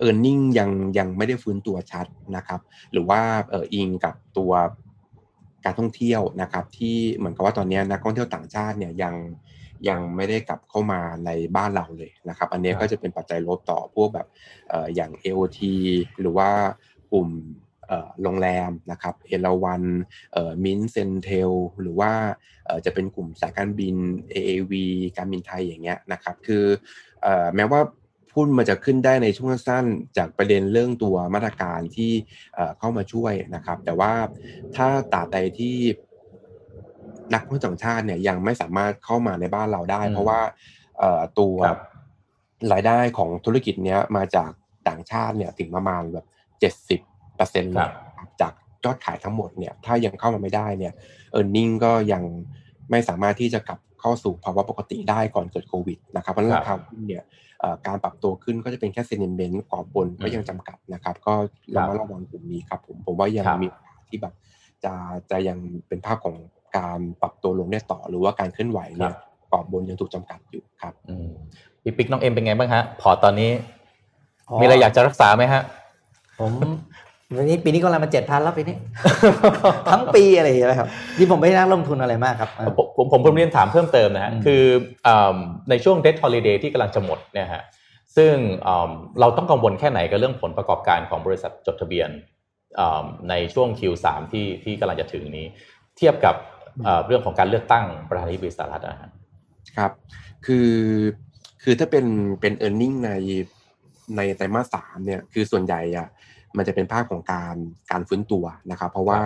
[0.06, 2.06] e a r n i n g ยังยังไม่ได้ฟื้นตัวชัด
[2.36, 2.60] นะครับ
[2.92, 3.20] หรือว่า
[3.50, 4.52] เอออิงกับตัว
[5.64, 9.14] การท่องเที่ยวนะครับ ที่เหมือนกับว่าตอนนี้นักท่องเที่ยวต่างชาติเนี่ยยัง
[9.88, 14.26] ยังไม่ได้กลับเข้ามาในบ้านเราเลยนะครับ อันนี้ก็จะเป็นปัจจัยลบต่อพวกแบบ
[14.94, 15.60] อย่าง AOT
[16.20, 16.50] หรือว่า
[17.12, 17.28] กลุ่ม
[18.22, 19.82] โรงแรมนะครับเอราวัน
[20.64, 22.12] มินเซนเทลหรือว่า
[22.84, 23.96] จะเป็นกลุ่มสายการบิน
[24.34, 24.72] AAV
[25.16, 26.64] การบินไทยอย่างเงี้ยนะครับ คือ
[27.54, 27.80] แม้ว่า
[28.34, 29.84] หุ้นมันจะขึ้นได้ในช่วงสั้น
[30.16, 32.12] จากประเด็นเรื่องตัวมาตรการที่
[32.78, 34.12] เข้ามาช่วยนะครับ แต่ว่า
[34.76, 35.76] ถ้าตราบใดที่
[37.34, 40.40] นักท่องเที่ยวต่างชาติเนี่ยยังไม่สามารถเข้ามาในบ้านเราได้ เพราะว่า
[41.38, 41.54] ตัว
[42.72, 44.50] รายได้ของธุรกิจเนี้ยมาจาก
[44.88, 46.26] ต่างชาติเนี่ยถึงประมาณแบบ
[46.60, 47.00] เจ็ดสิบ
[47.36, 47.90] เปอร์เซ็นต์เลย
[48.40, 48.52] จาก
[48.84, 50.92] ยอดขายทั้งหมดเนี่ยถ้ายังเข้ามาไม่ได้เนี่ย
[51.32, 52.22] เออร์เน็งก็ยัง
[52.90, 57.24] ไม่สามารถที่จะกลับเข้าสู่ภาวะปกติได้ก่อนเกิดโควิดนะครับเพราะราคาหุ้นเนี่ย
[57.86, 61.34] การปรับตัวขึ้นก็จะเป็นแค่เซนิเมนต์กรอบบนก็ยังจำกัดนะครับ ก็
[61.74, 63.66] ระมัดระวังกลุ่มนี้ครับผมผมว่ายังมี
[64.08, 64.34] ที่แบบ
[64.84, 64.92] จะ
[65.30, 65.58] จะยัง
[65.88, 66.36] เป็นภาพของ
[66.76, 69.14] การปรับตัวลงได้ต่อ หรือว่าการเคลื่อนไหวเนี่ย
[69.50, 70.94] กรอบบนยังถูกจำกัดอยู่ครับ
[71.82, 73.50] พี่ปิ๊กน้องเอ็มเป็นไงบ้างฮะพอตอนนี้
[74.60, 75.62] มีอะไรอยากจะรักษาไหมฮะ
[76.38, 76.52] ผม
[77.36, 78.76] วันนี้ปีนี้ก็อะไรมาเจ็ดพันแล้วปีนี้
[79.92, 84.62] ทั้งปีอะไรอย่างเงี้ยครับนี่ผมไม่ได้นั่งลงทุนอะไรมากครับ ผมผมผมเรียนถามเพิ่มเติมนะฮะคือ
[85.70, 87.62] ในช่วง debt holiday ที่กำลังจะหมดเนี่ยฮะ
[88.16, 88.34] ซึ่ง
[89.20, 92.10] เราต้องกังวลแค่ไหนกับเรื่องผลประกอบการของบริษัทจดทะเบียน
[93.30, 95.46] ในช่วง Q3 ที่ที่กำลังจะถึงนี้
[95.96, 96.34] เทียบกับ
[97.06, 99.00] เรื่องของการเลือกตั้งประธานาธิบดีสหรัฐนะ
[99.78, 99.92] ครับ
[100.46, 100.70] คือ
[101.62, 102.06] คือถ้าเป็น
[102.40, 103.10] เป็น earning ใน
[104.16, 106.08] ในไตรมาสสามเนี่ยคือส่วนใหญ่อะ
[106.56, 107.56] มันจะเป็นภาพของการ
[107.90, 109.20] การฟื้นตัวนะครับ เพราะว่า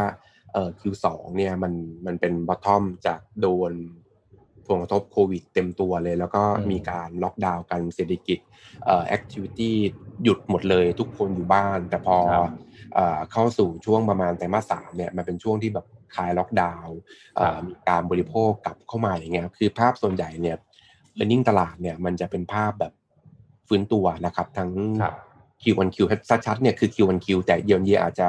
[0.53, 1.07] เอ่อ Q2
[1.37, 1.72] เนี่ยมัน
[2.07, 3.72] มันเป็น bottom จากโดน
[4.66, 8.39] ผลกระทบโควิดเต็มตัวเลย แล้วก็มีการล็อกดาวน์กันเศรษฐกิจ
[8.85, 9.76] เอ่อ activity
[10.24, 12.16] หยุดหมดเลยทุกคนอยู่บ้าน แต่พอ
[13.33, 16.97] เข้าสู่ช่วงประมาณไตรมาสสามเนี่ยมันเป็นช่วงที่แบบคลายล็อกดาวน์
[17.68, 20.57] มีการบริโภคกลับเข้ามาอย่างเงี้ยคือภาพส่วนใหญ่เนี่ย
[21.14, 22.93] เออร์เน็งตลาดเนี่ยมันจะเป็นภาพแบบ
[23.68, 24.70] ฟื้นตัวนะครับ ทั้ง
[25.62, 25.98] Q1Q
[26.46, 28.28] ชัดๆเนี่ยคือ Q1Q แต่เยียนเยียอาจจะ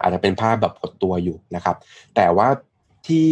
[0.00, 1.76] อาจจะเป็นภาพแบบหดตัวอยู่นะครับ
[2.16, 2.48] แต่ว่า
[3.06, 3.24] ที่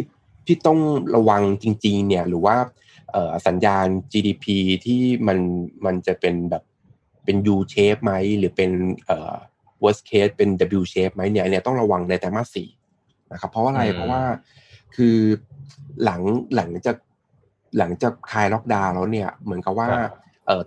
[0.46, 0.78] ที่ต้อง
[1.16, 2.56] ระวังจริง ๆ เนี่ยหรือว่า
[3.46, 4.46] สัญญาณ GDP
[4.84, 5.38] ที่มัน
[5.84, 6.62] มันจะเป็นแบบ
[7.24, 8.70] เป็น U shape ไหมหรือเป็น
[9.82, 12.68] worst case เป็น W shape ไหมเนี่ยเนี่ยต้องระวังในแต่มาสสี่
[13.32, 14.22] นะครับ เพราะอะไรเพราะว่า
[14.96, 15.16] คือ
[16.04, 16.22] หลัง
[16.56, 16.96] หลังจาก
[17.78, 19.88] หลังจากคลายล็อกดาวน์แล้วเนี่ยเหมือนกับว่า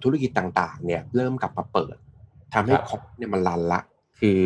[0.04, 1.96] ธุรกิจต่างๆ เนี่ยเริ่มกลับมาเปิด
[2.54, 3.80] ทำให้คอปเนี่ยมันรันละ
[4.20, 4.40] คือ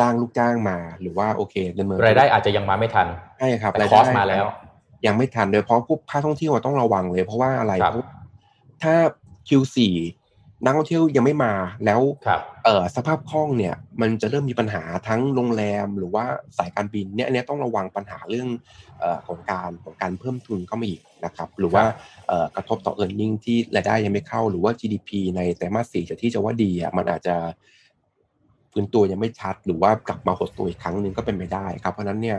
[0.00, 3.06] จ้างลูกจ้างมาหรือว่าโอเคดำเนินรายได้อาจจะยังมาไม่ทัน
[3.38, 4.44] ใช่ครับรายได้มาแล้ว
[5.06, 8.06] ยังไม่ทันโดยเพราะพวกภาคท่องเที่ยวต้องระวังเลย เพราะว่าอะไรเพราะ
[8.82, 8.94] ถ้า
[9.48, 9.76] Q4
[10.64, 11.52] นักท่องเที่ยวยังไม่มา
[11.84, 12.00] แล้ว
[12.64, 16.24] เออสภาพคล่องเนี่ย มันจะเริ่มมีปัญหาทั้งโรงแรมหรือว่า
[16.58, 18.48] สายการบินเนี่ยอันนี้ต้องระวังปัญหาเรื่อง
[19.02, 21.84] อของการของการเพิ่มทุนเข้ามาอีกนะครับ หรือว่า
[22.56, 27.36] กระทบต่อ e a r n i n g ที่รายได้ยังไม่เข้า หรือว่า GDP ในไตรมาสสี่จะที่จะว่าดีอะมันอาจจะ
[28.72, 32.38] ฟื้นตัวยังไม่ชัด หรือว่ากลับมาหดตัวอีกครั้งหนึ่งก็เป็นไปได้ครับเพราะนั้นเนี่ย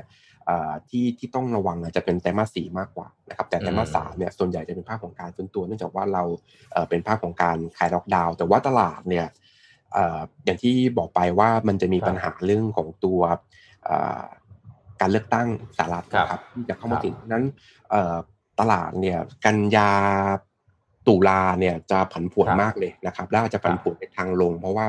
[0.90, 6.24] ที่ที่ต้องระวังจะเป็นไตรมาสสี่มากกว่านะครับแต่ไตรมาสสามเนี่ยส่วนใหญ่จะเป็นภาพของการฟื้นตัวเนื่องจากว่าเรา
[6.90, 9.28] เป็นภาพของการคลายล็อกดาวน์แต่ว่าตลาดเนี่ย
[10.46, 13.22] อย่างที่บอกไปว่ามันจะมีปัญหาเรื่องของตัว
[15.02, 17.44] การเลือกตั้งสหรัฐนะครับที่จะเข้ามาถึงนั้น
[18.60, 19.92] ตลาดเนี่ยกันยา
[21.08, 24.88] ตุลาเนี่ยจะผันผวนมากเลยนะครับและจะผันผวนไปทางลง เพราะว่า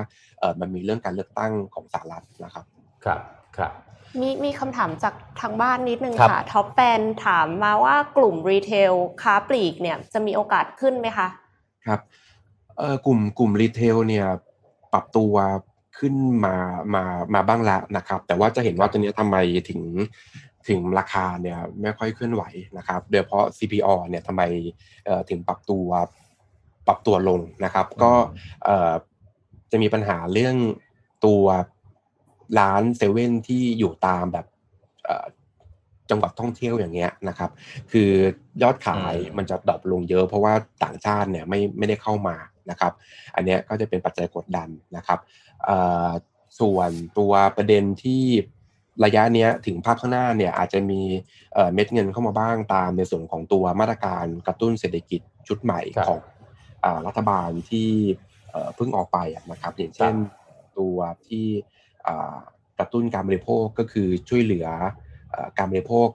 [0.61, 2.65] มันมีเรื่องการเลือกตั้งของสหรัฐนะครับ
[3.05, 3.21] ครับ
[3.57, 3.73] ครับ
[4.21, 8.93] มีมีคำถามจากทางบ้านนิดนึงค่ะ top fan ถามมาว่ากลุ่ม retail
[9.23, 11.29] ค้าปลีกเนี่ยจะมีโอกาสขึ้นไหมคะ
[11.87, 12.01] ครับ
[12.79, 14.27] เอ่อกลุ่มกลุ่ม retail เนี่ย
[14.93, 15.35] ปรับตัว
[15.99, 16.57] ขึ้นมา
[16.95, 17.05] มา
[17.35, 19.37] มาบ้างแล้วนะครับ แต่ว่าจะเห็นว่าตัวนี้ทำไม
[19.69, 19.81] ถึง
[20.69, 22.43] ถึงราคาเนี่ยไม่ค่อยเคลื่อนไหว
[22.79, 24.43] นะครับโดยเฉพาะ CPALL เนี่ยทำไม
[25.31, 25.87] ถึงปรับตัว
[26.87, 28.13] ปรับตัวลงนะครับ ก็
[29.71, 30.57] จะมีปัญหาเรื่อง
[31.27, 31.45] ตัว
[32.59, 34.47] ร้านเซเว่นที่อยู่ตามแบบ
[36.11, 37.51] จังหวัดท่องเที่ยวอย่างเงี้ยนะครับ
[37.93, 38.11] คือ
[38.63, 42.37] ยอดขายมันจะดรอปลงเยอะเพราะว่าต่างชาติเนี่ยไม่ไม่ได้เข้ามา
[42.71, 42.93] นะครับ
[43.35, 45.19] อันนี้ก็จะเป็นปัจจัยกดดันนะครับ
[46.61, 48.25] ส่วนตัวประเด็นที่
[49.05, 51.01] ระยะเนี้ยถึงภาพข้างหน้าเนี่ยอาจจะมี
[51.75, 56.21] เม็ดเงินเข้ามาบ้างตามในส่วนของตัวมาตรการกระตุ้นเศรษฐกิจชุดใหม่ของ
[57.07, 57.89] รัฐบาลที่
[58.51, 60.15] เอ่อเพิ่งออกไปอะนะครับอย่างเช่น
[60.79, 60.97] ตัว
[61.29, 61.82] ที่อ่า
[62.79, 64.67] กระตุ้นการบริโภคก็คือช่วยเหลือ
[65.31, 66.09] เอ่อการบริโภค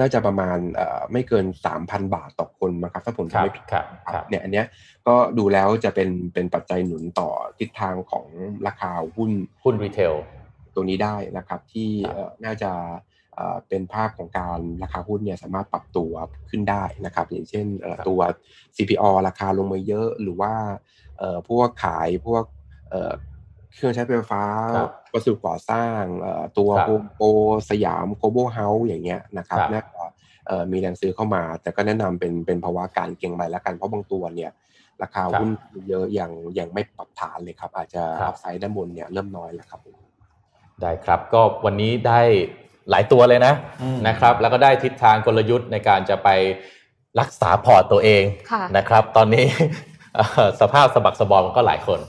[0.00, 1.46] น่าจะประมาณเอ่อไม่เกิน
[1.80, 4.66] 3,000 บาทต่อคนนะครับถ้าผมครับจำไม่ผิดครับคครัรับบเนี่ยอันเนี้ย
[5.06, 8.26] ก็ดูแล้วจะเป็นเป็นปัจจัยหนุนต่อทิศทางของ
[8.66, 9.30] ราคาหุ้น
[9.62, 10.14] หุ้นรีเทล
[10.74, 12.72] ตัวนี้ได้นะครับที่ครับเอ่อน่าจะ
[13.34, 16.12] เอ่อเป็นภาพของการราคาหุ้นเนี่ยสามารถปรับตัว
[16.50, 18.20] ขึ้นได้นะครับอย่างเช่นเอ่อตัว
[18.76, 20.52] CPALL ราคาลงมาเยอะหรือว่า
[21.18, 22.44] เอ่อพวกขายพวก
[23.72, 24.42] เอ่อเครื่องใช้ไฟฟ้า
[24.76, 27.26] ครับวัสดุก่อสร้างเอ่อตัวครับ HomePro
[27.70, 30.04] Siam Global House อย่างเงี้ยนะครับครับน่าจะ
[30.46, 34.50] เอ่อมีแรงซื้อเข้ามา แต่ก็แนะนำเป็นเป็นภาวะการเก็งไปแล้วกันเพราะบางตัวเนี่ย
[35.02, 35.50] ราคาหุ้น
[35.88, 39.80] เยอะยังยังไม่ปรับฐานเลยครับ อาจจะครับ upside ด้านบนเนี่ยเริ่มน้อยแล้วครับ
[40.82, 42.20] ได้ครับก็วันนี้ได้
[42.90, 46.28] หลายตัวเลยนะอืมนะครับ แล้วก็ได้ทิศทางกลยุทธ์ในการจะไป
[47.20, 49.46] รักษาพอร์ตตัวเองค่ะนะครับ ตอนนี้
[50.14, 52.00] เอ่อสภาพสะบักสะบอมก็หลายคน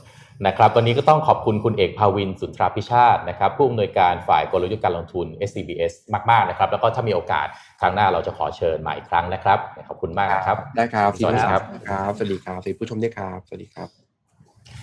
[0.45, 5.93] นะครับวันนี้ก็ต้องขอบคุณคุณเอกภาวินสุนทราพิชาตินะครับผู้อำนวยการฝ่ายกลยุทธ์การลงทุน SCBS
[6.29, 7.47] มาก ๆ นะครับ แล้วก็ถ้ามีโอกาส
[7.81, 9.59] ครั้งหน้าเราจะขอเชิญมาอีกครั้งนะครับ
[9.89, 13.89] ขอบคุณมากนะครับ ได้ครับสวัสดีครับครับสวัสดีครับสวัสดีผู้ชมด้วยครับสวัสดีครับ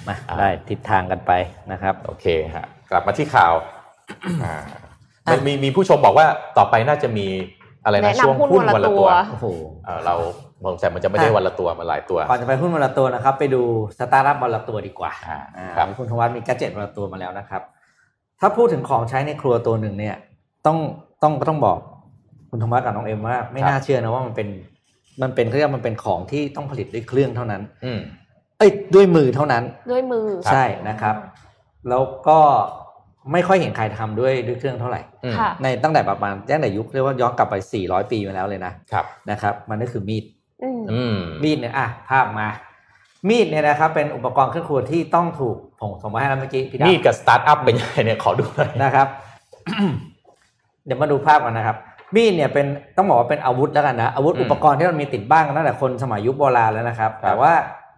[0.08, 1.32] มาอ่าได้ทิศทางกันไป
[1.72, 3.52] นะครับโอเคฮะกลับมาที่ข่าว
[4.44, 4.54] อ่า
[5.26, 6.26] อะมีมีผู้ชมบอกว่า
[6.58, 7.26] ต่อไปน่าจะมี
[7.84, 9.46] อะไรนะแนะนำช่วงหุ้นหุ้นวัวันนละละตัตัววโอ้โห
[9.84, 10.14] เอ่อเรา
[10.66, 13.62] ผมแต่มันจะไม่ได้อะวันละตัวมันหลายตัว ก่อนจะไปหุ้นวันละตัวนะครับ ไปดู
[13.98, 17.62] สตาร์ทอัพวันละตัวดีกว่าอ่าอ่าครับคุณธวัฒน์มีแกดเจ็ตวันละตัวมาแล้วนะครับ
[18.40, 20.16] ถ้าพูดถึงของใช้ในครัวตัวหนึ่งเนี่ย
[20.66, 20.78] ต้อง
[21.22, 21.78] ต้องก็ต้องบอก
[22.50, 24.48] คุณธวัฒน์กับน้องเอ็มว่า ไม่น่าเชื่อนะว่ามันเป็น
[25.22, 28.00] มันเป็นเขาเรียกว่ามันเป็นของที่ต้องผลิตด้วยเครื่องเท่านั้น อืม
[28.58, 31.16] เอ้ยด้วยมือเท่านั้น ด้วยมือครับใช่นะครับ
[31.88, 32.38] แล้วก็
[33.32, 37.54] ไม่ค่อยเห็นใครทำด้วยด้วยเครื่องเท่าไหร่อืมค่ะในตั้งแต่ประมาณตั้งแต่ยุคเรียกว่าย้อนกลับไป
[37.84, 40.43] 400 ปีมาแล้วเลยนะครับนะครับ มันก็คือมีดอื
[40.78, 42.48] มอืมมีดเนี่ยอะภาพมา
[43.28, 49.06] มีดเนี่ยนะครับ เป็นอุปกรณ์เครื่องครัวที่ต้องถูกผมส่งมาให้แล้วเมื่อกี้พี่ดามีดกับสตาร์ทอัพเป็นยังไงเนี่ยขอดูหน่อยนะครับ
[50.86, 51.76] เดี๋ยวมาดูภาพกันนะครับ
[52.14, 57.52] มีดเนี่ยเป็นต้องบอกว่าเป็นอาวุธแล้วกันนะอาวุธอืมอุปกรณ์ที่มันมีติดบ้างตั้งแต่คนสมัยยุคโบราณแล้วนะครับครับแต่ว่า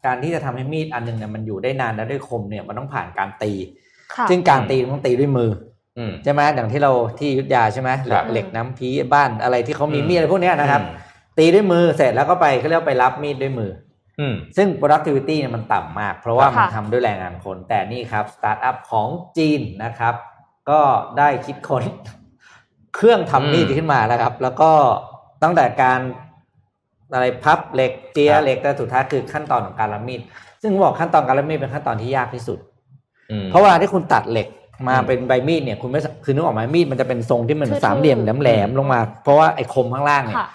[0.07, 3.53] การที่จะทำให้มีดอันหนึ่งเนี่ยมันอยู่ได้นานและด้วยคมเนี่ยมันต้องผ่านการตี
[4.15, 5.51] ค่ะซึ่งการตีมันต้องตีด้วยมือ
[5.99, 11.06] อืมใช่ไหมอย่างที่เราที่อยุธยาใช่ไหมเหล็กครับเหล็กน้ำพี้บ้านอะไรที่เขามีอืมมีดอะไรพวกเนี้ยนะครับอืม
[11.39, 13.71] ตีด้วยมือเสร็จแล้วก็ไปเขาเรียกว่าไปลับมีดด้วยมือ
[14.21, 20.15] อืมซึ่ง productivity เนี่ยมันต่ำมาก เพราะว่าค่ะมันทำด้วยแรงงานคน แต่นี่ครับสตาร์ทอัพของจีนนะครับ
[20.71, 20.81] ก็
[21.19, 21.85] ได้คิดค้น
[22.95, 24.71] เครื่องทำมีดอืมขึ้นมาแล้วครับ แล้วก็
[25.43, 26.01] ตั้งแต่การ
[27.13, 30.21] อะไรพับเหล็กเจียครับเหล็กแต่สุดท้ายคือขั้นตอนของการรับมีด
[30.61, 32.59] ซึ่งผมบอกขั้นตอนการรับมีดเป็นขั้นตอนที่ยากที่สุด
[33.31, 34.49] อืมเพราะเวลาที่คุณตัดเหล็ก
[34.89, 40.49] มาอืมเป็นใบมีดเนี่ยคุณไม่สคือนึกออกไหมมีดมันจะเป็นทรงที่มันทื่อๆสามเหลี่ยมแหลมๆลงมา เพราะว่าไอ้คมข้างล่างเนี่ยค่ะ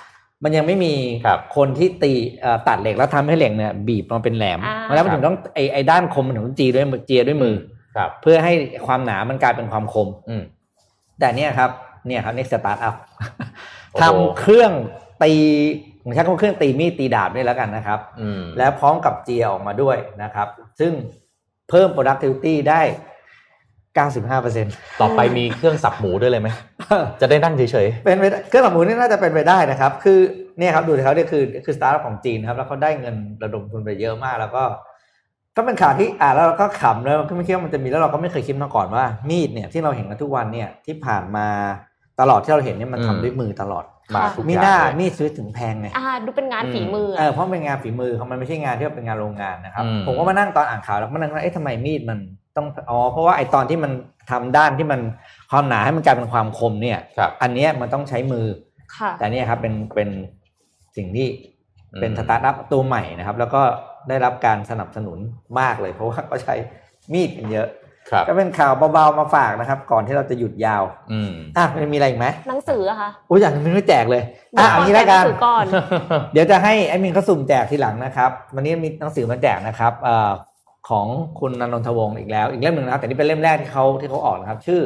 [0.43, 0.93] มันยังไม่มี
[1.25, 8.53] ครับคนที่ตีเอ่อตัดเหล็กแล้วทำให้เหล็กเนี่ยบีบมาเป็นแหลมอ่าเพราะฉะนั้นมันถึงต้องไอ้ไอ้ด้านคมมันถึงต้องจีด้วยมือเจียด้วยมืออครับ เพื่อให้
[8.87, 10.43] ความหนามันกลายเป็นความคม อืม
[11.19, 11.71] แต่เนี่ยครับ
[12.07, 12.95] เนี่ยครับ next start up
[13.91, 14.71] โอ้โหทำเครื่อง
[15.23, 15.33] ตี
[16.03, 20.47] ผมใช้คำว่าเครื่องตีมีดตีดาบด้วยแล้วกันนะครับอืมแล้วพร้อมกับเจียออกมาด้วยนะครับ
[20.79, 20.93] ซึ่ง
[21.69, 22.81] เพิ่ม productivity ได้
[23.99, 26.49] 95%ต่อไปมีเครื่องสับหมูด้วยเลยไหม
[27.21, 30.19] จะได้นั่งเฉยเป็นไปได้เครื่องสับหมูนี่น่าจะเป็นไปได้นะครับ คือ
[30.59, 34.63] เนี่ยครับดูสิเขาเนี่ยคือคือสตาร์ทอัพของจีนครับ แล้วเขาได้เงินระดมทุนไปเยอะมาก แล้วก็
[35.57, 41.47] ก็เป็นข่าวที่อ่านแล้วเราก็ขำแล้วก็ไม่คิดว่ามันจะมีแล้วเราก็ไม่เคยคิดมาก่อนว่า มีดเนี่ยที่เราเห็นกันทุกวันเนี่ยที่ผ่านมา
[42.19, 52.19] ตลอดที่เราเห็นเนี่ยมันอืมทำด้วยมือตลอดๆมาทุกมีอย่าหน้างเลยมีดซื้อถึงแพงไงอ่าดูเป็นงานฝีมือเออเพราะมันเป็นงานฝีมือเขามันไม่ใช่งานที่ว่าเป็นงานโรงงานนะครับอืมผมก็มานั่งตอนอ่านข่าวแล้วก็มานั่งว่าเอ๊ะทำไมมีดมัน
[52.55, 53.91] ต้องอ๋อเพราะว่าไอตอนที่มัน
[54.31, 55.01] ทำด้านที่มัน
[55.51, 58.45] ความหนาให้มันกลายเป็นความคมเนี่ยครับอันเนี้ยมันต้องใช้มือ
[58.97, 60.09] ค่ะแต่เนี่ยครับเป็นเป็น
[60.97, 61.27] สิ่งที่
[61.93, 63.61] อืมเป็นสตาร์ทอัพตัวใหม่นะครับ แล้วก็
[64.09, 65.17] ได้รับการสนับสนุน
[65.59, 66.55] มากเลย เพราะว่าก็ใช้
[67.13, 67.67] มีดกันเยอะ
[68.11, 74.23] ครับก็เป็นข่าวเบาๆมาฝากนะครับ ก่อนที่เราจะหยุดยาว อืมอะมันมีอะไรอีกไหมหนังสืออะคะโอ้ยอย่างนี้ไม่แจกเลย
[74.57, 75.65] อะเอันนี้แล้วกันหนังสือก่อน
[76.33, 80.31] เดี๋ยวจะให้แอดมินเขาสุ่มแจกทีหลังนะครับ วันนี้มีหนังสือมาแจกนะครับเอ่อ
[80.89, 81.07] ของ
[81.39, 84.81] คุณนันนทวงศ์อีกแล้ว อีกเล่มหนึ่งนะครับแต่นี่เป็นเล่มแรกที่เขาที่เขาออกนะครับ ชื่อ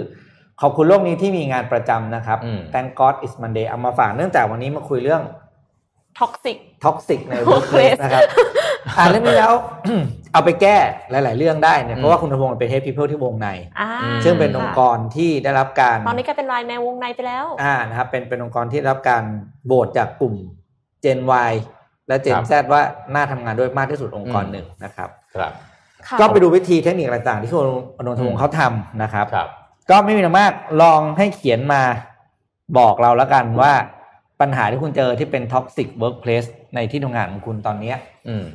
[0.61, 5.23] ขอบคุณโลกนี้ที่มีงานประจำนะครับ อืม Thank God is Monday เอามาฝากเนื่องจากวันนี้มาคุยเรื่อง
[6.19, 8.23] toxic toxic ใน workplace นะครับ
[8.97, 9.53] อ่านเรื่องนี้แล้ว
[10.33, 10.77] เอาไปแก้
[11.11, 13.47] หลาย ๆ เรื่องได้เนี่ยเพราะว่าคุณธวงศ์เป็น head people ที่วงใน
[13.79, 13.89] อ่า
[14.25, 19.23] ซึ่งเป็นองค์กรที่ได้รับการตอนนี้กลายเป็น LINE MAN วงในไปแล้ว อ่านะครับเป็นเป็นองค์กรที่ได้รับการ
[19.65, 20.35] โหวตจากกลุ่ม
[21.03, 21.19] Gen
[21.49, 21.53] Y
[22.07, 22.81] และ Gen ครับ Z ว่า
[23.13, 25.74] น่าทำงานด้วยมากที่สุดองค์กรอืมหนึ่งนะครับ ครับค่ะ
[26.19, 29.49] ก็ไปดูวิธีเทคนิคต่างๆ ที่คุณอนนทวงศ์เขาทำนะครับครับ
[29.89, 30.51] ก็ไม่มีอะไรมาก
[30.81, 31.81] ลองให้เขียนมา
[32.77, 33.73] บอกเราแล้วกันว่า
[34.41, 37.97] ปัญหาที่คุณเจอที่เป็น toxic workplace ในที่ทำงานของคุณตอนเนี้ย
[38.27, 38.45] อืม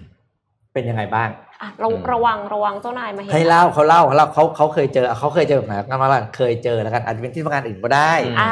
[0.72, 1.28] เป็นยังไงบ้าง
[1.62, 8.50] อะเราอืมระวังระวังเจ้านายมาเห็นให้เล่าเขาเล่าเขาเล่าเขาเขาเคยเจอเขาเคยเจอแบบไหนกันมาละเคยเจอแล้วกันอาจจะเป็นที่ทำงานอื่นก็ได้อืมอ่า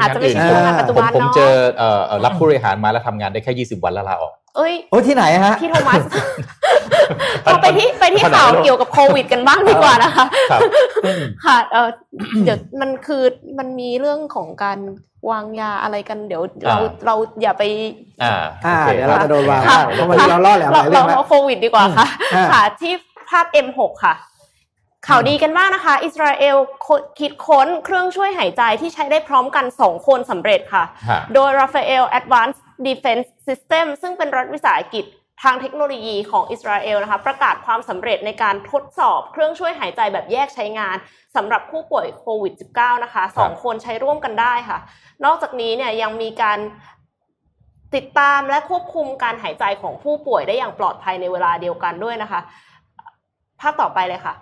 [0.00, 6.02] อาจจะไม่ใช่ที่ที่งานทำงานปัจจุผมบันผมเนาะเจอเอ่อเอ่อรับผู้บริหารมาแล้วทำงานได้แค่20วันแล้วลาออก เอ้ยโอ้ที่ไหนฮะพี่โทมัส
[7.44, 10.60] เราไปที่ไปที่ขนาดนั้นข่าวหรอเกี่ยวกับโควิดกันบ้างดีกว่านะคะครับ
[11.44, 11.88] ค่ะเออ
[12.44, 13.22] เดี๋ยวมันคือ
[13.58, 14.78] มันมีเรื่องของการ
[15.30, 17.62] วางยาอะไรกันเดี๋ยวเราอ่าเราอย่าไป
[18.22, 18.34] อ่า
[18.66, 22.92] อ่าโอคเดี๋ยวเราจะโดนวางค่ะเพราะวันนี้เราล่อแหลมหเราลายเรื่องเราแล้วเอาโควิดดีกว่าค่ะอ่าค่ะที่
[23.30, 24.14] ภาพ M6 ค่ะ
[25.06, 26.56] ข่าวดีกันมากนะคะ อิสราเอล
[27.18, 35.04] คิดค้นเครื่องช่วยหายใจที่ใช้ได้พร้อมกัน 2 คนสำเร็จค่ะฮะโดย Rafael Advanced Defense System ซึ่งเป็นรัฐวิสาหกิจ
[35.42, 40.96] ทางเทคโนโลยีของอิสราเอลนะคะประกาศความสำเร็จในการทดสอบเครื่องช่วยหายใจแบบแยกใช้งาน
[41.36, 44.78] สำหรับผู้ป่วยโควิด -19 นะคะสองคนใช้ร่วมกันได้ค่ะ
[45.24, 46.58] นอกจากนี้เนี่ยยังมีการ
[47.94, 52.40] ติดตามและควบคุมการหายใจของผู้ป่วยได้อย่างปลอดภัยในเวลาเดียวกันด้วยนะคะ
[53.60, 54.34] ภาพต่อไปเลยค่ะ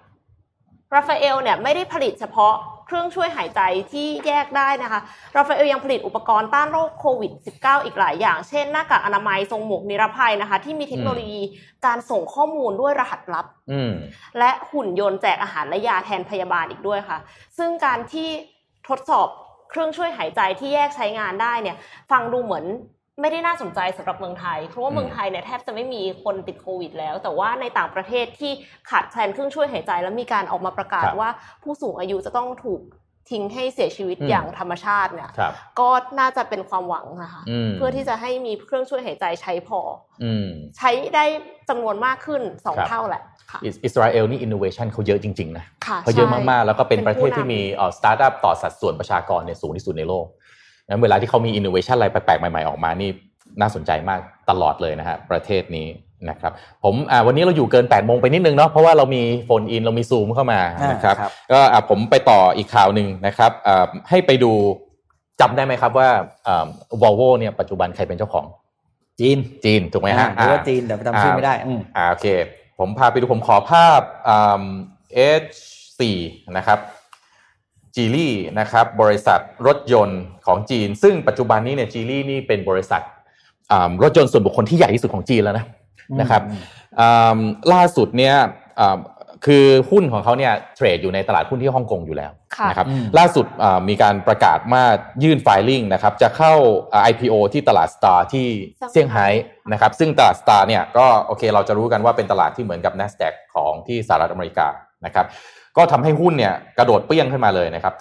[0.94, 2.54] ราฟาเอลเนี่ยไม่ได้ผลิตเฉพาะ
[2.86, 3.60] เครื่องช่วยหายใจ
[3.92, 5.00] ที่แยกได้นะคะ
[5.36, 11.42] ราฟาเอลยังผลิตอุปกรณ์ต้านโรคโควิด -19 อีกหลายอย่าง เช่นหน้ากากอนามัยทรงหมวกนิรภัยนะคะ ที่มีเทคโนโลยี
[11.86, 13.46] การส่งข้อมูลด้วยรหัสลับ
[14.38, 17.18] และหุ่นยนต์แจกอาหารและยาแทนพยาบาลอีกด้วยค่ะ
[17.58, 18.28] ซึ่งการที่
[18.88, 19.28] ทดสอบ
[19.70, 21.76] เครื่องช่วยหายใจที่แยกใช้งานได้เนี่ย
[22.10, 22.64] ฟังดูเหมือน
[23.20, 28.52] ไม่ได้น่าสนใจสำหรับเมืองไทย เพราะว่าอืมเมืองไทยเนี่ยแทบจะไม่มีคนติดโควิด แล้ว แต่ว่าในต่างประเทศที่
[28.90, 31.28] ขาดแคลนเครื่องช่วยหายใจ แล้วมีการออกมาประกาศว่า
[31.62, 32.80] ผู้สูงอายุจะต้องถูก
[33.30, 35.88] ทิ้งให้เสียชีวิตอย่างธรรมชาติเนี่ยครับก็
[36.18, 39.80] น่าจะเป็นความหวังนะคะอืมเพื่อที่จะให้มีเครื่องช่วยหายใจใช้พอ
[40.22, 40.46] อืม
[40.76, 41.24] ใช้ได้
[41.68, 50.26] จำนวนมากขึ้นสองครับเท่าแหละค่ะอิสอิสราเอลนี่อินโนเวชันเขาเยอะจริง ๆ นะค่ะเขาเยอะใช่มาก ๆ แล้วก็เป็นเป็นประเทศผู้นำที่มีเอ่อสตาร์ทอัพต่อสัดส่วนประชากรเนี่ยสูงที่สุดในโลก
[50.88, 53.10] งั้นเวลาที่เขามีอินโนเวชันอะไรแปลกๆใหม่ๆออกมานี่
[53.60, 54.20] น่าสนใจมาก
[54.50, 55.88] ตลอดเลยนะฮะประเทศนี้
[56.30, 56.52] นะครับ
[56.84, 60.60] ผมอ่าวันนี้เราอยู่เกิน8ปดโมงไปนิดนึงเนาะเพราะว่าเรามี phone in เรามีซูมเข้ามา
[60.90, 64.52] นะครับอ่าครับก็อะผมไปต่ออีกข่าวหนึ่งนะครับอ่าให้ไปดู
[65.40, 66.08] จำได้ไหมครับว่า
[67.02, 68.46] วอลโวเนี่ยปัจจุบันใครเป็นเจ้าของ
[69.20, 72.26] จีนจีนถูกไหมฮะหรือว่าอ่าจีนเดี๋ยวจำชื่อไม่ได้อืมอ่าโอเค
[72.78, 74.64] ผมพาไปดูผมขอภาพอ่า
[75.42, 76.00] H4
[76.56, 76.78] นะครับ
[77.96, 83.02] จีลี่นะครับบริษัทรถยนต์ของจีน ซึ่งปัจจุบันนี้เนี่ยจีลี่นี่เป็นบริษัท
[83.72, 85.66] อ่ารถยนต์ส่วนบุคคลที่ใหญ่ที่สุดของจีนแล้วนะ
[86.20, 86.42] นะครับ
[87.00, 87.38] อ่า
[87.72, 88.34] ล่าสุดเนี่ย
[88.80, 88.96] อ่า
[89.46, 94.82] คือหุ้นของเขาเนี่ยเทรดอยู่ในตลาดหุ้นที่ฮ่องกงอยู่แล้วค่ะนะครับอืมล่าสุดอ่ามีการประกาศมา
[95.22, 96.52] ยื่น filing นะครับจะเข้า
[96.92, 98.46] อ่า IPO ที่ตลาด STAR ที่
[98.92, 99.26] เซี่ยงไฮ้
[99.72, 104.66] นะครับซึ่งตลาด STAR เนี่ยก็โอเคเราจะรู้กันว่าเป็นตลาดที่เหมือนกับ NASDAQ ของที่สหรัฐอเมริกา
[105.06, 105.26] นะครับ
[105.76, 107.94] ก็ทำให้หุ้นเนี่ยกระโดดเปรี้ยงขึ้นมาเลยนะครับ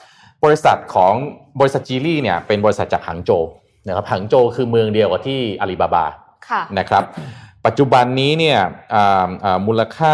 [0.44, 1.14] บริษัทของ
[1.60, 3.44] บริษัท Geely เนี่ยเป็นบริษัทจากหางโจว
[3.88, 6.06] นะครับหางโจวคือเมืองเดียวกับที่อาลีบาบา
[6.50, 7.04] ค่ะนะครับ
[7.66, 8.60] ปัจจุบันนี้เนี่ย
[8.94, 10.14] อ่าอ่ามูลค่า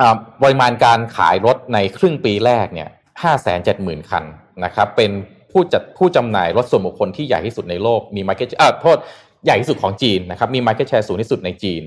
[0.00, 2.88] อ่าปริมาณการขายรถในครึ่งปีแรกเนี่ย
[3.22, 4.24] ห้าแสนเจ็ดหมื่นคัน
[4.64, 5.10] นะครับ เป็น
[5.52, 8.98] ผู้จัดผู้จำหน่ายรถส่วนบุคคลที่ใหญ่ที่สุดในโลก มี market อ่าโทษ
[9.44, 11.82] ใหญ่ที่สุดของจีนนะครับ มี market share สูงที่สุดในจีน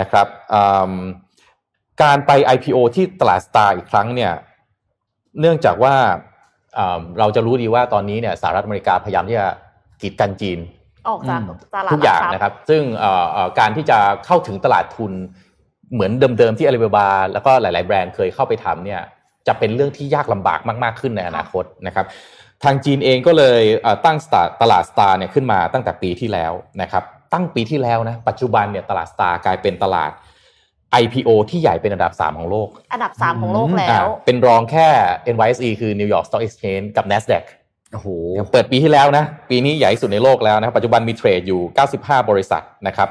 [0.00, 0.62] นะครับอื
[0.92, 0.94] ม
[2.02, 4.32] การไป IPO ที่ตลาดสตาร์อีกครั้งเนี่ย
[5.40, 5.94] เนื่องจากว่า
[6.78, 9.48] อ่าเราจะรู้ดีว่าตอนนี้เนี่ยสหรัฐอเมริกาพยายามที่จะ
[10.00, 10.58] กีดกันจีน
[11.08, 15.12] ออกจากอืมตลาดทุกอย่างหลัทพนะครับ ซึ่งเอ่อเอ่อการที่จะเข้าถึงตลาดทุน
[15.92, 19.00] เหมือนเดิมๆที่อาลีบาบาแล้วก็หลาย ๆ แบรนด์เคยเข้าไปทำเนี่ย
[19.46, 22.06] จะเป็นเรื่องที่ยากลำบากมากๆขึ้นในอนาคตนะครับ
[22.64, 30.10] ทางจีนเองก็เลยเอ่อตั้ง Star ตลาดสตาร์เนี่ยขึ้นมาตั้งแต่ปีที่แล้วนะครับ ตั้งปีที่แล้วนะปัจจุบันเนี่ยตลาดสตาร์กลายเป็นตลาด
[31.02, 34.88] IPO ที่ใหญ่เป็นอันดับ 3 ของโลก อันดับสามของโลกแล้อ่าวเป็นรองแค่
[35.34, 37.44] NYSE คือ New York Stock Exchange กับ NASDAQ
[37.92, 38.08] โอ้โห
[38.52, 41.60] เปิดปีที่แล้วนะ ปีนี้ใหญ่ที่สุดในโลกแล้วนะครับ ปัจจุบันมีเทรดอยู่
[41.96, 43.08] 95 บริษัทนะครับ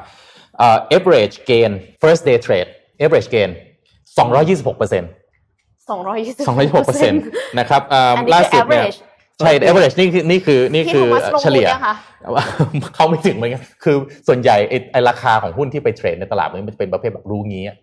[0.57, 1.71] เอ่อ average gain
[2.01, 2.69] first day trade
[3.03, 3.49] average gain
[4.19, 5.11] 226เปอร์เซ็นต์
[5.89, 7.21] สองร้อยยี่สิบ226เปอร์เซ็นต์
[7.59, 8.97] นะครับเอ่ออันนี้ล่าคือสุดเนี่ย average
[9.41, 11.95] ใช่ average นี่คือนี่คือนี่ที่คืโทอมัสลงเฉทุนลี่ยเนี่ยค่ะ
[12.95, 13.95] เขาไม่ถึงเหมือนกันคือ
[14.27, 17.77] ส่วนใหญ่ไอ้ไอ้ราคาของหุ้นที่ไปเทรดในตลาดมันจะเป็นประเภทแบบรู้งี้อะ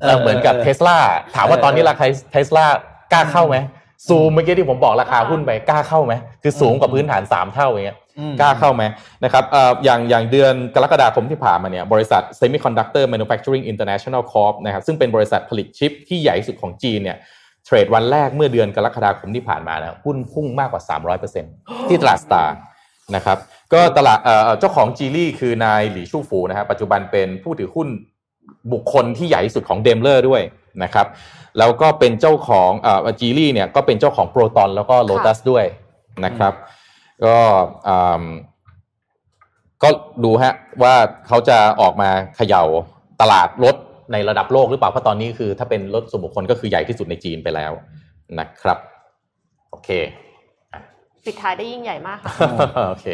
[0.00, 0.98] เออเหมือนกับเออเทสลา
[1.36, 2.64] ถามว่าเออตอนนี้ราคาเทสลา
[3.12, 3.58] กล้าเข้าไหม
[4.08, 8.84] ซูมเมื่อกี้ที่ผมบอกราคาหุ้นไปกล้าเข้าไหมคือสูงกว่าพื้นฐานสามเท่าอย่างเงี้ยอืมกล้าเข้าไหม
[9.24, 17.16] นะครับเอ่ออย่างอย่างเดือนกรกฎาคมที่ผ่านมาเนี่ยบริษัท Semiconductor Manufacturing International Corp นะครับซึ่งเป็นบริษัทผลิตชิปที่ใหญ่ที่สุดของจีนเนี่ย
[17.64, 20.82] เทรดวันแรกเมื่อเดือนกรกฎาคมที่ผ่านมานะหุ้นพุ่งมากกว่า
[21.36, 22.54] 300%ที่ตลาดสตาร์
[23.16, 23.38] นะครับ
[23.72, 27.88] ก็ตลาดเอ่อเจ้าของจีลี่คือนายหลี่ชู่ฟูนะครับปัจจุบันเป็นผู้ถือหุ้น
[28.72, 30.42] บุคคลที่ใหญ่ที่สุดของเดมเลอร์ด้วย
[30.82, 31.06] นะครับ
[31.58, 35.64] แล้วก็เป็นเจ้าของเอ่อจีลี่เนี่ยก็เป็นเจ้าของโปรตอนแล้วก็โลตัสด้วย
[36.24, 36.52] นะครับ
[37.24, 37.36] ก็
[37.88, 38.24] อืม
[39.82, 39.88] ก็
[40.24, 40.94] ดูฮะว่า
[41.26, 42.64] เขาจะออกมาเขย่า
[43.20, 43.76] ตลาดรถ
[44.12, 47.72] ในระดับโลกหรือเปล่าเพราะตอนนี้คือ ถ้าเป็นรถส่วนบุคคลก็คือใหญ่ที่สุดในจีนไปแล้ว
[48.38, 48.78] นะครับ
[49.70, 49.90] โอเค
[51.24, 52.32] ปิดท้ายได้ยิ่งใหญ่มากค่ะ
[52.88, 53.06] โอเค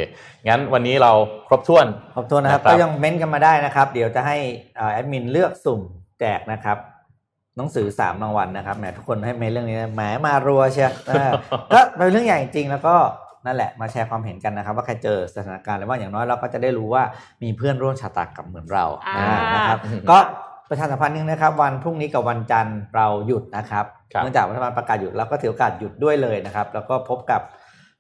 [0.49, 1.13] งั้นวันนี้เรา
[1.49, 1.87] ครบถ้วน
[2.17, 4.37] ขอบคุณนะครับนะครับ ก็ยังเม้นต์กันมาได้นะครับ เดี๋ยวจะให้
[4.77, 5.81] เอ่อแอดมินเลือกสุ่ม
[6.21, 6.79] แจกนะครับ
[7.57, 11.31] หนังสือสามรางวัลนะครับแหมทุกคนให้เมนต์เรื่องนี้นะแหมมารัวเชียวอ่า
[11.73, 12.95] ก็เป็นเรื่องใหญ่จริงๆแล้วก็
[13.47, 17.03] นั่นแหละมาแชร์ความเห็นกันนะครับ ว่าใครเจอสถานการณ์อะไรบ้างอย่างน้อยเราก็จะได้รู้ว่า
[17.43, 19.79] มีเพื่อนร่วมชะตากรรมเหมือนเราอ่าอ่านะครับ
[20.11, 20.19] ก็
[20.71, 27.41] ประชาสัมพันธ์นึงนะครับ วันพรุ่งนี้กับวันจันทร์เราหยุดนะครับครับเนื่องจากรัฐบาลประกาศหยุดเราก็ถือโอกาสหยุดด้วยเลยนะครับ แล้วก็พบกับ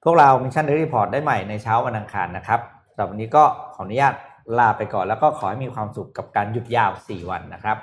[0.04, 2.60] พวกเรา Mission Daily Report ได้ใหม่ในเช้าวันอังคารนะครับ
[2.92, 3.44] สำหรับวันนี้ก็
[3.74, 4.14] ขออนุญาต
[4.58, 7.76] ลาไปก่อน แล้วก็ขอให้มีความสุขกับการหยุดยาว 4 วันนะครับ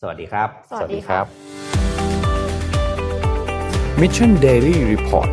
[0.00, 1.24] สวัสดีครับ สวัสดีครับ
[4.00, 5.30] Mission Daily Report